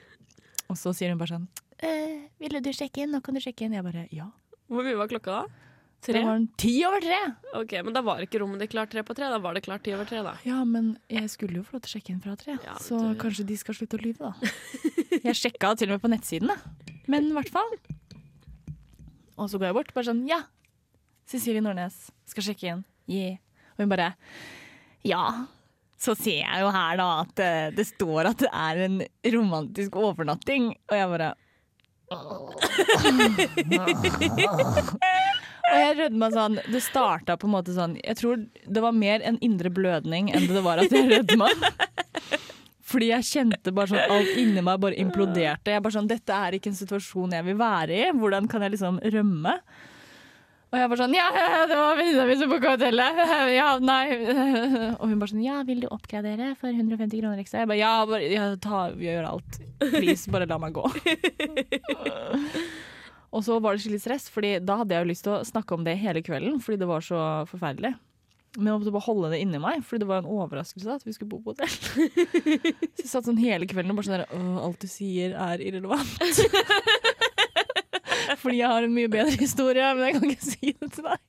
og 0.73 0.79
så 0.81 0.95
sier 0.97 1.13
hun 1.13 1.21
bare 1.21 1.35
sånn 1.35 1.45
eh, 1.85 2.31
Ville 2.41 2.63
du 2.65 2.71
sjekke 2.73 3.05
inn? 3.05 3.13
Nå 3.13 3.21
kan 3.23 3.37
du 3.37 3.43
sjekke 3.45 3.67
inn. 3.67 3.77
Jeg 3.77 3.85
bare 3.87 4.07
ja. 4.15 4.31
Hvor 4.73 4.87
mye 4.87 4.97
var 4.97 5.11
klokka 5.13 5.43
da? 5.43 5.69
Det 6.03 6.19
var 6.27 6.35
en 6.35 6.49
ti 6.59 6.73
over 6.85 6.99
tre. 7.05 7.17
Ok, 7.61 7.73
Men 7.87 7.95
da 7.95 8.01
var 8.03 8.19
ikke 8.25 8.41
rommet 8.43 8.59
ditt 8.65 8.73
klart 8.73 8.91
tre 8.91 9.05
på 9.07 9.15
tre, 9.15 9.29
da 9.31 9.37
var 9.39 9.55
det 9.55 9.61
klart 9.63 9.85
ti 9.87 9.93
over 9.95 10.03
tre, 10.09 10.19
da. 10.27 10.33
Ja, 10.43 10.65
men 10.67 10.97
jeg 11.13 11.29
skulle 11.31 11.55
jo 11.61 11.63
få 11.63 11.77
lov 11.77 11.83
til 11.85 11.93
å 11.93 11.95
sjekke 12.01 12.11
inn 12.11 12.19
fra 12.25 12.35
tre, 12.41 12.57
Ja, 12.65 12.75
så 12.83 12.99
du- 13.13 13.21
kanskje 13.23 13.45
de 13.47 13.55
skal 13.61 13.75
slutte 13.79 13.95
å 14.01 14.03
lyve, 14.03 14.19
da. 14.19 14.33
Jeg 15.29 15.37
sjekka 15.39 15.71
til 15.79 15.93
og 15.93 15.95
med 15.95 16.03
på 16.03 16.11
nettsiden, 16.11 16.51
da. 16.51 16.57
Men 17.07 17.31
i 17.31 17.35
hvert 17.37 17.53
fall. 17.55 17.71
Og 19.39 19.47
så 19.51 19.59
går 19.59 19.67
jeg 19.71 19.75
bort, 19.79 19.95
bare 19.95 20.09
sånn 20.11 20.25
ja. 20.29 20.41
Cecilie 21.31 21.63
Nordnes 21.63 22.11
skal 22.27 22.43
sjekke 22.49 22.67
inn. 22.73 22.83
Yeah. 23.07 23.39
Og 23.77 23.85
hun 23.85 23.89
bare 23.93 24.11
ja. 25.07 25.23
Så 26.03 26.17
ser 26.19 26.43
jeg 26.43 26.61
jo 26.65 26.71
her 26.75 26.99
da 26.99 27.07
at 27.23 27.39
eh, 27.43 27.71
det 27.77 27.87
står 27.89 28.27
at 28.33 28.39
det 28.43 28.51
er 28.51 28.77
en 28.89 28.99
romantisk 29.37 29.95
overnatting, 30.03 30.73
og 30.91 30.97
jeg 30.99 31.09
bare 31.15 31.31
Og 35.73 35.79
jeg 35.81 35.97
rødma 35.99 36.29
sånn 36.35 36.59
Det 36.69 36.83
starta 36.85 37.37
på 37.41 37.49
en 37.49 37.55
måte 37.55 37.75
sånn 37.77 37.95
Jeg 38.03 38.19
tror 38.21 38.43
det 38.69 38.83
var 38.85 38.93
mer 38.97 39.25
en 39.25 39.39
indre 39.45 39.73
blødning 39.73 40.29
enn 40.35 40.49
det 40.51 40.63
var 40.65 40.83
at 40.83 40.93
jeg 40.93 41.09
rødma. 41.11 41.49
Fordi 42.93 43.09
jeg 43.09 43.25
kjente 43.29 43.73
bare 43.73 43.89
sånn 43.95 44.13
alt 44.13 44.35
inni 44.37 44.61
meg 44.65 44.81
bare 44.83 44.99
imploderte. 45.01 45.73
Jeg 45.73 45.85
bare 45.85 45.97
sånn 45.97 46.11
Dette 46.11 46.37
er 46.37 46.59
ikke 46.59 46.73
en 46.73 46.77
situasjon 46.77 47.33
jeg 47.39 47.47
vil 47.47 47.57
være 47.61 47.97
i. 47.97 48.11
Hvordan 48.19 48.51
kan 48.53 48.65
jeg 48.67 48.75
liksom 48.75 49.01
rømme? 49.15 49.55
Og 50.73 50.79
jeg 50.81 50.89
bare 50.89 51.01
sånn 51.03 51.17
Ja, 51.17 51.27
det 51.69 51.77
var 51.77 51.99
venninna 51.99 52.27
mi 52.29 52.37
som 52.41 52.53
booka 52.53 52.75
hotellet. 52.77 53.19
Ja, 53.59 53.71
nei. 53.81 54.07
Og 55.01 55.09
hun 55.09 55.19
bare 55.21 55.33
sånn 55.33 55.45
Ja, 55.45 55.59
vil 55.69 55.83
du 55.85 55.89
oppgradere 55.93 56.53
for 56.61 56.73
150 56.73 57.21
kroner 57.21 57.41
ekstra? 57.43 57.65
Jeg 57.65 57.73
bare 57.73 57.81
Ja, 57.81 57.93
bare, 58.09 58.31
ja 58.33 58.47
ta, 58.61 58.87
gjør 58.97 59.29
alt. 59.35 59.61
Please, 59.83 60.29
bare 60.33 60.49
la 60.49 60.61
meg 60.63 60.77
gå. 60.77 60.85
Og 63.33 63.45
så 63.47 63.57
var 63.65 63.75
det 63.75 63.83
skikkelig 63.83 64.05
stress, 64.05 64.31
Fordi 64.33 64.51
da 64.61 64.83
hadde 64.83 64.95
jeg 64.95 65.05
jo 65.05 65.13
lyst 65.13 65.25
til 65.27 65.37
å 65.39 65.45
snakke 65.49 65.77
om 65.77 65.85
det 65.87 66.01
hele 66.01 66.25
kvelden, 66.25 66.61
fordi 66.61 66.83
det 66.83 66.91
var 66.91 67.05
så 67.05 67.21
forferdelig. 67.49 67.95
Men 68.59 68.69
jeg 68.69 68.81
måtte 68.83 68.93
bare 68.93 69.07
holde 69.07 69.31
det 69.33 69.39
inni 69.41 69.59
meg, 69.63 69.81
fordi 69.89 70.03
det 70.03 70.11
var 70.11 70.21
en 70.21 70.29
overraskelse 70.29 70.97
at 70.99 71.07
vi 71.07 71.15
skulle 71.17 71.31
bo 71.31 71.39
på 71.41 71.55
hotell. 71.55 71.73
Så 71.73 73.01
jeg 73.01 73.09
satt 73.09 73.25
sånn 73.25 73.41
hele 73.41 73.65
kvelden 73.69 73.95
og 73.95 74.03
bare 74.03 74.09
sånn 74.11 74.19
der, 74.19 74.27
alt 74.67 74.83
du 74.83 74.89
sier 74.93 75.33
er 75.41 75.63
irrelevant. 75.65 76.13
Fordi 78.43 78.59
jeg 78.59 78.69
har 78.69 78.85
en 78.85 78.93
mye 78.93 79.09
bedre 79.09 79.41
historie, 79.41 79.95
men 79.97 80.05
jeg 80.05 80.15
kan 80.19 80.35
ikke 80.35 80.51
si 80.51 80.77
det 80.77 80.91
til 80.99 81.09
deg. 81.09 81.21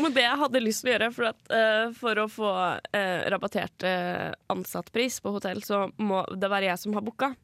Men 0.00 0.14
det 0.16 0.24
jeg 0.24 0.40
hadde 0.40 0.64
lyst 0.64 0.80
til 0.82 0.90
å 0.90 0.94
gjøre 0.94 1.10
for, 1.12 1.24
at, 1.34 1.40
uh, 1.52 1.92
for 1.96 2.14
å 2.20 2.26
få 2.32 2.48
uh, 2.48 3.20
rabattert 3.32 3.84
uh, 3.88 4.32
ansattpris 4.52 5.20
på 5.24 5.32
hotell, 5.36 5.60
så 5.64 5.76
må 6.00 6.24
det 6.32 6.48
være 6.52 6.68
jeg 6.70 6.78
som 6.80 6.96
har 6.96 7.04
booka. 7.04 7.34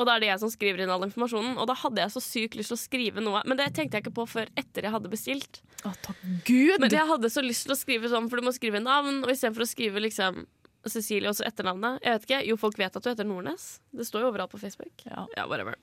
Og 0.00 0.08
da 0.08 0.16
er 0.16 0.24
det 0.24 0.30
jeg 0.30 0.40
som 0.42 0.50
skriver 0.52 0.82
inn 0.82 0.92
all 0.92 1.04
informasjonen. 1.06 1.54
Og 1.60 1.68
da 1.70 1.76
hadde 1.78 2.02
jeg 2.02 2.14
så 2.14 2.22
sykt 2.24 2.56
lyst 2.58 2.72
til 2.72 2.78
å 2.78 2.80
skrive 2.82 3.24
noe, 3.24 3.42
men 3.48 3.60
det 3.60 3.68
tenkte 3.76 3.98
jeg 3.98 4.06
ikke 4.06 4.16
på 4.16 4.26
før 4.30 4.50
etter 4.58 4.88
jeg 4.88 4.94
hadde 4.94 5.12
bestilt. 5.12 5.62
Å, 5.84 5.92
takk 6.04 6.18
Gud! 6.48 6.78
Men 6.82 6.94
jeg 6.94 7.06
hadde 7.08 7.30
så 7.32 7.44
lyst 7.44 7.68
til 7.68 7.76
å 7.76 7.78
skrive 7.78 8.10
sånn, 8.12 8.28
for 8.32 8.40
du 8.40 8.48
må 8.48 8.54
skrive 8.56 8.82
navn, 8.82 9.22
og 9.22 9.32
istedenfor 9.32 9.66
å 9.66 9.70
skrive 9.70 10.02
liksom 10.04 10.44
Cecilie 10.90 11.30
og 11.30 11.38
så 11.38 11.46
etternavnet. 11.46 12.02
Jeg 12.02 12.16
vet 12.16 12.28
ikke, 12.28 12.42
Jo, 12.48 12.58
folk 12.58 12.78
vet 12.80 12.96
at 12.98 13.04
du 13.04 13.10
heter 13.12 13.28
Nordnes. 13.28 13.68
Det 13.94 14.06
står 14.08 14.24
jo 14.24 14.32
overalt 14.32 14.50
på 14.50 14.60
Facebook. 14.62 15.06
Ja. 15.06 15.26
Ja, 15.36 15.46
whatever. 15.46 15.78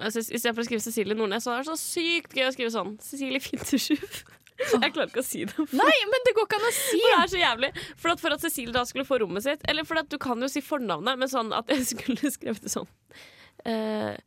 Istedenfor 0.00 0.64
å 0.64 0.66
skrive 0.66 0.82
Cecilie 0.82 1.14
Nordnes, 1.18 1.44
så 1.46 1.54
er 1.54 1.62
det 1.62 1.70
så 1.70 1.78
sykt 1.78 2.34
gøy 2.34 2.48
å 2.48 2.54
skrive 2.56 2.72
sånn 2.74 2.96
Cecilie 3.04 3.42
Fintersjuv. 3.44 4.22
Jeg 4.84 4.92
klarer 4.94 5.08
ikke 5.10 5.22
å 5.22 5.26
si 5.26 5.44
det. 5.48 5.66
Nei, 5.76 5.98
men 6.10 6.26
det 6.26 6.34
går 6.36 6.48
ikke 6.48 6.58
an 6.60 6.68
å 6.68 6.72
si! 6.76 7.00
Det 7.00 7.12
er 7.16 7.30
så 7.32 7.40
jævlig. 7.40 7.70
For 7.96 8.14
at, 8.14 8.22
for 8.22 8.36
at 8.36 8.44
Cecilie 8.44 8.74
da 8.74 8.84
skulle 8.88 9.06
få 9.08 9.20
rommet 9.22 9.44
sitt 9.46 9.62
Eller 9.70 9.86
for 9.88 10.00
at 10.00 10.10
du 10.12 10.18
kan 10.20 10.40
jo 10.42 10.48
si 10.50 10.62
fornavnet, 10.64 11.20
men 11.20 11.30
sånn 11.30 11.54
at 11.56 11.70
jeg 11.72 11.86
skulle 11.92 12.32
skrevet 12.36 12.66
det 12.66 12.72
sånn 12.72 12.88
eh, 13.68 14.18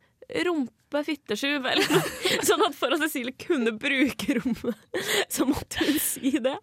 Rumpe 0.44 1.02
fittesjuv, 1.04 1.66
eller. 1.68 1.96
Sånn 2.48 2.62
at 2.64 2.76
for 2.78 2.94
at 2.94 3.02
Cecilie 3.02 3.34
kunne 3.36 3.74
bruke 3.76 4.38
rommet, 4.38 5.00
så 5.28 5.44
måtte 5.44 5.84
hun 5.84 5.98
si 6.00 6.32
det. 6.40 6.54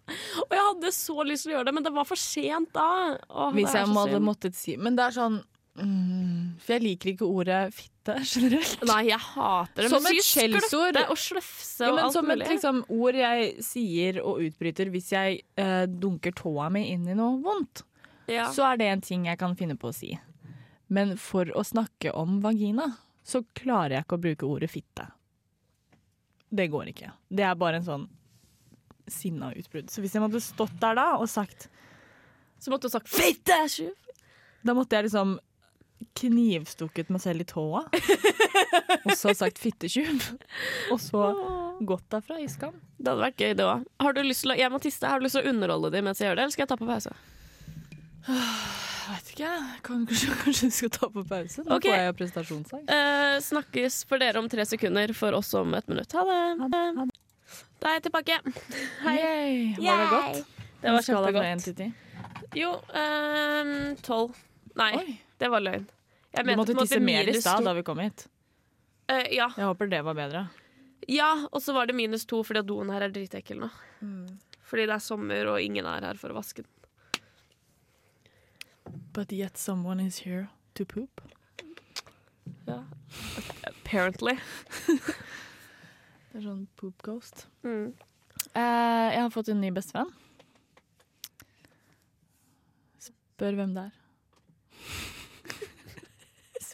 Og 0.42 0.56
jeg 0.56 0.64
hadde 0.66 0.90
så 0.96 1.26
lyst 1.28 1.46
til 1.46 1.52
å 1.52 1.54
gjøre 1.58 1.68
det, 1.68 1.74
men 1.76 1.86
det 1.86 1.92
var 1.94 2.08
for 2.08 2.18
sent 2.18 2.72
da. 2.74 2.88
Åh, 3.28 3.52
Hvis 3.54 3.76
jeg 3.76 3.86
hadde 3.92 4.22
måttet 4.24 4.58
si 4.58 4.74
Men 4.80 4.98
det 4.98 5.04
er 5.06 5.14
sånn 5.14 5.38
mm, 5.78 6.21
For 6.62 6.76
jeg 6.76 6.84
liker 6.84 7.12
ikke 7.12 7.26
ordet 7.26 7.60
fitte 7.74 8.16
generelt. 8.22 8.84
Nei, 8.86 9.00
jeg 9.08 9.18
hater 9.18 9.84
det. 9.84 9.90
Som 9.90 10.08
et 10.10 10.26
skjellsord. 10.26 10.98
Og 11.08 11.18
slefse 11.18 11.88
Ja, 11.88 11.90
og 11.90 11.96
men 11.96 12.04
alt 12.04 12.16
som 12.16 12.34
et 12.34 12.44
liksom, 12.44 12.82
ord 12.94 13.18
jeg 13.18 13.48
sier 13.66 14.20
og 14.22 14.42
utbryter 14.46 14.92
hvis 14.94 15.10
jeg 15.14 15.40
eh, 15.58 15.86
dunker 15.90 16.34
tåa 16.38 16.68
mi 16.72 16.86
inn 16.92 17.08
i 17.10 17.16
noe 17.18 17.40
vondt, 17.42 17.84
ja. 18.30 18.48
så 18.54 18.70
er 18.70 18.78
det 18.78 18.90
en 18.92 19.02
ting 19.04 19.26
jeg 19.30 19.40
kan 19.40 19.56
finne 19.58 19.78
på 19.78 19.90
å 19.90 19.96
si. 19.96 20.14
Men 20.92 21.16
for 21.18 21.48
å 21.56 21.64
snakke 21.66 22.12
om 22.14 22.40
vagina, 22.44 22.92
så 23.24 23.42
klarer 23.56 23.96
jeg 23.96 24.06
ikke 24.06 24.18
å 24.18 24.24
bruke 24.26 24.48
ordet 24.48 24.70
fitte. 24.70 25.06
Det 26.52 26.66
går 26.68 26.90
ikke. 26.92 27.14
Det 27.32 27.46
er 27.48 27.54
bare 27.58 27.80
en 27.80 27.86
sånn 27.86 28.10
sinna 29.10 29.50
utbrudd. 29.56 29.88
Så 29.90 30.02
hvis 30.02 30.14
jeg 30.14 30.22
måtte 30.22 30.42
stått 30.42 30.74
der 30.82 30.94
da 30.98 31.06
og 31.18 31.26
sagt 31.30 31.68
Så 32.62 32.70
måtte 32.70 32.86
du 32.86 32.92
sagt 32.92 33.08
'fitte!' 33.10 33.90
Da 34.62 34.74
måtte 34.74 34.94
jeg 34.94 35.08
liksom 35.08 35.40
knivstukket 36.18 37.10
meg 37.12 37.22
selv 37.24 37.44
i 37.44 37.48
tåa. 37.48 37.84
og 39.06 39.12
så 39.18 39.34
sagt 39.36 39.60
'fittetjuv'. 39.62 40.28
Og 40.92 41.00
så 41.00 41.24
gått 41.86 42.08
derfra 42.12 42.38
i 42.42 42.48
skam. 42.50 42.76
Det 42.98 43.10
hadde 43.10 43.24
vært 43.24 43.42
gøy, 43.42 43.54
det 43.58 43.66
òg. 43.66 43.86
Har 44.02 44.16
du 44.16 44.22
lyst 44.22 44.46
til 44.46 44.54
å 44.54 44.58
Jeg 44.58 44.70
må 44.72 44.78
tiste, 44.82 45.08
Har 45.08 45.20
du 45.20 45.26
lyst 45.26 45.38
til 45.38 45.46
å 45.46 45.52
underholde 45.52 45.90
dem 45.94 46.06
mens 46.06 46.22
jeg 46.22 46.30
gjør 46.30 46.38
det, 46.38 46.46
eller 46.46 46.54
skal 46.56 46.66
jeg 46.66 46.72
ta 46.72 46.80
på 46.80 46.90
pause? 46.90 47.14
Veit 48.26 49.16
vet 49.16 49.32
ikke. 49.34 49.52
Kanskje, 49.86 50.36
kanskje 50.44 50.68
du 50.70 50.76
skal 50.76 50.92
ta 50.94 51.08
på 51.10 51.24
pause? 51.26 51.64
Nå 51.66 51.78
okay. 51.78 51.90
får 51.90 51.98
jeg 51.98 52.16
prestasjonsangst. 52.20 52.92
Eh, 52.94 53.38
snakkes 53.48 53.98
for 54.08 54.22
dere 54.22 54.42
om 54.42 54.48
tre 54.52 54.66
sekunder, 54.68 55.12
for 55.18 55.34
oss 55.38 55.50
om 55.58 55.74
et 55.78 55.90
minutt. 55.90 56.14
Ha 56.14 56.24
det. 56.28 56.40
Ha 56.60 56.70
det, 56.76 56.84
ha 57.00 57.08
det. 57.08 57.18
Da 57.82 57.90
er 57.90 57.98
jeg 57.98 58.06
tilbake. 58.06 58.38
Hei. 59.02 59.16
Yay. 59.18 59.56
Var 59.82 60.04
det 60.04 60.08
godt? 60.12 60.54
Det 60.82 60.94
var 60.94 61.06
kjempegodt. 61.06 61.82
Jo, 62.58 62.72
ehm, 62.94 63.96
tolv. 64.02 64.38
Nei, 64.78 64.92
Oi. 64.96 65.18
Det 65.42 65.50
var 65.50 65.64
løgn. 65.64 65.88
Jeg 66.32 66.46
Du 66.46 66.54
måtte 66.56 66.76
tisse 66.78 67.00
mer 67.02 67.28
i 67.28 67.34
stad 67.40 67.66
da 67.66 67.74
vi 67.76 67.82
kom 67.84 68.00
hit. 68.00 68.28
Uh, 69.10 69.26
ja. 69.34 69.50
Jeg 69.58 69.66
håper 69.66 69.90
det 69.90 70.00
var 70.06 70.16
bedre. 70.16 70.46
ja, 71.10 71.32
og 71.50 71.60
så 71.62 71.74
var 71.74 71.90
det 71.90 71.96
minus 71.98 72.24
to 72.30 72.40
fordi 72.46 72.62
doen 72.64 72.92
her 72.94 73.02
er 73.04 73.12
dritekkel 73.12 73.58
nå. 73.64 73.68
Fordi 74.70 74.86
det 74.88 74.94
er 74.94 75.02
sommer, 75.04 75.50
og 75.52 75.60
ingen 75.60 75.84
er 75.84 76.06
her 76.06 76.16
for 76.20 76.32
å 76.32 76.38
vaske 76.38 76.62
den. 76.64 76.70
But 79.12 79.32
yet 79.32 79.58
someone 79.58 80.00
is 80.00 80.22
here 80.24 80.48
to 80.74 80.86
poop. 80.88 81.20
Ja. 82.66 82.84
Apparently. 83.68 84.38
Det 86.32 86.40
er 86.40 86.44
sånn 86.46 86.62
poop 86.80 87.02
ghost. 87.04 87.42
Mm. 87.60 87.90
Uh, 88.56 89.08
jeg 89.12 89.18
har 89.20 89.32
fått 89.34 89.50
en 89.52 89.60
ny 89.60 89.68
bestevenn. 89.74 90.08
Spør 93.04 93.58
hvem 93.58 93.74
det 93.76 93.90
er. 93.90 94.01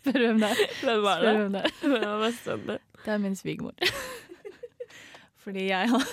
Spør 0.09 0.25
hvem 0.25 0.39
det 0.43 0.49
er. 0.51 0.63
Hvem 0.83 1.03
var 1.05 1.25
det? 1.25 1.35
hvem 1.37 1.57
det 1.57 1.63
er. 1.67 1.75
Hvem 1.83 2.07
var 2.07 2.23
bestevennen 2.25 2.71
din? 2.73 2.87
Det 3.05 3.13
er 3.15 3.21
min 3.23 3.37
svigermor. 3.39 3.75
Fordi 5.45 5.67
jeg 5.69 5.89
har 5.93 6.09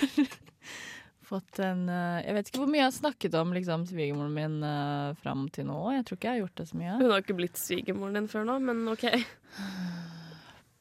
fått 1.30 1.60
en 1.66 1.88
eh, 1.90 2.22
Jeg 2.28 2.38
vet 2.38 2.50
ikke 2.52 2.62
hvor 2.62 2.70
mye 2.72 2.82
jeg 2.84 2.88
har 2.88 2.96
snakket 3.00 3.38
om 3.40 3.54
liksom, 3.56 3.88
svigermoren 3.90 4.36
min 4.36 4.58
uh, 4.64 5.16
fram 5.24 5.48
til 5.56 5.68
nå. 5.70 5.80
Jeg 5.96 6.06
tror 6.08 6.20
ikke 6.20 6.30
jeg 6.30 6.38
har 6.38 6.44
gjort 6.46 6.62
det 6.62 6.68
så 6.70 6.80
mye. 6.80 6.96
Hun 7.02 7.12
har 7.12 7.26
ikke 7.26 7.38
blitt 7.42 7.60
svigermoren 7.60 8.20
din 8.20 8.32
før 8.32 8.48
nå, 8.52 8.60
men 8.64 8.86
OK. 8.94 9.08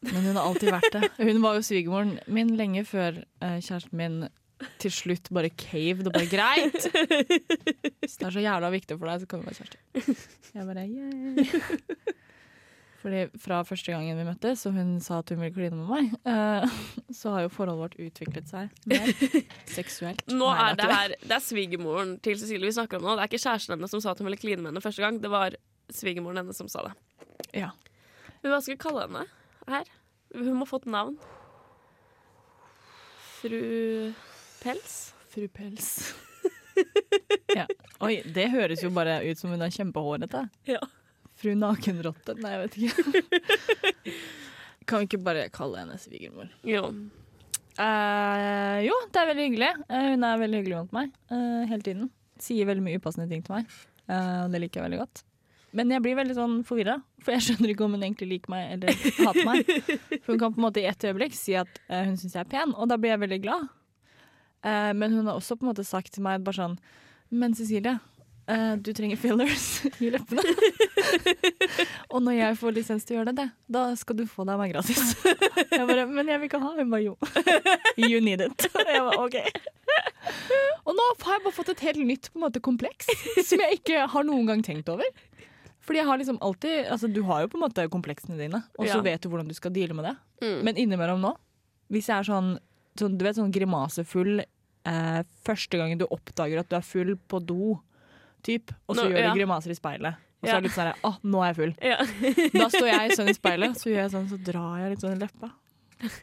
Men 0.04 0.20
hun 0.20 0.34
har 0.36 0.44
alltid 0.44 0.68
vært 0.68 0.92
det. 0.92 1.08
Hun 1.16 1.38
var 1.40 1.54
jo 1.56 1.62
svigermoren 1.64 2.18
min 2.28 2.50
lenge 2.58 2.82
før 2.84 3.22
uh, 3.40 3.54
kjæresten 3.56 3.96
min 3.96 4.18
til 4.82 4.92
slutt 4.92 5.30
bare 5.32 5.48
caved 5.48 6.10
og 6.10 6.12
bare 6.12 6.28
greit. 6.28 6.76
Hvis 8.04 8.18
det 8.20 8.28
er 8.28 8.34
så 8.36 8.44
jævla 8.44 8.68
viktig 8.74 8.98
for 9.00 9.08
deg, 9.08 9.22
så 9.24 9.30
kan 9.30 9.40
vi 9.40 9.48
være 9.48 9.56
kjærester. 9.62 9.80
Jeg 10.54 10.68
bare 10.68 10.84
yay. 10.84 12.14
Fordi 13.04 13.26
fra 13.36 13.58
første 13.68 13.92
gangen 13.92 14.16
vi 14.16 14.24
møttes, 14.24 14.62
og 14.64 14.78
hun 14.78 14.94
sa 15.04 15.18
at 15.20 15.28
hun 15.28 15.42
ville 15.42 15.52
kline 15.52 15.76
med 15.76 15.90
meg, 15.90 16.14
eh, 16.24 16.76
så 17.18 17.34
har 17.34 17.44
jo 17.44 17.50
forholdet 17.52 17.82
vårt 17.82 17.96
utviklet 18.00 18.48
seg 18.48 18.70
mer 18.88 19.10
seksuelt. 19.68 20.24
Nå 20.32 20.48
Nei, 20.48 20.70
er 20.70 20.78
det 20.80 20.88
her 20.88 21.16
Det 21.20 21.36
er 21.36 21.44
svigermoren 21.44 22.14
til 22.24 22.40
Cecilie 22.40 22.70
vi 22.70 22.76
snakker 22.78 23.02
om 23.02 23.04
nå. 23.04 23.18
Det 23.18 23.26
er 23.26 23.32
ikke 23.32 23.42
kjæresten 23.44 23.76
hennes 23.76 23.92
som 23.92 24.00
sa 24.00 24.14
at 24.14 24.24
hun 24.24 24.30
ville 24.30 24.40
kline 24.40 24.64
med 24.64 24.72
henne 24.72 24.84
første 24.84 25.04
gang. 25.04 25.20
Det 25.20 25.28
var 25.32 25.58
svigermoren 25.92 26.40
hennes 26.40 26.56
som 26.56 26.72
sa 26.72 26.86
det. 26.88 26.94
Ja. 27.60 27.74
Men 28.40 28.54
hva 28.54 28.62
skal 28.64 28.78
vi 28.78 28.80
kalle 28.86 29.04
henne 29.04 29.26
her? 29.68 29.92
Hun 30.34 30.56
må 30.62 30.66
få 30.68 30.80
et 30.80 30.88
navn. 30.96 31.20
Fru 33.42 33.60
Pels? 34.64 34.98
Fru 35.28 35.44
Pels. 35.52 35.90
ja. 37.58 37.68
Oi, 38.00 38.22
det 38.32 38.48
høres 38.56 38.80
jo 38.80 38.88
bare 38.96 39.20
ut 39.28 39.36
som 39.36 39.52
hun 39.52 39.60
er 39.60 39.76
kjempehårete. 39.76 40.46
Ja. 40.72 40.80
Fru 41.44 41.52
Nakenrotte. 41.60 42.32
Nei, 42.40 42.54
jeg 42.54 42.60
vet 42.62 42.76
ikke. 42.80 44.12
kan 44.88 45.02
vi 45.02 45.08
ikke 45.10 45.20
bare 45.26 45.42
kalle 45.52 45.82
henne 45.82 45.98
svigermor? 46.00 46.48
Jo. 46.64 46.86
Uh, 47.76 48.78
jo, 48.86 48.94
det 49.12 49.20
er 49.20 49.28
veldig 49.28 49.44
hyggelig. 49.50 49.68
Uh, 49.90 50.06
hun 50.14 50.24
er 50.24 50.40
veldig 50.40 50.60
hyggelig 50.62 50.78
mot 50.78 50.94
meg 50.96 51.10
uh, 51.28 51.66
hele 51.68 51.84
tiden. 51.84 52.08
Sier 52.40 52.70
veldig 52.70 52.84
mye 52.86 52.96
upassende 53.02 53.28
ting 53.28 53.44
til 53.44 53.58
meg, 53.58 53.68
og 54.10 54.50
det 54.50 54.58
liker 54.62 54.80
jeg 54.80 54.86
veldig 54.88 55.02
godt. 55.02 55.20
Men 55.78 55.92
jeg 55.92 56.02
blir 56.02 56.16
veldig 56.18 56.34
sånn 56.34 56.56
forvirra, 56.66 56.96
for 57.22 57.34
jeg 57.36 57.44
skjønner 57.46 57.74
ikke 57.74 57.84
om 57.86 57.94
hun 57.94 58.06
egentlig 58.06 58.30
liker 58.32 58.52
meg 58.54 58.72
eller 58.74 59.04
hater 59.20 59.46
meg. 59.46 59.70
For 60.24 60.32
hun 60.32 60.40
kan 60.40 60.56
på 60.56 60.58
en 60.58 60.64
måte 60.64 60.82
i 60.82 60.88
et 60.90 61.06
øyeblikk 61.06 61.36
si 61.38 61.54
at 61.60 61.78
hun 61.92 62.18
syns 62.18 62.34
jeg 62.34 62.42
er 62.42 62.50
pen, 62.50 62.74
og 62.74 62.90
da 62.90 62.98
blir 62.98 63.14
jeg 63.14 63.22
veldig 63.22 63.38
glad. 63.46 63.70
Men 64.98 65.14
hun 65.14 65.30
har 65.30 65.38
også 65.38 65.54
på 65.60 65.66
en 65.66 65.70
måte 65.70 65.86
sagt 65.86 66.10
til 66.16 66.26
meg 66.26 66.42
bare 66.42 66.58
sånn 66.58 66.76
Men 67.30 67.54
Cecilie, 67.54 67.94
eh, 68.48 68.74
du 68.76 68.90
trenger 68.96 69.16
fillers 69.20 69.84
i 70.04 70.10
leppene. 70.14 70.42
og 72.12 72.22
når 72.24 72.36
jeg 72.38 72.58
får 72.60 72.74
lisens 72.76 73.04
til 73.06 73.16
å 73.16 73.20
gjøre 73.20 73.34
det, 73.38 73.46
da 73.76 73.84
skal 73.98 74.18
du 74.18 74.24
få 74.30 74.46
deg 74.48 74.58
meg 74.60 74.74
gratis. 74.74 75.14
jeg 75.74 75.86
bare 75.88 76.06
Men 76.10 76.28
jeg 76.32 76.40
vil 76.42 76.48
ikke 76.50 76.60
ha. 76.62 76.72
Hun 76.78 76.90
bare 76.92 77.04
jo. 77.06 77.14
You 78.00 78.20
need 78.24 78.42
it. 78.44 78.66
jeg 78.74 79.04
bare 79.04 79.20
OK. 79.22 79.38
Og 80.84 80.92
nå 80.96 81.06
har 81.24 81.38
jeg 81.38 81.44
bare 81.46 81.56
fått 81.56 81.72
et 81.74 81.84
helt 81.86 82.02
nytt 82.04 82.30
måte, 82.38 82.60
kompleks 82.64 83.08
som 83.48 83.60
jeg 83.62 83.80
ikke 83.80 84.04
har 84.12 84.26
noen 84.26 84.48
gang 84.50 84.64
tenkt 84.66 84.88
over. 84.92 85.06
Fordi 85.84 86.00
jeg 86.00 86.08
har 86.08 86.16
liksom 86.20 86.38
alltid 86.44 86.86
Altså, 86.88 87.08
du 87.12 87.20
har 87.28 87.42
jo 87.44 87.50
på 87.52 87.58
en 87.58 87.64
måte 87.66 87.84
kompleksene 87.92 88.38
dine, 88.40 88.62
og 88.78 88.86
så 88.88 88.98
Ja. 88.98 89.02
vet 89.04 89.20
du 89.24 89.28
hvordan 89.28 89.48
du 89.48 89.54
skal 89.56 89.72
deale 89.74 89.92
med 89.96 90.06
det. 90.08 90.14
Mm. 90.44 90.60
Men 90.64 90.78
innimellom 90.80 91.20
nå, 91.20 91.34
hvis 91.92 92.08
jeg 92.08 92.16
er 92.18 92.28
sånn, 92.28 92.54
sånn 92.98 93.18
du 93.18 93.24
vet, 93.26 93.36
sånn 93.36 93.52
grimasefull 93.52 94.40
eh, 94.40 95.20
første 95.44 95.76
gangen 95.80 96.00
du 96.00 96.06
oppdager 96.08 96.60
at 96.62 96.70
du 96.72 96.76
er 96.78 96.86
full 96.88 97.14
på 97.28 97.40
do, 97.44 97.74
typ, 98.46 98.72
og 98.86 98.96
så 98.96 99.04
Nå- 99.04 99.10
gjør 99.12 99.22
ja. 99.22 99.32
du 99.32 99.40
grimaser 99.40 99.74
i 99.74 99.76
speilet, 99.78 100.22
og 100.40 100.48
så 100.48 100.54
er 100.54 100.60
det 100.60 100.68
litt 100.68 100.76
sånn 100.76 100.88
her, 100.90 100.98
ah, 101.08 101.18
nå 101.24 101.42
er 101.42 101.52
jeg 101.52 101.58
full. 101.60 101.74
Ja. 101.80 101.98
Da 102.60 102.66
står 102.72 102.88
jeg 102.90 103.18
sånn 103.18 103.30
i 103.32 103.36
speilet, 103.36 103.76
så 103.80 103.90
gjør 103.90 104.02
jeg 104.02 104.12
sånn, 104.14 104.26
så 104.32 104.40
drar 104.50 104.82
jeg 104.82 104.94
litt 104.94 105.04
sånn 105.04 105.16
i 105.16 105.20
leppa. 105.22 105.52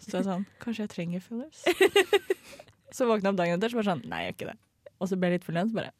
Så 0.03 0.19
jeg 0.19 0.27
sånn, 0.27 0.45
kanskje 0.61 0.85
jeg 0.85 0.93
trenger 0.93 1.23
fillers? 1.25 1.63
Så 2.91 3.05
våkner 3.07 3.29
jeg 3.29 3.31
opp 3.31 3.37
dagen 3.39 3.55
etter, 3.55 3.71
så 3.71 3.77
bare 3.79 3.87
sånn, 3.87 4.01
nei, 4.11 4.17
jeg 4.25 4.33
gjør 4.33 4.35
ikke 4.35 4.47
det. 4.49 4.57
Og 4.99 5.07
så 5.07 5.15
ble 5.15 5.29
jeg 5.29 5.37
litt 5.37 5.45
igjen, 5.47 5.69
så 5.69 5.77
bare, 5.77 5.93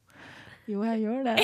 jo, 0.68 0.82
jeg 0.84 0.98
gjør 1.06 1.22
det. 1.24 1.36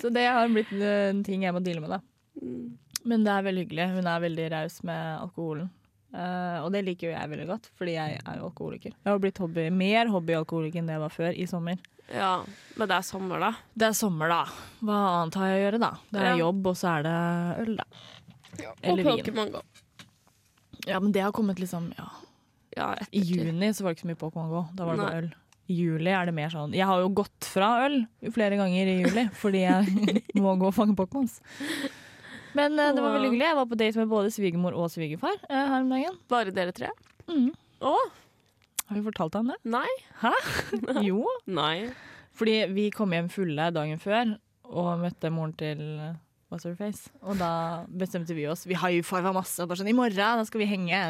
så 0.00 0.12
det 0.14 0.22
har 0.30 0.52
blitt 0.54 0.70
en 0.86 1.24
ting 1.26 1.42
jeg 1.42 1.56
må 1.56 1.62
deale 1.66 1.82
med 1.82 1.96
da. 1.96 1.98
Mm. 2.38 2.76
Men 3.06 3.26
det 3.26 3.32
er 3.32 3.44
veldig 3.46 3.64
hyggelig. 3.66 3.88
Hun 3.96 4.08
er 4.10 4.22
veldig 4.24 4.46
raus 4.54 4.78
med 4.86 5.02
alkoholen. 5.18 5.68
Uh, 6.16 6.62
og 6.64 6.70
det 6.72 6.84
liker 6.86 7.10
jo 7.10 7.12
jeg 7.12 7.30
veldig 7.32 7.46
godt, 7.50 7.68
fordi 7.76 7.96
jeg 7.98 8.20
er 8.22 8.38
jo 8.38 8.46
alkoholiker. 8.48 8.94
Jeg 8.94 9.10
har 9.10 9.20
blitt 9.20 9.40
hobby, 9.42 9.66
mer 9.74 10.08
hobbyalkoholiker 10.14 10.80
enn 10.80 10.88
det 10.88 10.96
jeg 10.96 11.02
var 11.02 11.14
før 11.14 11.36
i 11.36 11.46
sommer. 11.50 11.82
Ja. 12.12 12.32
Men 12.76 12.88
det 12.90 12.96
er 12.98 13.06
sommer, 13.08 13.40
da. 13.42 13.50
Det 13.74 13.88
er 13.88 13.96
sommer, 13.96 14.28
da. 14.32 14.42
Hva 14.84 14.98
annet 15.22 15.38
har 15.40 15.48
jeg 15.50 15.58
å 15.58 15.64
gjøre, 15.64 15.80
da? 15.82 15.90
Det 16.12 16.20
er 16.20 16.28
Ja. 16.30 16.36
jobb, 16.44 16.66
og 16.66 16.76
så 16.76 16.92
er 16.98 17.02
det 17.06 17.16
øl, 17.64 17.76
da. 17.76 17.86
Og 18.66 18.76
Eller 18.82 19.04
vin. 19.04 19.18
Pokémon 19.24 19.50
Go. 19.52 19.60
Ja, 20.86 21.00
men 21.00 21.12
det 21.12 21.20
har 21.24 21.32
kommet 21.32 21.58
liksom 21.58 21.90
ja. 21.98 22.06
Ja, 22.76 22.94
I 23.10 23.20
juni 23.24 23.72
så 23.74 23.82
var 23.82 23.92
det 23.92 23.96
ikke 23.98 24.06
så 24.06 24.10
mye 24.12 24.20
Pokémon 24.20 24.48
Go. 24.52 24.64
Da 24.76 24.84
var 24.84 24.96
det 24.96 25.04
bare 25.06 25.20
øl. 25.24 25.28
I 25.66 25.74
juli 25.80 26.12
er 26.14 26.28
det 26.28 26.34
mer 26.36 26.48
sånn 26.52 26.70
Jeg 26.76 26.86
har 26.86 27.00
jo 27.02 27.08
gått 27.10 27.42
fra 27.50 27.70
øl 27.88 27.96
flere 28.30 28.54
ganger 28.60 28.86
i 28.86 29.00
juli 29.02 29.24
fordi 29.42 29.64
jeg 29.64 30.20
må 30.38 30.52
gå 30.60 30.68
og 30.70 30.76
fange 30.76 30.94
Pokémons. 30.94 31.40
Men 32.54 32.78
uh, 32.78 32.92
det 32.94 33.02
var 33.02 33.16
veldig 33.16 33.30
hyggelig. 33.32 33.48
Jeg 33.50 33.56
var 33.58 33.66
på 33.72 33.78
date 33.80 33.98
med 33.98 34.08
både 34.12 34.30
svigermor 34.32 34.76
og 34.78 34.88
svigerfar 34.92 35.34
uh, 35.50 35.56
her 35.56 35.80
om 35.82 35.90
dagen. 35.90 36.14
Bare 36.30 36.54
dere 36.54 36.72
tre? 36.76 36.88
Mm. 37.28 37.50
Å, 37.84 37.94
Har 38.86 38.98
vi 38.98 39.02
fortalt 39.06 39.34
om 39.40 39.50
det? 39.50 39.56
nei. 39.66 39.88
Hæ? 40.22 40.32
Jo. 41.08 41.24
Nei. 41.46 41.88
Fordi 42.36 42.58
vi 42.76 42.90
kom 42.94 43.14
hjem 43.16 43.28
fulle 43.32 43.70
dagen 43.74 43.98
før 43.98 44.36
og 44.66 44.98
møtte 45.00 45.30
moren 45.30 45.54
til 45.58 45.80
What's 46.50 46.66
Her 46.66 46.76
Face. 46.78 47.10
Og 47.26 47.38
da 47.40 47.48
bestemte 47.90 48.34
vi 48.36 48.44
oss. 48.46 48.66
Vi 48.68 48.76
high-fiva 48.78 49.32
masse. 49.34 49.58
og 49.62 49.70
Bare 49.70 49.80
sånn, 49.80 49.90
I 49.90 49.96
morgen 49.96 50.38
da 50.38 50.44
skal 50.46 50.62
vi 50.62 50.68
henge. 50.70 51.00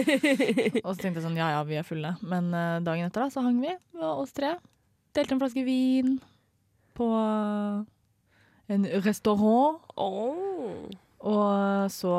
og 0.84 0.90
så 0.90 0.98
tenkte 0.98 1.20
jeg 1.20 1.26
sånn, 1.26 1.38
ja 1.38 1.52
ja, 1.54 1.60
vi 1.66 1.78
er 1.78 1.86
fulle. 1.86 2.16
Men 2.26 2.50
eh, 2.54 2.80
dagen 2.86 3.06
etter 3.06 3.26
da, 3.26 3.30
så 3.30 3.44
hang 3.46 3.60
vi, 3.62 3.76
oss 4.02 4.34
tre. 4.34 4.56
Delte 5.14 5.36
en 5.36 5.42
flaske 5.42 5.62
vin 5.66 6.16
på 6.98 7.06
en 8.70 8.90
restaurant. 9.06 9.78
Åh. 9.98 10.90
Og 11.20 11.90
så 11.92 12.10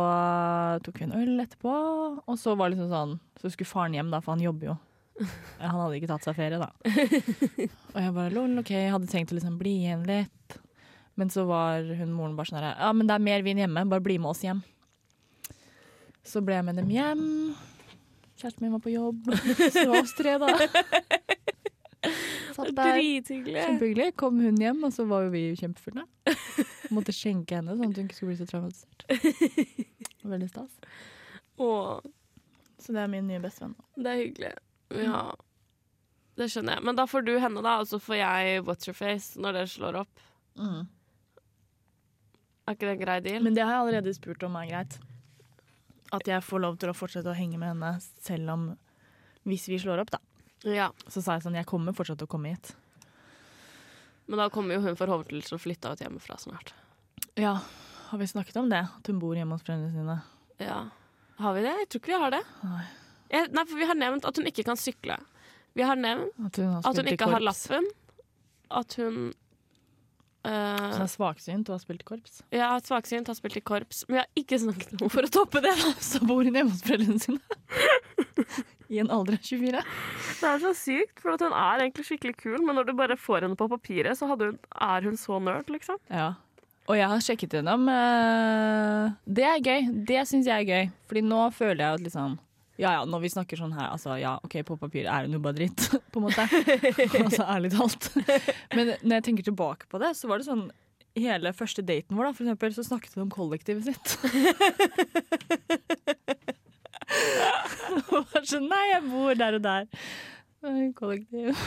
tok 0.86 1.00
vi 1.00 1.08
en 1.08 1.16
øl 1.18 1.42
etterpå. 1.42 1.74
Og 2.22 2.38
så 2.38 2.54
var 2.54 2.70
det 2.70 2.76
liksom 2.78 2.92
sånn 2.92 3.14
Så 3.42 3.50
skulle 3.54 3.70
faren 3.70 3.96
hjem, 3.98 4.12
da, 4.14 4.20
for 4.22 4.36
han 4.36 4.44
jobber 4.44 4.72
jo. 4.72 4.78
Han 5.62 5.78
hadde 5.78 5.98
ikke 5.98 6.10
tatt 6.10 6.26
seg 6.26 6.38
ferie, 6.38 6.58
da. 6.62 6.70
Og 7.94 7.98
jeg 8.00 8.14
bare 8.16 8.34
lol, 8.34 8.54
OK, 8.62 8.72
jeg 8.74 8.94
hadde 8.94 9.10
tenkt 9.12 9.34
å 9.34 9.38
liksom 9.38 9.58
bli 9.60 9.76
igjen 9.84 10.06
litt. 10.08 10.60
Men 11.20 11.30
så 11.34 11.44
var 11.50 11.86
hun 12.00 12.14
moren 12.16 12.38
bare 12.38 12.50
sånn 12.50 12.62
her 12.62 12.78
Ja, 12.80 12.92
men 12.96 13.10
det 13.10 13.18
er 13.18 13.26
mer 13.26 13.44
vin 13.46 13.60
hjemme, 13.62 13.84
bare 13.92 14.06
bli 14.06 14.16
med 14.22 14.32
oss 14.32 14.46
hjem. 14.46 14.62
Så 16.26 16.42
ble 16.46 16.60
jeg 16.60 16.66
med 16.68 16.80
dem 16.80 16.90
hjem. 16.94 17.26
Kjæresten 18.40 18.66
min 18.66 18.74
var 18.74 18.82
på 18.86 18.94
jobb. 18.94 19.30
Så 19.60 19.74
det 19.76 19.88
var 19.90 20.00
oss 20.02 20.16
tre, 20.18 20.38
da. 20.42 20.50
Satt 22.56 22.72
der. 22.78 23.02
Kjempehyggelig. 23.28 24.12
Kom 24.18 24.40
hun 24.42 24.58
hjem, 24.62 24.82
og 24.88 24.94
så 24.96 25.06
var 25.10 25.28
jo 25.28 25.34
vi 25.34 25.44
kjempefulle. 25.60 26.08
Måtte 26.92 27.14
skjenke 27.16 27.56
henne, 27.60 27.76
sånn 27.80 27.92
at 27.94 27.98
hun 28.02 28.08
ikke 28.10 28.18
skulle 28.18 28.34
bli 28.34 28.42
så 28.42 28.50
traumatisert. 28.50 29.00
Veldig 30.34 30.50
stas. 30.52 30.74
Åh, 31.62 31.94
Så 32.82 32.88
det 32.96 33.02
er 33.04 33.12
min 33.14 33.28
nye 33.30 33.40
bestevenn. 33.44 33.76
det 33.96 34.10
er 34.12 34.20
hyggelig. 34.26 34.52
Ja. 35.06 35.22
Det 36.40 36.48
skjønner 36.52 36.74
jeg. 36.80 36.84
Men 36.88 36.98
da 36.98 37.04
får 37.08 37.22
du 37.28 37.34
henne, 37.40 37.62
da, 37.64 37.74
og 37.84 37.88
så 37.88 37.98
får 38.02 38.18
jeg 38.20 38.64
What's 38.68 38.88
Your 38.90 38.98
Face 38.98 39.40
når 39.40 39.52
dere 39.60 39.70
slår 39.72 39.94
opp. 40.02 40.16
Er 40.62 40.86
ikke 42.76 42.88
det 42.88 42.94
en 42.96 43.02
grei 43.06 43.20
deal? 43.26 43.42
Men 43.44 43.56
det 43.58 43.64
har 43.66 43.74
jeg 43.76 43.82
allerede 43.86 44.14
spurt 44.16 44.44
om 44.48 44.56
er 44.60 44.68
greit. 44.70 44.94
At 46.12 46.28
jeg 46.28 46.44
får 46.44 46.60
lov 46.66 46.76
til 46.82 46.90
å 46.92 46.96
fortsette 46.98 47.32
å 47.32 47.36
henge 47.38 47.58
med 47.60 47.72
henne 47.74 47.92
selv 48.24 48.46
om 48.52 48.62
Hvis 49.48 49.66
vi 49.72 49.78
slår 49.82 50.04
opp, 50.04 50.12
da. 50.14 50.20
Ja. 50.68 50.90
Så 51.10 51.24
sa 51.24 51.30
jeg 51.38 51.44
sånn, 51.48 51.58
jeg 51.58 51.66
kommer 51.70 51.96
fortsatt 51.98 52.20
til 52.22 52.28
å 52.30 52.34
komme 52.36 52.52
hit. 52.54 52.66
Men 54.32 54.40
da 54.40 54.48
kommer 54.50 54.78
jo 54.78 54.84
hun 54.86 54.96
forhåpentligvis 54.96 55.50
til 55.50 55.58
å 55.58 55.60
flytte 55.60 55.90
ut 55.92 56.02
hjemmefra 56.06 56.38
snart. 56.40 56.70
Ja, 57.36 57.58
har 58.08 58.20
vi 58.22 58.28
snakket 58.32 58.56
om 58.62 58.70
det? 58.72 58.86
At 58.88 59.10
hun 59.12 59.18
bor 59.20 59.36
hjemme 59.36 59.58
hos 59.58 59.66
foreldrene 59.68 59.92
sine? 59.92 60.16
Ja. 60.64 60.78
Har 61.42 61.58
vi 61.58 61.66
det? 61.66 61.74
Jeg 61.82 61.90
tror 61.92 62.02
ikke 62.02 62.14
vi 62.14 62.20
har 62.22 62.32
det. 62.38 62.40
Nei. 62.64 62.84
Jeg, 63.32 63.50
nei, 63.52 63.66
for 63.68 63.82
vi 63.82 63.90
har 63.90 64.00
nevnt 64.00 64.28
at 64.30 64.40
hun 64.40 64.48
ikke 64.48 64.64
kan 64.70 64.80
sykle. 64.80 65.18
Vi 65.76 65.84
har 65.84 66.00
nevnt 66.00 66.32
At 66.48 66.60
hun, 66.62 66.70
har 66.78 66.88
at 66.88 67.02
hun 67.02 67.12
ikke 67.12 67.28
har 67.34 67.44
lappen. 67.44 67.90
At 68.80 68.96
hun 69.02 69.20
Hun 70.44 70.94
så 70.96 71.04
er 71.06 71.12
svaksynt 71.12 71.70
og 71.70 71.76
har 71.76 71.82
spilt 71.84 72.02
i 72.02 72.08
korps. 72.08 72.40
Ja, 72.56 72.72
svaksynt, 72.82 73.28
har 73.30 73.38
spilt 73.38 73.58
i 73.60 73.62
korps. 73.62 74.04
Men 74.08 74.18
jeg 74.22 74.26
har 74.26 74.42
ikke 74.42 74.60
snakket 74.64 75.02
om 75.06 75.12
for 75.14 75.28
å 75.28 75.32
toppe 75.32 75.62
det. 75.62 75.74
da. 75.78 75.92
Så 76.02 76.22
bor 76.26 76.42
hun 76.48 76.58
hjemme 76.58 76.74
hos 76.74 76.82
foreldrene 76.88 77.22
sine. 77.22 77.40
I 78.92 79.00
en 79.00 79.12
alder 79.14 79.38
av 79.38 79.46
24. 79.48 79.82
Det 80.42 80.48
er 80.50 80.64
så 80.66 80.72
sykt, 80.76 81.20
for 81.24 81.36
at 81.38 81.44
hun 81.46 81.54
er 81.56 81.84
egentlig 81.86 82.08
skikkelig 82.10 82.34
kul, 82.42 82.58
men 82.66 82.76
når 82.76 82.90
du 82.90 82.94
bare 82.98 83.16
får 83.16 83.46
henne 83.46 83.56
på 83.60 83.70
papiret, 83.72 84.18
så 84.20 84.28
hadde 84.28 84.50
hun, 84.50 84.58
er 84.84 85.06
hun 85.08 85.16
så 85.20 85.38
nerd, 85.40 85.70
liksom. 85.72 86.02
Ja. 86.12 86.34
Og 86.90 86.98
jeg 86.98 87.08
har 87.08 87.22
sjekket 87.24 87.54
gjennom. 87.56 87.86
eh, 87.94 89.14
det 89.30 89.46
er 89.48 89.62
gøy. 89.64 89.92
Det 90.10 90.24
syns 90.28 90.50
jeg 90.50 90.66
er 90.66 90.68
gøy. 90.68 90.90
Fordi 91.08 91.22
nå 91.24 91.44
føler 91.56 91.86
jeg 91.86 92.00
at 92.02 92.04
liksom 92.10 92.34
Ja 92.80 92.94
ja, 92.96 93.02
når 93.06 93.26
vi 93.26 93.30
snakker 93.34 93.60
sånn 93.60 93.74
her, 93.76 93.90
altså 93.92 94.16
ja, 94.20 94.38
OK, 94.46 94.56
på 94.66 94.78
papiret 94.80 95.10
er 95.12 95.28
hun 95.28 95.36
jo 95.36 95.42
bare 95.44 95.58
dritt, 95.60 95.90
på 96.14 96.22
en 96.22 96.28
måte. 96.30 96.46
altså 97.26 97.44
ærlig 97.44 97.74
talt. 97.76 98.08
Men 98.76 98.96
når 99.02 99.18
jeg 99.18 99.26
tenker 99.28 99.50
tilbake 99.52 99.90
på 99.92 100.00
det, 100.02 100.14
så 100.20 100.32
var 100.32 100.42
det 100.42 100.50
sånn 100.50 100.70
Hele 101.12 101.52
første 101.52 101.84
daten 101.84 102.16
vår, 102.16 102.30
da, 102.30 102.32
for 102.38 102.46
eksempel, 102.46 102.72
så 102.72 102.86
snakket 102.88 103.18
hun 103.18 103.26
om 103.26 103.32
kollektivet 103.34 103.84
sitt. 103.84 104.14
Og 108.16 108.30
var 108.32 108.46
sånn 108.48 108.70
Nei, 108.72 108.86
jeg 108.94 109.04
bor 109.10 109.36
der 109.36 109.58
og 109.58 109.66
der. 109.66 109.90
Kollektiv. 110.96 111.58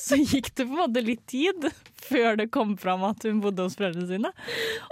Så 0.00 0.16
gikk 0.16 0.50
det 0.56 0.64
på 0.64 0.72
en 0.72 0.80
måte 0.80 1.02
litt 1.04 1.22
tid 1.28 1.68
før 2.04 2.38
det 2.40 2.48
kom 2.52 2.74
fram 2.80 3.04
at 3.06 3.24
hun 3.28 3.42
bodde 3.44 3.66
hos 3.66 3.76
foreldrene 3.78 4.08
sine. 4.08 4.30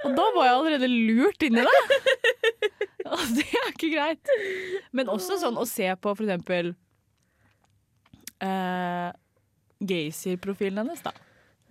Og 0.05 0.15
da 0.17 0.27
var 0.37 0.47
jeg 0.47 0.59
allerede 0.59 0.91
lurt 0.93 1.47
inn 1.47 1.57
i 1.59 1.65
det. 1.67 1.77
Og 3.17 3.35
det 3.37 3.45
er 3.49 3.69
ikke 3.73 3.91
greit. 3.93 4.33
Men 4.97 5.11
også 5.13 5.39
sånn 5.43 5.59
å 5.61 5.67
se 5.69 5.89
på 6.01 6.15
for 6.17 6.25
eksempel 6.25 6.73
uh, 8.43 9.11
Gaysir-profilen 9.83 10.83
hennes, 10.83 11.03
da. 11.05 11.13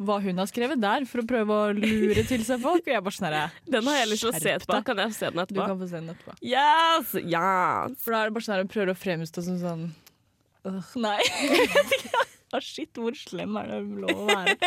Hva 0.01 0.17
hun 0.23 0.41
har 0.41 0.49
skrevet 0.49 0.81
der 0.81 1.05
for 1.05 1.21
å 1.21 1.27
prøve 1.29 1.57
å 1.57 1.73
lure 1.77 2.23
til 2.25 2.41
seg 2.45 2.61
folk. 2.63 2.85
Og 2.87 2.93
jeg 2.93 3.05
bare 3.05 3.17
sånn 3.17 3.35
Den 3.75 3.89
har 3.89 3.99
jeg 3.99 4.11
lyst 4.13 4.25
til 4.25 4.31
å 4.31 4.37
se 4.37 4.55
etterpå. 4.55 4.79
Kan 4.87 5.03
jeg 5.03 5.17
se 5.17 5.29
den 5.29 5.51
Du 5.51 5.59
kan 5.61 5.77
få 5.77 5.89
se 5.89 5.99
den 5.99 6.13
etterpå. 6.15 6.37
Yes! 6.41 7.13
Yes! 7.21 7.99
For 8.01 8.15
da 8.15 8.23
er 8.23 8.31
det 8.31 8.37
bare 8.37 8.47
sånn 8.47 8.55
her, 8.55 8.65
hun 8.65 8.73
prøver 8.73 8.93
å 8.93 8.97
fremstå 8.97 9.45
som 9.45 9.61
sånn 9.61 9.87
uh, 10.67 10.93
Nei. 11.01 11.19
Ah, 12.51 12.59
shit, 12.59 12.89
hvor 12.99 13.15
slem 13.15 13.55
er 13.61 13.69
det 13.69 13.77
lov 14.03 14.25
å 14.25 14.25
være? 14.27 14.57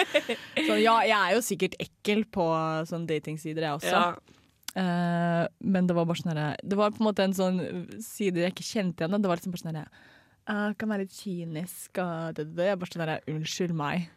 Så, 0.57 0.79
ja, 0.81 0.95
jeg 1.05 1.19
er 1.19 1.35
jo 1.35 1.43
sikkert 1.45 1.75
ekkel 1.85 2.23
på 2.33 2.47
sånn 2.89 3.05
datingsider, 3.05 3.67
jeg 3.67 3.77
også. 3.77 3.91
Ja. 3.93 4.39
Eh, 4.75 5.45
men 5.63 5.87
det 5.87 5.95
var 5.95 6.07
bare 6.09 6.19
sånn 6.19 6.39
Det 6.67 6.75
var 6.79 6.91
på 6.91 6.99
en 6.99 7.07
måte 7.07 7.23
en 7.23 7.37
sånn 7.37 7.61
side 8.03 8.43
jeg 8.43 8.55
ikke 8.55 8.67
kjente 8.67 9.05
igjen. 9.05 9.23
Det 9.23 9.31
var 9.31 9.39
liksom 9.39 9.55
bare 9.55 9.63
sånn 9.63 9.81
uh, 9.85 10.71
Kan 10.79 10.91
være 10.91 11.07
litt 11.07 11.15
kynisk 11.15 12.03
og 12.03 12.35
det, 12.35 12.49
det, 12.51 12.57
det. 12.59 12.71
Jeg 12.73 12.81
bare 12.83 12.97
sånn 12.97 13.35
Unnskyld 13.37 13.77
meg. 13.79 14.09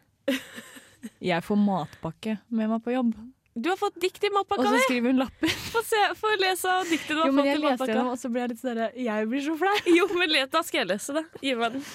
Jeg 1.22 1.44
får 1.46 1.60
matpakke 1.62 2.40
med 2.50 2.72
meg 2.72 2.82
på 2.82 2.96
jobb. 2.96 3.12
Du 3.58 3.70
har 3.70 3.78
fått 3.78 3.96
dikt 4.02 4.22
i 4.22 4.30
Og 4.30 4.60
så 4.62 4.78
skriver 4.84 5.10
hun 5.10 5.18
lapper. 5.18 5.54
Få 5.72 5.82
se, 5.82 6.02
få 6.14 6.30
lese 6.38 6.70
av 6.70 6.84
diktet 6.86 7.16
du 7.16 7.20
har 7.20 7.26
Jo, 7.26 7.32
men 7.32 7.44
fått 7.44 7.58
i 7.58 7.64
matpakka. 7.64 7.92
gjennom, 7.92 8.12
og 8.12 8.20
så 8.20 8.30
ble 8.30 8.44
jeg 8.44 8.52
litt 8.52 8.60
sånn 8.62 8.82
Jeg 9.06 9.30
blir 9.32 9.42
så 9.46 9.56
flau. 9.62 9.74
Jo, 9.98 10.06
men 10.14 10.34
let, 10.34 10.52
da 10.54 10.62
skal 10.66 10.84
jeg 10.84 10.90
lese 10.92 11.16
det. 11.18 11.24
Gi 11.42 11.56
meg 11.58 11.78
den. 11.78 11.88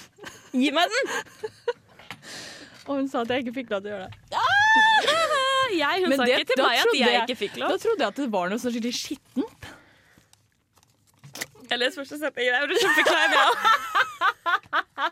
Gi 0.52 0.74
meg 0.76 0.98
den! 0.98 1.16
Og 2.88 2.98
hun 3.00 3.08
sa 3.08 3.24
at 3.24 3.32
jeg 3.32 3.46
ikke 3.46 3.56
fikk 3.62 3.72
lov 3.72 3.86
til 3.86 3.94
å 3.94 3.96
gjøre 3.96 4.12
det. 4.12 5.43
Jeg, 5.78 6.02
hun 6.04 6.10
Men 6.10 6.18
sa 6.20 6.26
det- 6.26 6.40
ikke 6.44 6.56
til 6.56 6.64
meg 6.64 6.80
at 6.80 6.94
jeg 6.94 7.00
jeg- 7.14 7.24
ikke 7.28 7.38
fikk 7.44 7.56
lov. 7.62 7.70
Da 7.70 7.78
trodde 7.84 8.00
jeg 8.04 8.08
at 8.08 8.16
det 8.22 8.30
var 8.32 8.50
noe 8.50 8.60
sånn 8.62 8.74
skikkelig 8.74 8.96
skittent. 9.00 9.62
Jeg 11.70 11.80
leser 11.80 12.02
første 12.04 12.18
setning. 12.22 12.46
Jeg 12.46 12.68
ble 12.68 12.76
kjempeklein, 12.84 13.32
ja. 13.34 15.10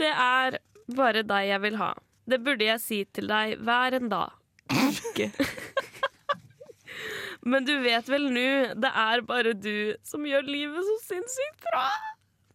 Det 0.00 0.10
er 0.12 0.58
bare 0.96 1.22
deg 1.26 1.48
jeg 1.50 1.60
vil 1.64 1.76
ha. 1.80 1.90
Det 2.30 2.38
burde 2.44 2.64
jeg 2.68 2.80
si 2.82 3.00
til 3.16 3.26
deg 3.30 3.58
hver 3.66 3.96
en 3.98 4.08
dag. 4.12 4.30
Ikke. 4.70 5.30
Men 7.42 7.64
du 7.64 7.72
vet 7.82 8.06
vel 8.12 8.28
nå, 8.32 8.46
det 8.80 8.90
er 9.02 9.22
bare 9.26 9.54
du 9.56 9.94
som 10.06 10.24
gjør 10.28 10.44
livet 10.46 10.84
så 10.86 10.96
sinnssykt 11.08 11.64
bra. 11.70 11.86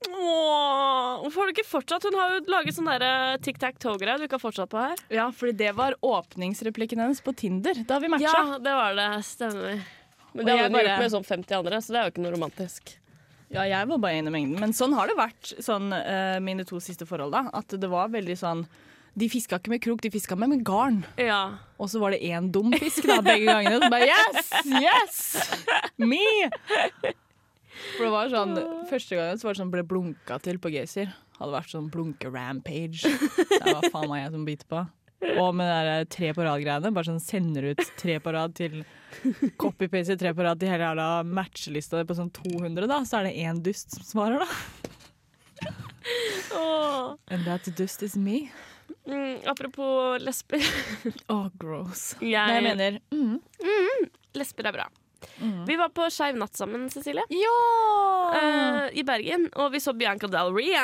Åh, 0.10 1.22
Hvorfor 1.24 1.41
har 1.41 1.49
du 1.49 1.53
ikke 1.56 1.68
fortsatt? 1.68 2.03
Hun 2.06 2.18
har 2.20 2.34
jo 2.36 2.41
laget 2.51 2.76
sånn 2.78 2.89
der 2.91 3.38
tic-tac-toe-greie 3.45 4.18
du 4.22 4.26
ikke 4.28 4.38
har 4.38 4.43
fortsatt 4.43 4.70
på 4.72 4.82
her. 4.82 4.99
Ja, 5.14 5.30
fordi 5.34 5.56
det 5.64 5.72
var 5.78 5.95
åpningsreplikken 6.06 7.01
hennes 7.01 7.22
på 7.26 7.34
Tinder. 7.38 7.74
Da 7.88 7.97
vi 8.03 8.10
matcha. 8.12 8.30
Ja, 8.30 8.60
det 8.62 8.76
var 8.78 8.95
det. 8.99 9.08
Stemmer. 9.26 9.82
Men 10.36 10.45
det 10.45 10.51
har 10.58 10.64
hun 10.68 10.74
bare- 10.76 10.88
gjort 10.89 10.99
med 11.06 11.12
sånn 11.16 11.26
50 11.26 11.58
andre, 11.58 11.82
så 11.82 11.88
det 11.93 11.97
er 12.01 12.03
jo 12.10 12.12
ikke 12.14 12.24
noe 12.26 12.36
romantisk. 12.36 12.95
Ja, 13.53 13.62
jeg 13.64 13.88
var 13.88 13.97
bare 14.01 14.18
en 14.20 14.28
i 14.28 14.32
mengden. 14.34 14.60
Men 14.60 14.74
sånn 14.74 14.93
har 14.97 15.08
det 15.08 15.16
vært 15.16 15.53
sånn, 15.64 15.93
eh, 15.93 16.39
mine 16.39 16.66
to 16.66 16.76
siste 16.80 17.06
forhold. 17.08 17.32
da. 17.32 17.49
At 17.53 17.68
det 17.70 17.88
var 17.89 18.10
veldig 18.10 18.38
sånn 18.38 18.68
De 19.18 19.30
fiska 19.30 19.56
ikke 19.60 19.70
med 19.70 19.82
krok, 19.82 20.01
de 20.01 20.10
fiska 20.10 20.36
med, 20.36 20.49
med 20.49 20.64
garn. 20.66 21.06
Ja. 21.18 21.53
Og 21.80 21.88
så 21.88 22.01
var 22.01 22.12
det 22.12 22.20
én 22.22 22.51
dum 22.51 22.70
fisk 22.74 23.08
da, 23.08 23.22
begge 23.22 23.45
gangene. 23.47 23.80
Så 23.80 23.89
bare 23.89 24.08
yes! 24.12 24.51
Yes! 24.66 25.60
Me! 25.97 26.20
For 27.95 28.07
det 28.07 28.11
var 28.13 28.32
sånn 28.32 28.57
Første 28.89 29.17
gangen 29.17 29.39
så 29.39 29.47
var 29.47 29.55
det 29.55 29.61
sånn 29.63 29.71
ble 29.73 29.86
blunka 29.88 30.38
til 30.43 30.59
på 30.61 30.71
Gaysir. 30.73 31.11
Hadde 31.39 31.55
vært 31.55 31.73
sånn 31.73 31.89
blunke-rampage. 31.91 33.09
Det 33.49 33.63
var 33.65 33.89
faen 33.91 34.07
meg 34.11 34.23
jeg 34.23 34.36
som 34.36 34.45
biter 34.47 34.69
på. 34.71 34.86
Og 35.36 35.55
med 35.57 35.67
det 35.67 35.80
der 35.88 36.07
tre 36.11 36.32
på 36.36 36.45
rad-greiene. 36.45 36.93
Bare 36.95 37.09
sånn 37.09 37.23
sender 37.23 37.71
ut 37.73 37.82
tre 37.99 38.17
på 38.23 38.34
rad 38.36 38.55
til 38.57 38.84
Copy-paste 39.61 40.17
tre 40.19 40.32
på 40.36 40.45
rad 40.45 40.61
til 40.61 40.71
hele 40.71 40.88
jævla 40.88 41.07
matchelista 41.28 42.03
på 42.07 42.17
sånn 42.17 42.32
200, 42.36 42.88
da. 42.91 43.01
Så 43.07 43.19
er 43.19 43.30
det 43.30 43.36
én 43.43 43.61
dust 43.65 43.95
som 43.97 44.07
svarer, 44.07 44.45
da. 44.45 44.91
Oh. 46.55 47.15
And 47.28 47.43
that 47.45 47.67
dust 47.76 48.03
is 48.05 48.15
me. 48.15 48.51
Mm, 49.07 49.41
apropos 49.45 50.21
lesber. 50.21 50.61
Oh, 51.30 51.49
gross. 51.57 52.13
Jeg, 52.21 52.38
Nei, 52.38 52.55
jeg 52.55 52.63
mener 52.63 52.99
mm. 53.11 54.05
lesber 54.38 54.69
er 54.69 54.78
bra. 54.78 54.88
Mm. 55.41 55.65
Vi 55.67 55.76
var 55.80 55.89
på 55.95 56.05
Skeiv 56.13 56.38
natt 56.39 56.55
sammen, 56.57 56.88
Cecilie. 56.93 57.23
Ja! 57.30 57.55
Uh, 58.36 58.89
I 58.97 59.03
Bergen. 59.07 59.47
Og 59.61 59.71
vi 59.76 59.80
så 59.84 59.93
Bianca 59.97 60.28
Del 60.32 60.53
Rio. 60.55 60.82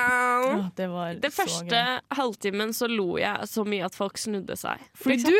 Oh, 0.51 0.65
det 0.77 0.87
var 0.91 1.15
Den 1.23 1.31
første 1.33 1.65
gøy. 1.71 1.99
halvtimen 2.17 2.73
så 2.77 2.87
lo 2.91 3.17
jeg 3.21 3.47
så 3.49 3.65
mye 3.67 3.85
at 3.87 3.95
folk 3.97 4.17
snudde 4.21 4.55
seg. 4.59 4.79
Fordi 4.97 5.23
du, 5.23 5.35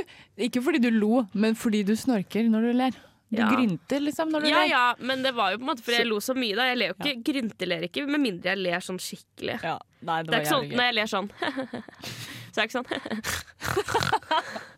ikke 0.47 0.63
fordi 0.65 0.79
du 0.83 0.89
lo, 0.95 1.25
men 1.33 1.55
fordi 1.55 1.83
du 1.87 1.95
snorker 1.95 2.49
når 2.49 2.61
du 2.69 2.73
ler. 2.83 2.91
Du 3.31 3.37
Ja. 3.39 3.47
grynter 3.47 4.01
liksom 4.03 4.27
når 4.33 4.41
du 4.43 4.47
Ja 4.49 4.57
ler. 4.59 4.67
ja, 4.67 4.95
men 4.99 5.21
det 5.23 5.31
var 5.33 5.51
jo 5.53 5.57
på 5.57 5.61
en 5.63 5.67
måte 5.69 5.83
fordi 5.85 5.97
jeg 6.01 6.07
lo 6.09 6.17
så 6.19 6.33
mye 6.35 6.55
da. 6.57 6.65
Jeg 6.67 6.77
ler 6.81 6.87
jo 6.91 6.95
ikke, 6.99 7.13
grynteler 7.31 7.85
ikke 7.87 8.03
med 8.09 8.19
mindre 8.19 8.49
jeg 8.51 8.59
ler 8.59 8.79
sånn 8.83 8.99
skikkelig. 8.99 9.55
Ja, 9.63 9.77
nei, 10.01 10.17
det, 10.23 10.31
Det 10.31 10.35
er 10.35 10.41
ikke 10.41 10.51
sånn 10.51 10.67
når 10.75 10.83
jeg 10.89 10.95
ler 10.97 11.07
sånn 11.07 11.29
Så 12.51 12.59
er 12.59 12.67
det 12.67 12.67
ikke 12.67 12.81
sånn. 12.81 12.89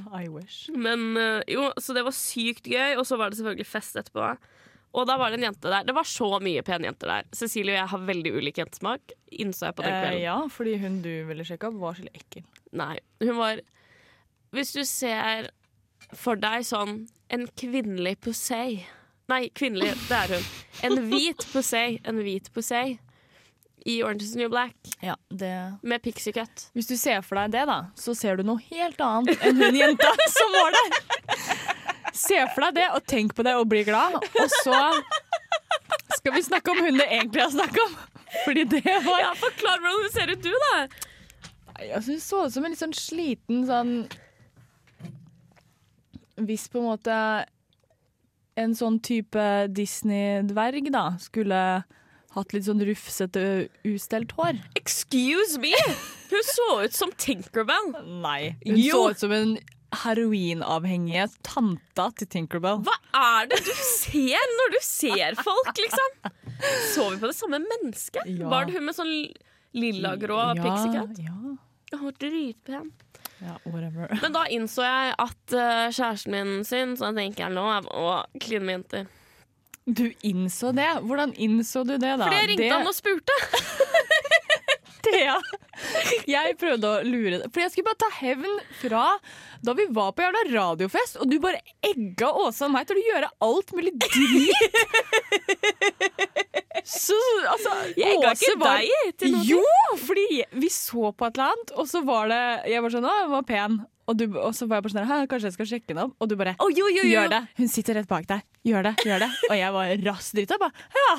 I 0.22 0.28
wish. 0.32 0.66
Men 0.74 1.16
eh, 1.20 1.42
jo, 1.54 1.68
så 1.80 1.96
det 1.96 2.04
var 2.06 2.16
sykt 2.16 2.68
gøy, 2.70 2.96
og 2.98 3.06
så 3.08 3.18
var 3.20 3.30
det 3.30 3.40
selvfølgelig 3.40 3.68
fest 3.68 3.98
etterpå. 4.00 4.34
Og 4.92 5.06
da 5.08 5.16
var 5.16 5.32
det 5.32 5.38
en 5.40 5.46
jente 5.48 5.70
der. 5.72 5.86
Det 5.88 5.94
var 5.96 6.08
så 6.08 6.28
mye 6.44 6.62
pene 6.66 6.90
jenter 6.90 7.08
der. 7.08 7.28
Cecilie 7.36 7.72
og 7.72 7.78
jeg 7.78 7.90
har 7.94 8.02
veldig 8.10 8.32
ulik 8.36 8.58
jentesmak, 8.60 9.14
innså 9.32 9.70
jeg 9.70 9.76
på 9.78 9.86
den 9.86 9.94
Eh, 10.12 10.18
ja, 10.26 10.36
fordi 10.52 10.76
hun 10.82 11.00
du 11.04 11.12
ville 11.28 11.46
sjekke 11.48 11.70
opp, 11.70 11.78
var 11.80 11.96
skikkelig 11.96 12.20
ekkel. 12.20 12.44
Nei, 12.76 12.96
hun 13.24 13.36
var 13.40 13.62
Hvis 14.52 14.72
du 14.76 14.82
ser 14.84 15.48
for 16.12 16.36
deg 16.36 16.64
sånn 16.68 17.06
en 17.32 17.46
kvinnelig 17.56 18.18
Posey 18.20 18.82
Nei, 19.30 19.46
kvinnelig, 19.56 19.94
det 20.10 20.16
er 20.18 20.34
hun. 20.34 20.46
En 20.84 20.98
hvit 21.08 21.44
Posey. 21.54 21.96
En 22.04 22.18
hvit 22.20 22.50
Posey 22.52 22.98
i 23.86 24.02
Orange 24.02 24.22
is 24.22 24.32
the 24.32 24.38
New 24.42 24.50
Black 24.52 24.76
Ja, 25.00 25.16
det 25.28 25.52
med 25.82 26.02
pixie 26.02 26.32
cut. 26.32 26.68
Hvis 26.76 26.88
du 26.90 26.96
ser 26.96 27.22
for 27.26 27.40
deg 27.40 27.52
det, 27.54 27.64
da, 27.70 27.78
så 27.98 28.14
ser 28.18 28.38
du 28.38 28.46
noe 28.46 28.62
helt 28.70 29.00
annet 29.02 29.42
enn 29.42 29.58
hun 29.58 29.78
jenta 29.78 30.10
som 30.36 30.56
var 30.56 30.76
der. 30.76 30.96
Se 32.12 32.38
for 32.54 32.66
deg 32.68 32.80
det, 32.82 32.88
og 32.96 33.06
tenk 33.08 33.34
på 33.34 33.44
det 33.46 33.54
og 33.58 33.68
bli 33.72 33.82
glad. 33.88 34.18
Og 34.20 34.56
så 34.62 34.78
skal 36.18 36.34
vi 36.36 36.42
snakke 36.44 36.74
om 36.74 36.82
hun 36.84 37.00
det 37.00 37.08
egentlig 37.08 37.42
har 37.42 37.54
snakket 37.54 37.86
om. 37.86 37.96
Fordi 38.44 38.64
det 38.64 38.98
var 39.04 39.20
Ja, 39.20 39.32
Forklar 39.36 39.80
hvordan 39.80 40.04
hun 40.04 40.12
ser 40.12 40.30
ut, 40.32 40.44
du, 40.44 40.52
da. 40.52 40.76
Jeg 41.82 41.96
altså, 41.96 42.12
Hun 42.12 42.20
så 42.20 42.44
ut 42.46 42.54
som 42.54 42.64
en 42.64 42.72
litt 42.72 42.80
sånn 42.80 42.94
sliten 42.96 43.64
sånn 43.68 43.92
Hvis 46.46 46.68
på 46.72 46.80
en 46.80 46.88
måte 46.90 47.16
en 48.60 48.74
sånn 48.76 48.98
type 49.04 49.42
Disney-dverg 49.72 50.90
da 50.92 51.06
skulle 51.20 51.60
hatt 52.34 52.52
litt 52.54 52.64
sånn 52.68 52.80
rufsete, 52.86 53.42
ustelt 53.84 54.32
hår. 54.38 54.58
Excuse 54.78 55.58
me! 55.60 55.74
Hun 56.32 56.46
så 56.48 56.68
ut 56.86 56.94
som 56.96 57.12
Tinkerbell. 57.20 57.92
Nei. 58.22 58.54
Hun 58.64 58.78
Jo. 58.80 58.92
så 58.92 59.10
ut 59.12 59.18
som 59.26 59.32
en 59.36 59.54
heroinavhengige 60.02 61.26
tanta 61.44 62.06
til 62.16 62.28
Tinkerbell. 62.32 62.80
Hva 62.86 62.94
er 63.18 63.50
det 63.50 63.58
du 63.66 63.72
ser 63.76 64.40
når 64.58 64.72
du 64.76 64.78
ser 64.86 65.36
folk, 65.44 65.72
liksom? 65.76 66.14
Så 66.94 67.10
vi 67.12 67.18
på 67.20 67.28
det 67.28 67.36
samme 67.36 67.60
mennesket? 67.60 68.24
Ja. 68.38 68.48
Var 68.52 68.68
det 68.68 68.76
hun 68.78 68.86
med 68.88 68.96
sånn 68.96 69.14
lilla-grå 69.76 70.40
pixie 70.60 70.92
cut? 70.96 71.20
Ja, 71.20 71.36
Hun 71.92 72.04
var 72.06 72.14
dritpen. 72.22 72.92
ja, 73.42 73.56
whatever. 73.66 74.08
Men 74.22 74.32
da 74.32 74.46
innså 74.48 74.84
jeg 74.86 75.14
at 75.20 75.52
eh, 75.58 75.88
kjæresten 75.92 76.32
min 76.32 76.64
sin, 76.64 76.94
så 76.96 77.10
jeg 77.10 77.18
tenker 77.18 77.50
er 77.50 77.88
å 77.92 78.22
kline 78.40 78.64
med 78.64 78.78
jenter. 78.78 79.10
Du 79.84 80.12
innså 80.22 80.72
det? 80.76 80.88
Hvordan 81.02 81.34
innså 81.34 81.82
du 81.84 81.96
det, 81.96 82.16
da? 82.18 82.24
Fordi 82.26 82.36
jeg 82.38 82.48
ringte 82.52 82.68
det, 82.68 82.76
han 82.76 82.86
og 82.86 82.94
spurte. 82.94 83.32
Thea, 85.02 85.34
jeg 86.30 86.54
prøvde 86.60 86.86
å 86.86 87.02
lure 87.02 87.40
deg. 87.40 87.48
For 87.50 87.60
jeg 87.64 87.70
skulle 87.72 87.88
bare 87.90 87.98
ta 88.04 88.10
hevn 88.20 88.60
fra 88.78 89.18
da 89.62 89.74
vi 89.78 89.86
var 89.94 90.10
på 90.14 90.22
jævla 90.22 90.42
radiofest, 90.52 91.16
og 91.22 91.26
du 91.30 91.38
bare 91.42 91.58
egga 91.86 92.30
Åse 92.44 92.64
og 92.66 92.70
meg 92.74 92.86
til 92.86 92.98
å 93.00 93.04
gjøre 93.08 93.28
alt 93.46 93.68
mulig 93.74 93.92
dritt. 93.98 94.62
Så 96.88 97.14
altså 97.46 97.70
Jeg 97.94 98.16
egga 98.16 98.32
ikke 98.34 98.56
deg 98.58 98.88
til 99.20 99.30
noe. 99.36 99.44
Jo, 99.46 99.60
fordi 100.02 100.40
vi 100.58 100.68
så 100.72 101.12
på 101.14 101.28
et 101.28 101.36
eller 101.36 101.52
annet, 101.52 101.70
og 101.78 101.86
så 101.86 102.00
var 102.06 102.26
det 102.32 102.40
Jeg 102.72 102.82
var 102.82 102.90
sånn 102.94 103.06
Å, 103.06 103.12
hun 103.20 103.30
var 103.36 103.44
pen. 103.46 103.76
Og, 104.10 104.16
du, 104.18 104.24
og 104.34 104.50
så 104.56 104.66
var 104.66 104.80
jeg 104.80 104.86
bare 104.86 104.94
sånn 104.96 105.10
her, 105.10 105.28
Kanskje 105.30 105.50
jeg 105.50 105.56
skal 105.58 105.68
sjekke 105.70 105.92
henne 105.92 106.08
opp? 106.08 106.16
Og 106.18 106.30
du 106.30 106.34
bare 106.38 106.56
oh, 106.58 106.70
jo, 106.72 106.88
jo, 106.90 107.04
jo. 107.04 107.12
Gjør 107.12 107.30
det. 107.32 107.42
Hun 107.60 107.70
sitter 107.70 108.00
rett 108.00 108.10
bak 108.10 108.26
deg. 108.30 108.42
Gjør 108.66 108.88
det, 108.88 108.96
gjør 109.06 109.24
det. 109.24 109.30
Og 109.50 109.56
jeg 109.58 109.76
var 109.76 109.94
rass 110.08 110.32
drita. 110.34 110.58
Bare 110.62 110.72
ja. 110.98 111.14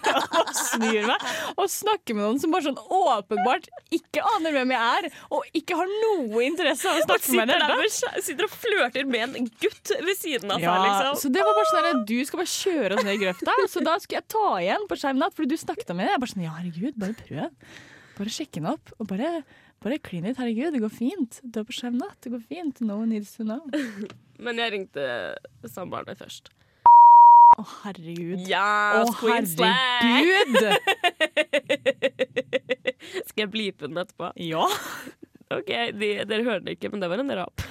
og 0.40 0.50
snur 0.56 1.06
meg 1.08 1.24
og 1.58 1.66
snakker 1.70 2.16
med 2.16 2.24
noen 2.24 2.40
som 2.42 2.52
bare 2.54 2.66
sånn 2.68 2.78
åpenbart 2.80 3.68
ikke 3.94 4.22
aner 4.36 4.54
hvem 4.54 4.72
jeg 4.74 4.96
er, 5.00 5.08
og 5.34 5.56
ikke 5.60 5.78
har 5.78 5.90
noe 5.90 6.42
interesse 6.46 6.90
av 6.90 7.00
å 7.00 7.04
snakke 7.06 7.36
med 7.36 7.52
med, 7.52 7.94
sitter 8.24 8.46
og 8.46 8.54
flørter 8.54 9.08
med 9.10 9.38
en 9.40 9.48
gutt 9.62 9.92
ved 9.92 10.16
siden 10.18 10.52
av. 10.54 10.62
Ja, 10.62 10.76
liksom. 10.84 11.20
så 11.22 11.32
det 11.34 11.44
var 11.46 11.56
bare 11.58 11.70
sånn 11.70 11.88
der, 11.88 12.02
Du 12.10 12.16
skal 12.26 12.42
bare 12.42 12.52
kjøre 12.54 12.98
oss 12.98 13.06
ned 13.06 13.16
i 13.16 13.22
grøfta, 13.24 13.56
så 13.72 13.84
da 13.86 13.96
skulle 14.02 14.20
jeg 14.20 14.28
ta 14.36 14.46
igjen 14.60 14.86
på 14.90 15.00
skjermen, 15.00 15.34
fordi 15.36 15.54
du 15.54 15.60
snakket 15.60 15.94
med 15.94 16.06
henne. 16.06 16.14
Jeg 16.14 16.24
bare 16.24 16.34
sånn, 16.34 16.46
ja 16.46 16.54
herregud, 16.58 17.00
bare 17.00 17.18
prøv. 17.18 17.74
Bare 18.20 18.34
sjekk 18.34 18.60
henne 18.60 18.76
opp, 18.76 18.94
og 18.98 19.10
bare, 19.10 19.32
bare 19.84 19.98
klin 20.04 20.26
litt. 20.28 20.38
Herregud, 20.40 20.74
det 20.74 20.82
går 20.82 20.92
fint. 20.92 21.40
Du 21.42 21.60
er 21.60 21.66
på 21.68 21.76
skjev 21.76 21.96
natt, 21.96 22.18
det 22.24 22.32
går 22.34 22.42
fint. 22.48 22.80
No 22.84 23.00
one 23.00 23.14
needs 23.14 23.34
to 23.36 23.46
know. 23.46 23.62
Men 24.44 24.60
jeg 24.60 24.74
ringte 24.74 25.04
samboeren 25.68 26.08
min 26.10 26.18
først. 26.20 26.52
Å, 27.58 27.64
herregud. 27.82 28.44
Ja, 28.46 29.00
Å, 29.00 29.08
oh, 29.08 29.14
herregud! 29.26 30.54
Skal 33.28 33.42
jeg 33.42 33.50
blipe 33.50 33.88
den 33.88 33.98
etterpå? 34.00 34.32
Ja. 34.40 34.66
Ok, 35.50 35.66
de, 35.98 36.08
Dere 36.30 36.44
hører 36.46 36.60
det 36.62 36.76
ikke, 36.76 36.92
men 36.92 37.00
det 37.02 37.08
var 37.10 37.18
en 37.18 37.32
rap. 37.34 37.62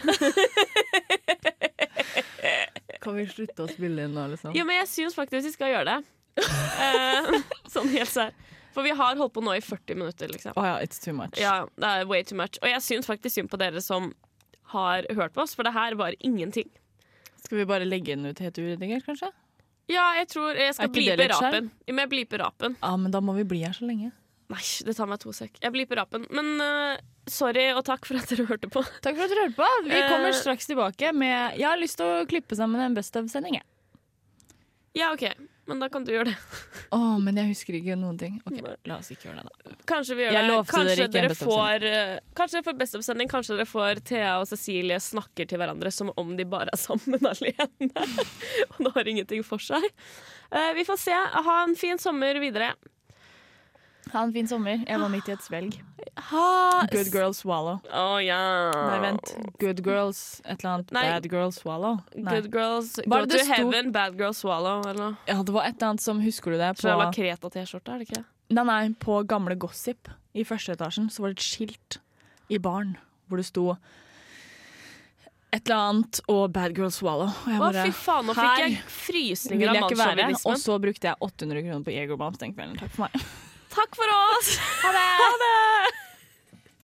Kan 3.00 3.16
vi 3.16 3.24
slutte 3.32 3.64
å 3.64 3.70
spille 3.72 4.04
inn 4.04 4.18
nå, 4.18 4.26
liksom? 4.34 4.52
Ja, 4.52 4.66
men 4.68 4.82
jeg 4.82 4.90
syns 4.92 5.16
faktisk 5.16 5.48
vi 5.48 5.54
skal 5.54 5.72
gjøre 5.72 5.94
det. 5.94 6.00
Eh, 6.44 7.40
sånn 7.72 7.88
helt 7.94 8.12
sær. 8.12 8.36
For 8.74 8.84
vi 8.86 8.92
har 8.96 9.16
holdt 9.18 9.34
på 9.34 9.42
nå 9.44 9.56
i 9.58 9.62
40 9.66 9.96
minutter, 9.98 10.28
liksom. 10.30 10.54
Oh, 10.56 10.64
yeah, 10.64 10.82
it's 10.84 11.00
too 11.04 11.14
much. 11.14 11.38
Ja, 11.42 11.66
det 11.80 11.90
er 11.90 12.06
way 12.10 12.24
too 12.24 12.38
much. 12.38 12.60
Og 12.62 12.70
jeg 12.70 12.82
syns 12.86 13.08
faktisk 13.10 13.36
synd 13.40 13.50
på 13.50 13.58
dere 13.58 13.82
som 13.82 14.12
har 14.76 15.06
hørt 15.18 15.34
på 15.34 15.42
oss, 15.42 15.56
for 15.58 15.64
det 15.66 15.74
her 15.74 15.96
var 15.98 16.14
ingenting. 16.20 16.70
Skal 17.44 17.58
vi 17.62 17.66
bare 17.66 17.86
legge 17.88 18.14
den 18.16 18.26
ut 18.30 18.40
helt 18.44 18.58
uredigert, 18.62 19.06
kanskje? 19.08 19.32
Ja, 19.90 20.12
jeg 20.20 20.28
tror 20.30 20.54
jeg 20.54 20.76
skal 20.78 20.92
blipe 20.94 21.26
rapen. 21.32 21.72
Men 21.90 22.04
jeg 22.06 22.10
bliper 22.12 22.44
rapen. 22.44 22.76
Ja, 22.84 22.92
men 23.02 23.10
da 23.16 23.22
må 23.26 23.34
vi 23.40 23.44
bli 23.50 23.64
her 23.66 23.74
så 23.74 23.88
lenge. 23.90 24.12
Nei, 24.50 24.62
det 24.86 24.94
tar 24.98 25.10
meg 25.10 25.20
to 25.22 25.32
sek. 25.34 25.58
Jeg 25.62 25.74
bliper 25.74 25.98
rapen. 25.98 26.28
Men 26.34 26.62
uh, 26.62 27.02
sorry 27.30 27.68
og 27.74 27.82
takk 27.90 28.06
for 28.06 28.18
at 28.22 28.30
dere 28.30 28.46
hørte 28.50 28.70
på. 28.70 28.82
Takk 29.02 29.18
for 29.18 29.26
at 29.26 29.34
dere 29.34 29.48
hørte 29.48 29.58
på. 29.58 29.68
Vi 29.88 29.98
Eh. 29.98 30.08
kommer 30.10 30.34
straks 30.38 30.70
tilbake 30.70 31.12
med 31.14 31.58
Jeg 31.58 31.66
har 31.70 31.78
lyst 31.82 31.98
til 31.98 32.06
å 32.06 32.26
klippe 32.30 32.58
sammen 32.58 32.82
en 32.86 32.94
Best 32.98 33.16
of-sending. 33.18 33.58
jeg. 33.58 33.66
Ja, 34.98 35.12
OK, 35.14 35.26
men 35.70 35.82
da 35.84 35.90
kan 35.94 36.06
du 36.06 36.12
gjøre 36.14 36.32
det. 36.32 36.36
Å, 36.98 37.00
men 37.22 37.40
jeg 37.40 37.52
husker 37.54 37.78
ikke 37.80 37.98
noen 38.00 38.18
ting. 38.20 38.40
Ok, 38.50 38.60
La 38.90 39.00
oss 39.00 39.12
ikke 39.14 39.30
gjøre 39.30 39.44
det, 39.46 39.54
da. 39.70 39.78
Kanskje 39.90 40.18
vi 40.18 40.26
gjør 40.26 40.38
Jeg 40.38 40.50
det. 40.50 40.60
Kanskje 40.74 41.08
dere 41.14 41.38
får 41.38 41.88
eh, 41.90 42.14
Kanskje 42.38 42.60
dere 42.60 42.68
får 42.70 42.78
Best 42.82 43.00
of-sending. 43.00 43.32
Kanskje 43.32 43.58
dere 43.58 43.70
får 43.70 44.04
Thea 44.10 44.36
og 44.42 44.48
Cecilie 44.50 45.00
snakker 45.04 45.50
til 45.50 45.62
hverandre 45.62 45.94
som 45.94 46.12
om 46.20 46.36
de 46.38 46.48
bare 46.50 46.74
er 46.74 46.82
sammen 46.88 47.30
alene. 47.32 47.90
og 48.74 48.86
det 48.88 48.94
har 48.98 49.12
ingenting 49.14 49.46
for 49.48 49.62
seg. 49.64 49.86
Uh, 50.50 50.72
vi 50.78 50.86
får 50.88 51.04
se. 51.08 51.18
Ha 51.50 51.60
en 51.64 51.78
fin 51.78 52.02
sommer 52.02 52.42
videre. 52.42 52.74
Ha 54.14 54.24
en 54.26 54.34
fin 54.34 54.48
sommer. 54.50 54.82
Jeg 54.88 55.00
var 55.02 55.12
midt 55.14 55.30
i 55.30 55.34
et 55.36 55.44
svelg. 55.46 55.78
Ha 56.30 56.86
Good 56.92 57.12
girl 57.14 57.34
swallow. 57.38 57.78
Oh, 57.94 58.18
yeah. 58.18 58.74
Nei, 58.74 58.98
vent. 59.04 59.34
Good 59.62 59.84
girls 59.86 60.42
et 60.46 60.60
eller 60.60 60.72
annet. 60.74 60.94
Nei. 60.96 61.04
Bad 61.12 61.30
girl 61.32 61.54
swallow. 61.56 62.00
Nei. 62.16 62.34
Good 62.34 62.50
girls 62.54 62.96
go 63.06 63.22
to 63.26 63.38
sto? 63.38 63.54
heaven, 63.54 63.94
bad 63.96 64.18
girl 64.18 64.34
swallow, 64.34 64.82
eller 64.82 65.00
noe. 65.00 65.16
Ja, 65.30 65.38
det 65.44 65.56
var 65.56 65.70
et 65.70 65.78
eller 65.78 65.94
annet 65.94 66.06
som 66.06 66.20
Husker 66.24 66.56
du 66.56 66.58
det? 66.58 66.74
Jævla 66.82 66.98
var 67.06 67.16
Kreta-T-skjorte, 67.16 67.96
er 67.96 68.04
det 68.04 68.10
ikke? 68.10 68.26
nei, 68.50 68.66
nei, 68.66 68.84
på 68.98 69.22
gamle 69.30 69.54
Gossip 69.62 70.10
i 70.34 70.46
første 70.48 70.74
etasjen 70.74 71.10
så 71.14 71.22
var 71.24 71.34
det 71.34 71.40
et 71.40 71.46
skilt 71.46 72.00
i 72.50 72.58
baren 72.62 72.96
hvor 73.30 73.38
det 73.38 73.46
sto 73.46 73.76
et 75.54 75.66
eller 75.66 75.82
annet 75.82 76.20
og 76.30 76.52
Bad 76.54 76.76
Girl 76.78 76.92
Swallow. 76.94 77.30
Og 77.30 77.52
jeg 77.54 77.62
Å, 77.62 77.70
fy 77.86 77.94
faen, 77.94 78.28
nå 78.30 78.36
fikk 78.38 78.64
jeg 78.64 78.80
frysninger 78.94 79.72
av 79.72 79.94
jeg. 80.22 80.42
Og 80.46 80.58
så 80.62 80.78
brukte 80.82 81.10
jeg 81.10 81.18
800 81.26 81.64
kroner 81.66 81.86
på 81.86 81.96
Jegerbombs 81.96 82.42
den 82.42 82.54
kvelden. 82.58 82.78
Takk 82.82 82.94
for 82.98 83.08
meg. 83.08 83.30
Takk 83.80 83.96
for 83.96 84.10
oss! 84.12 84.58
Ha 84.84 84.92
det! 84.92 86.09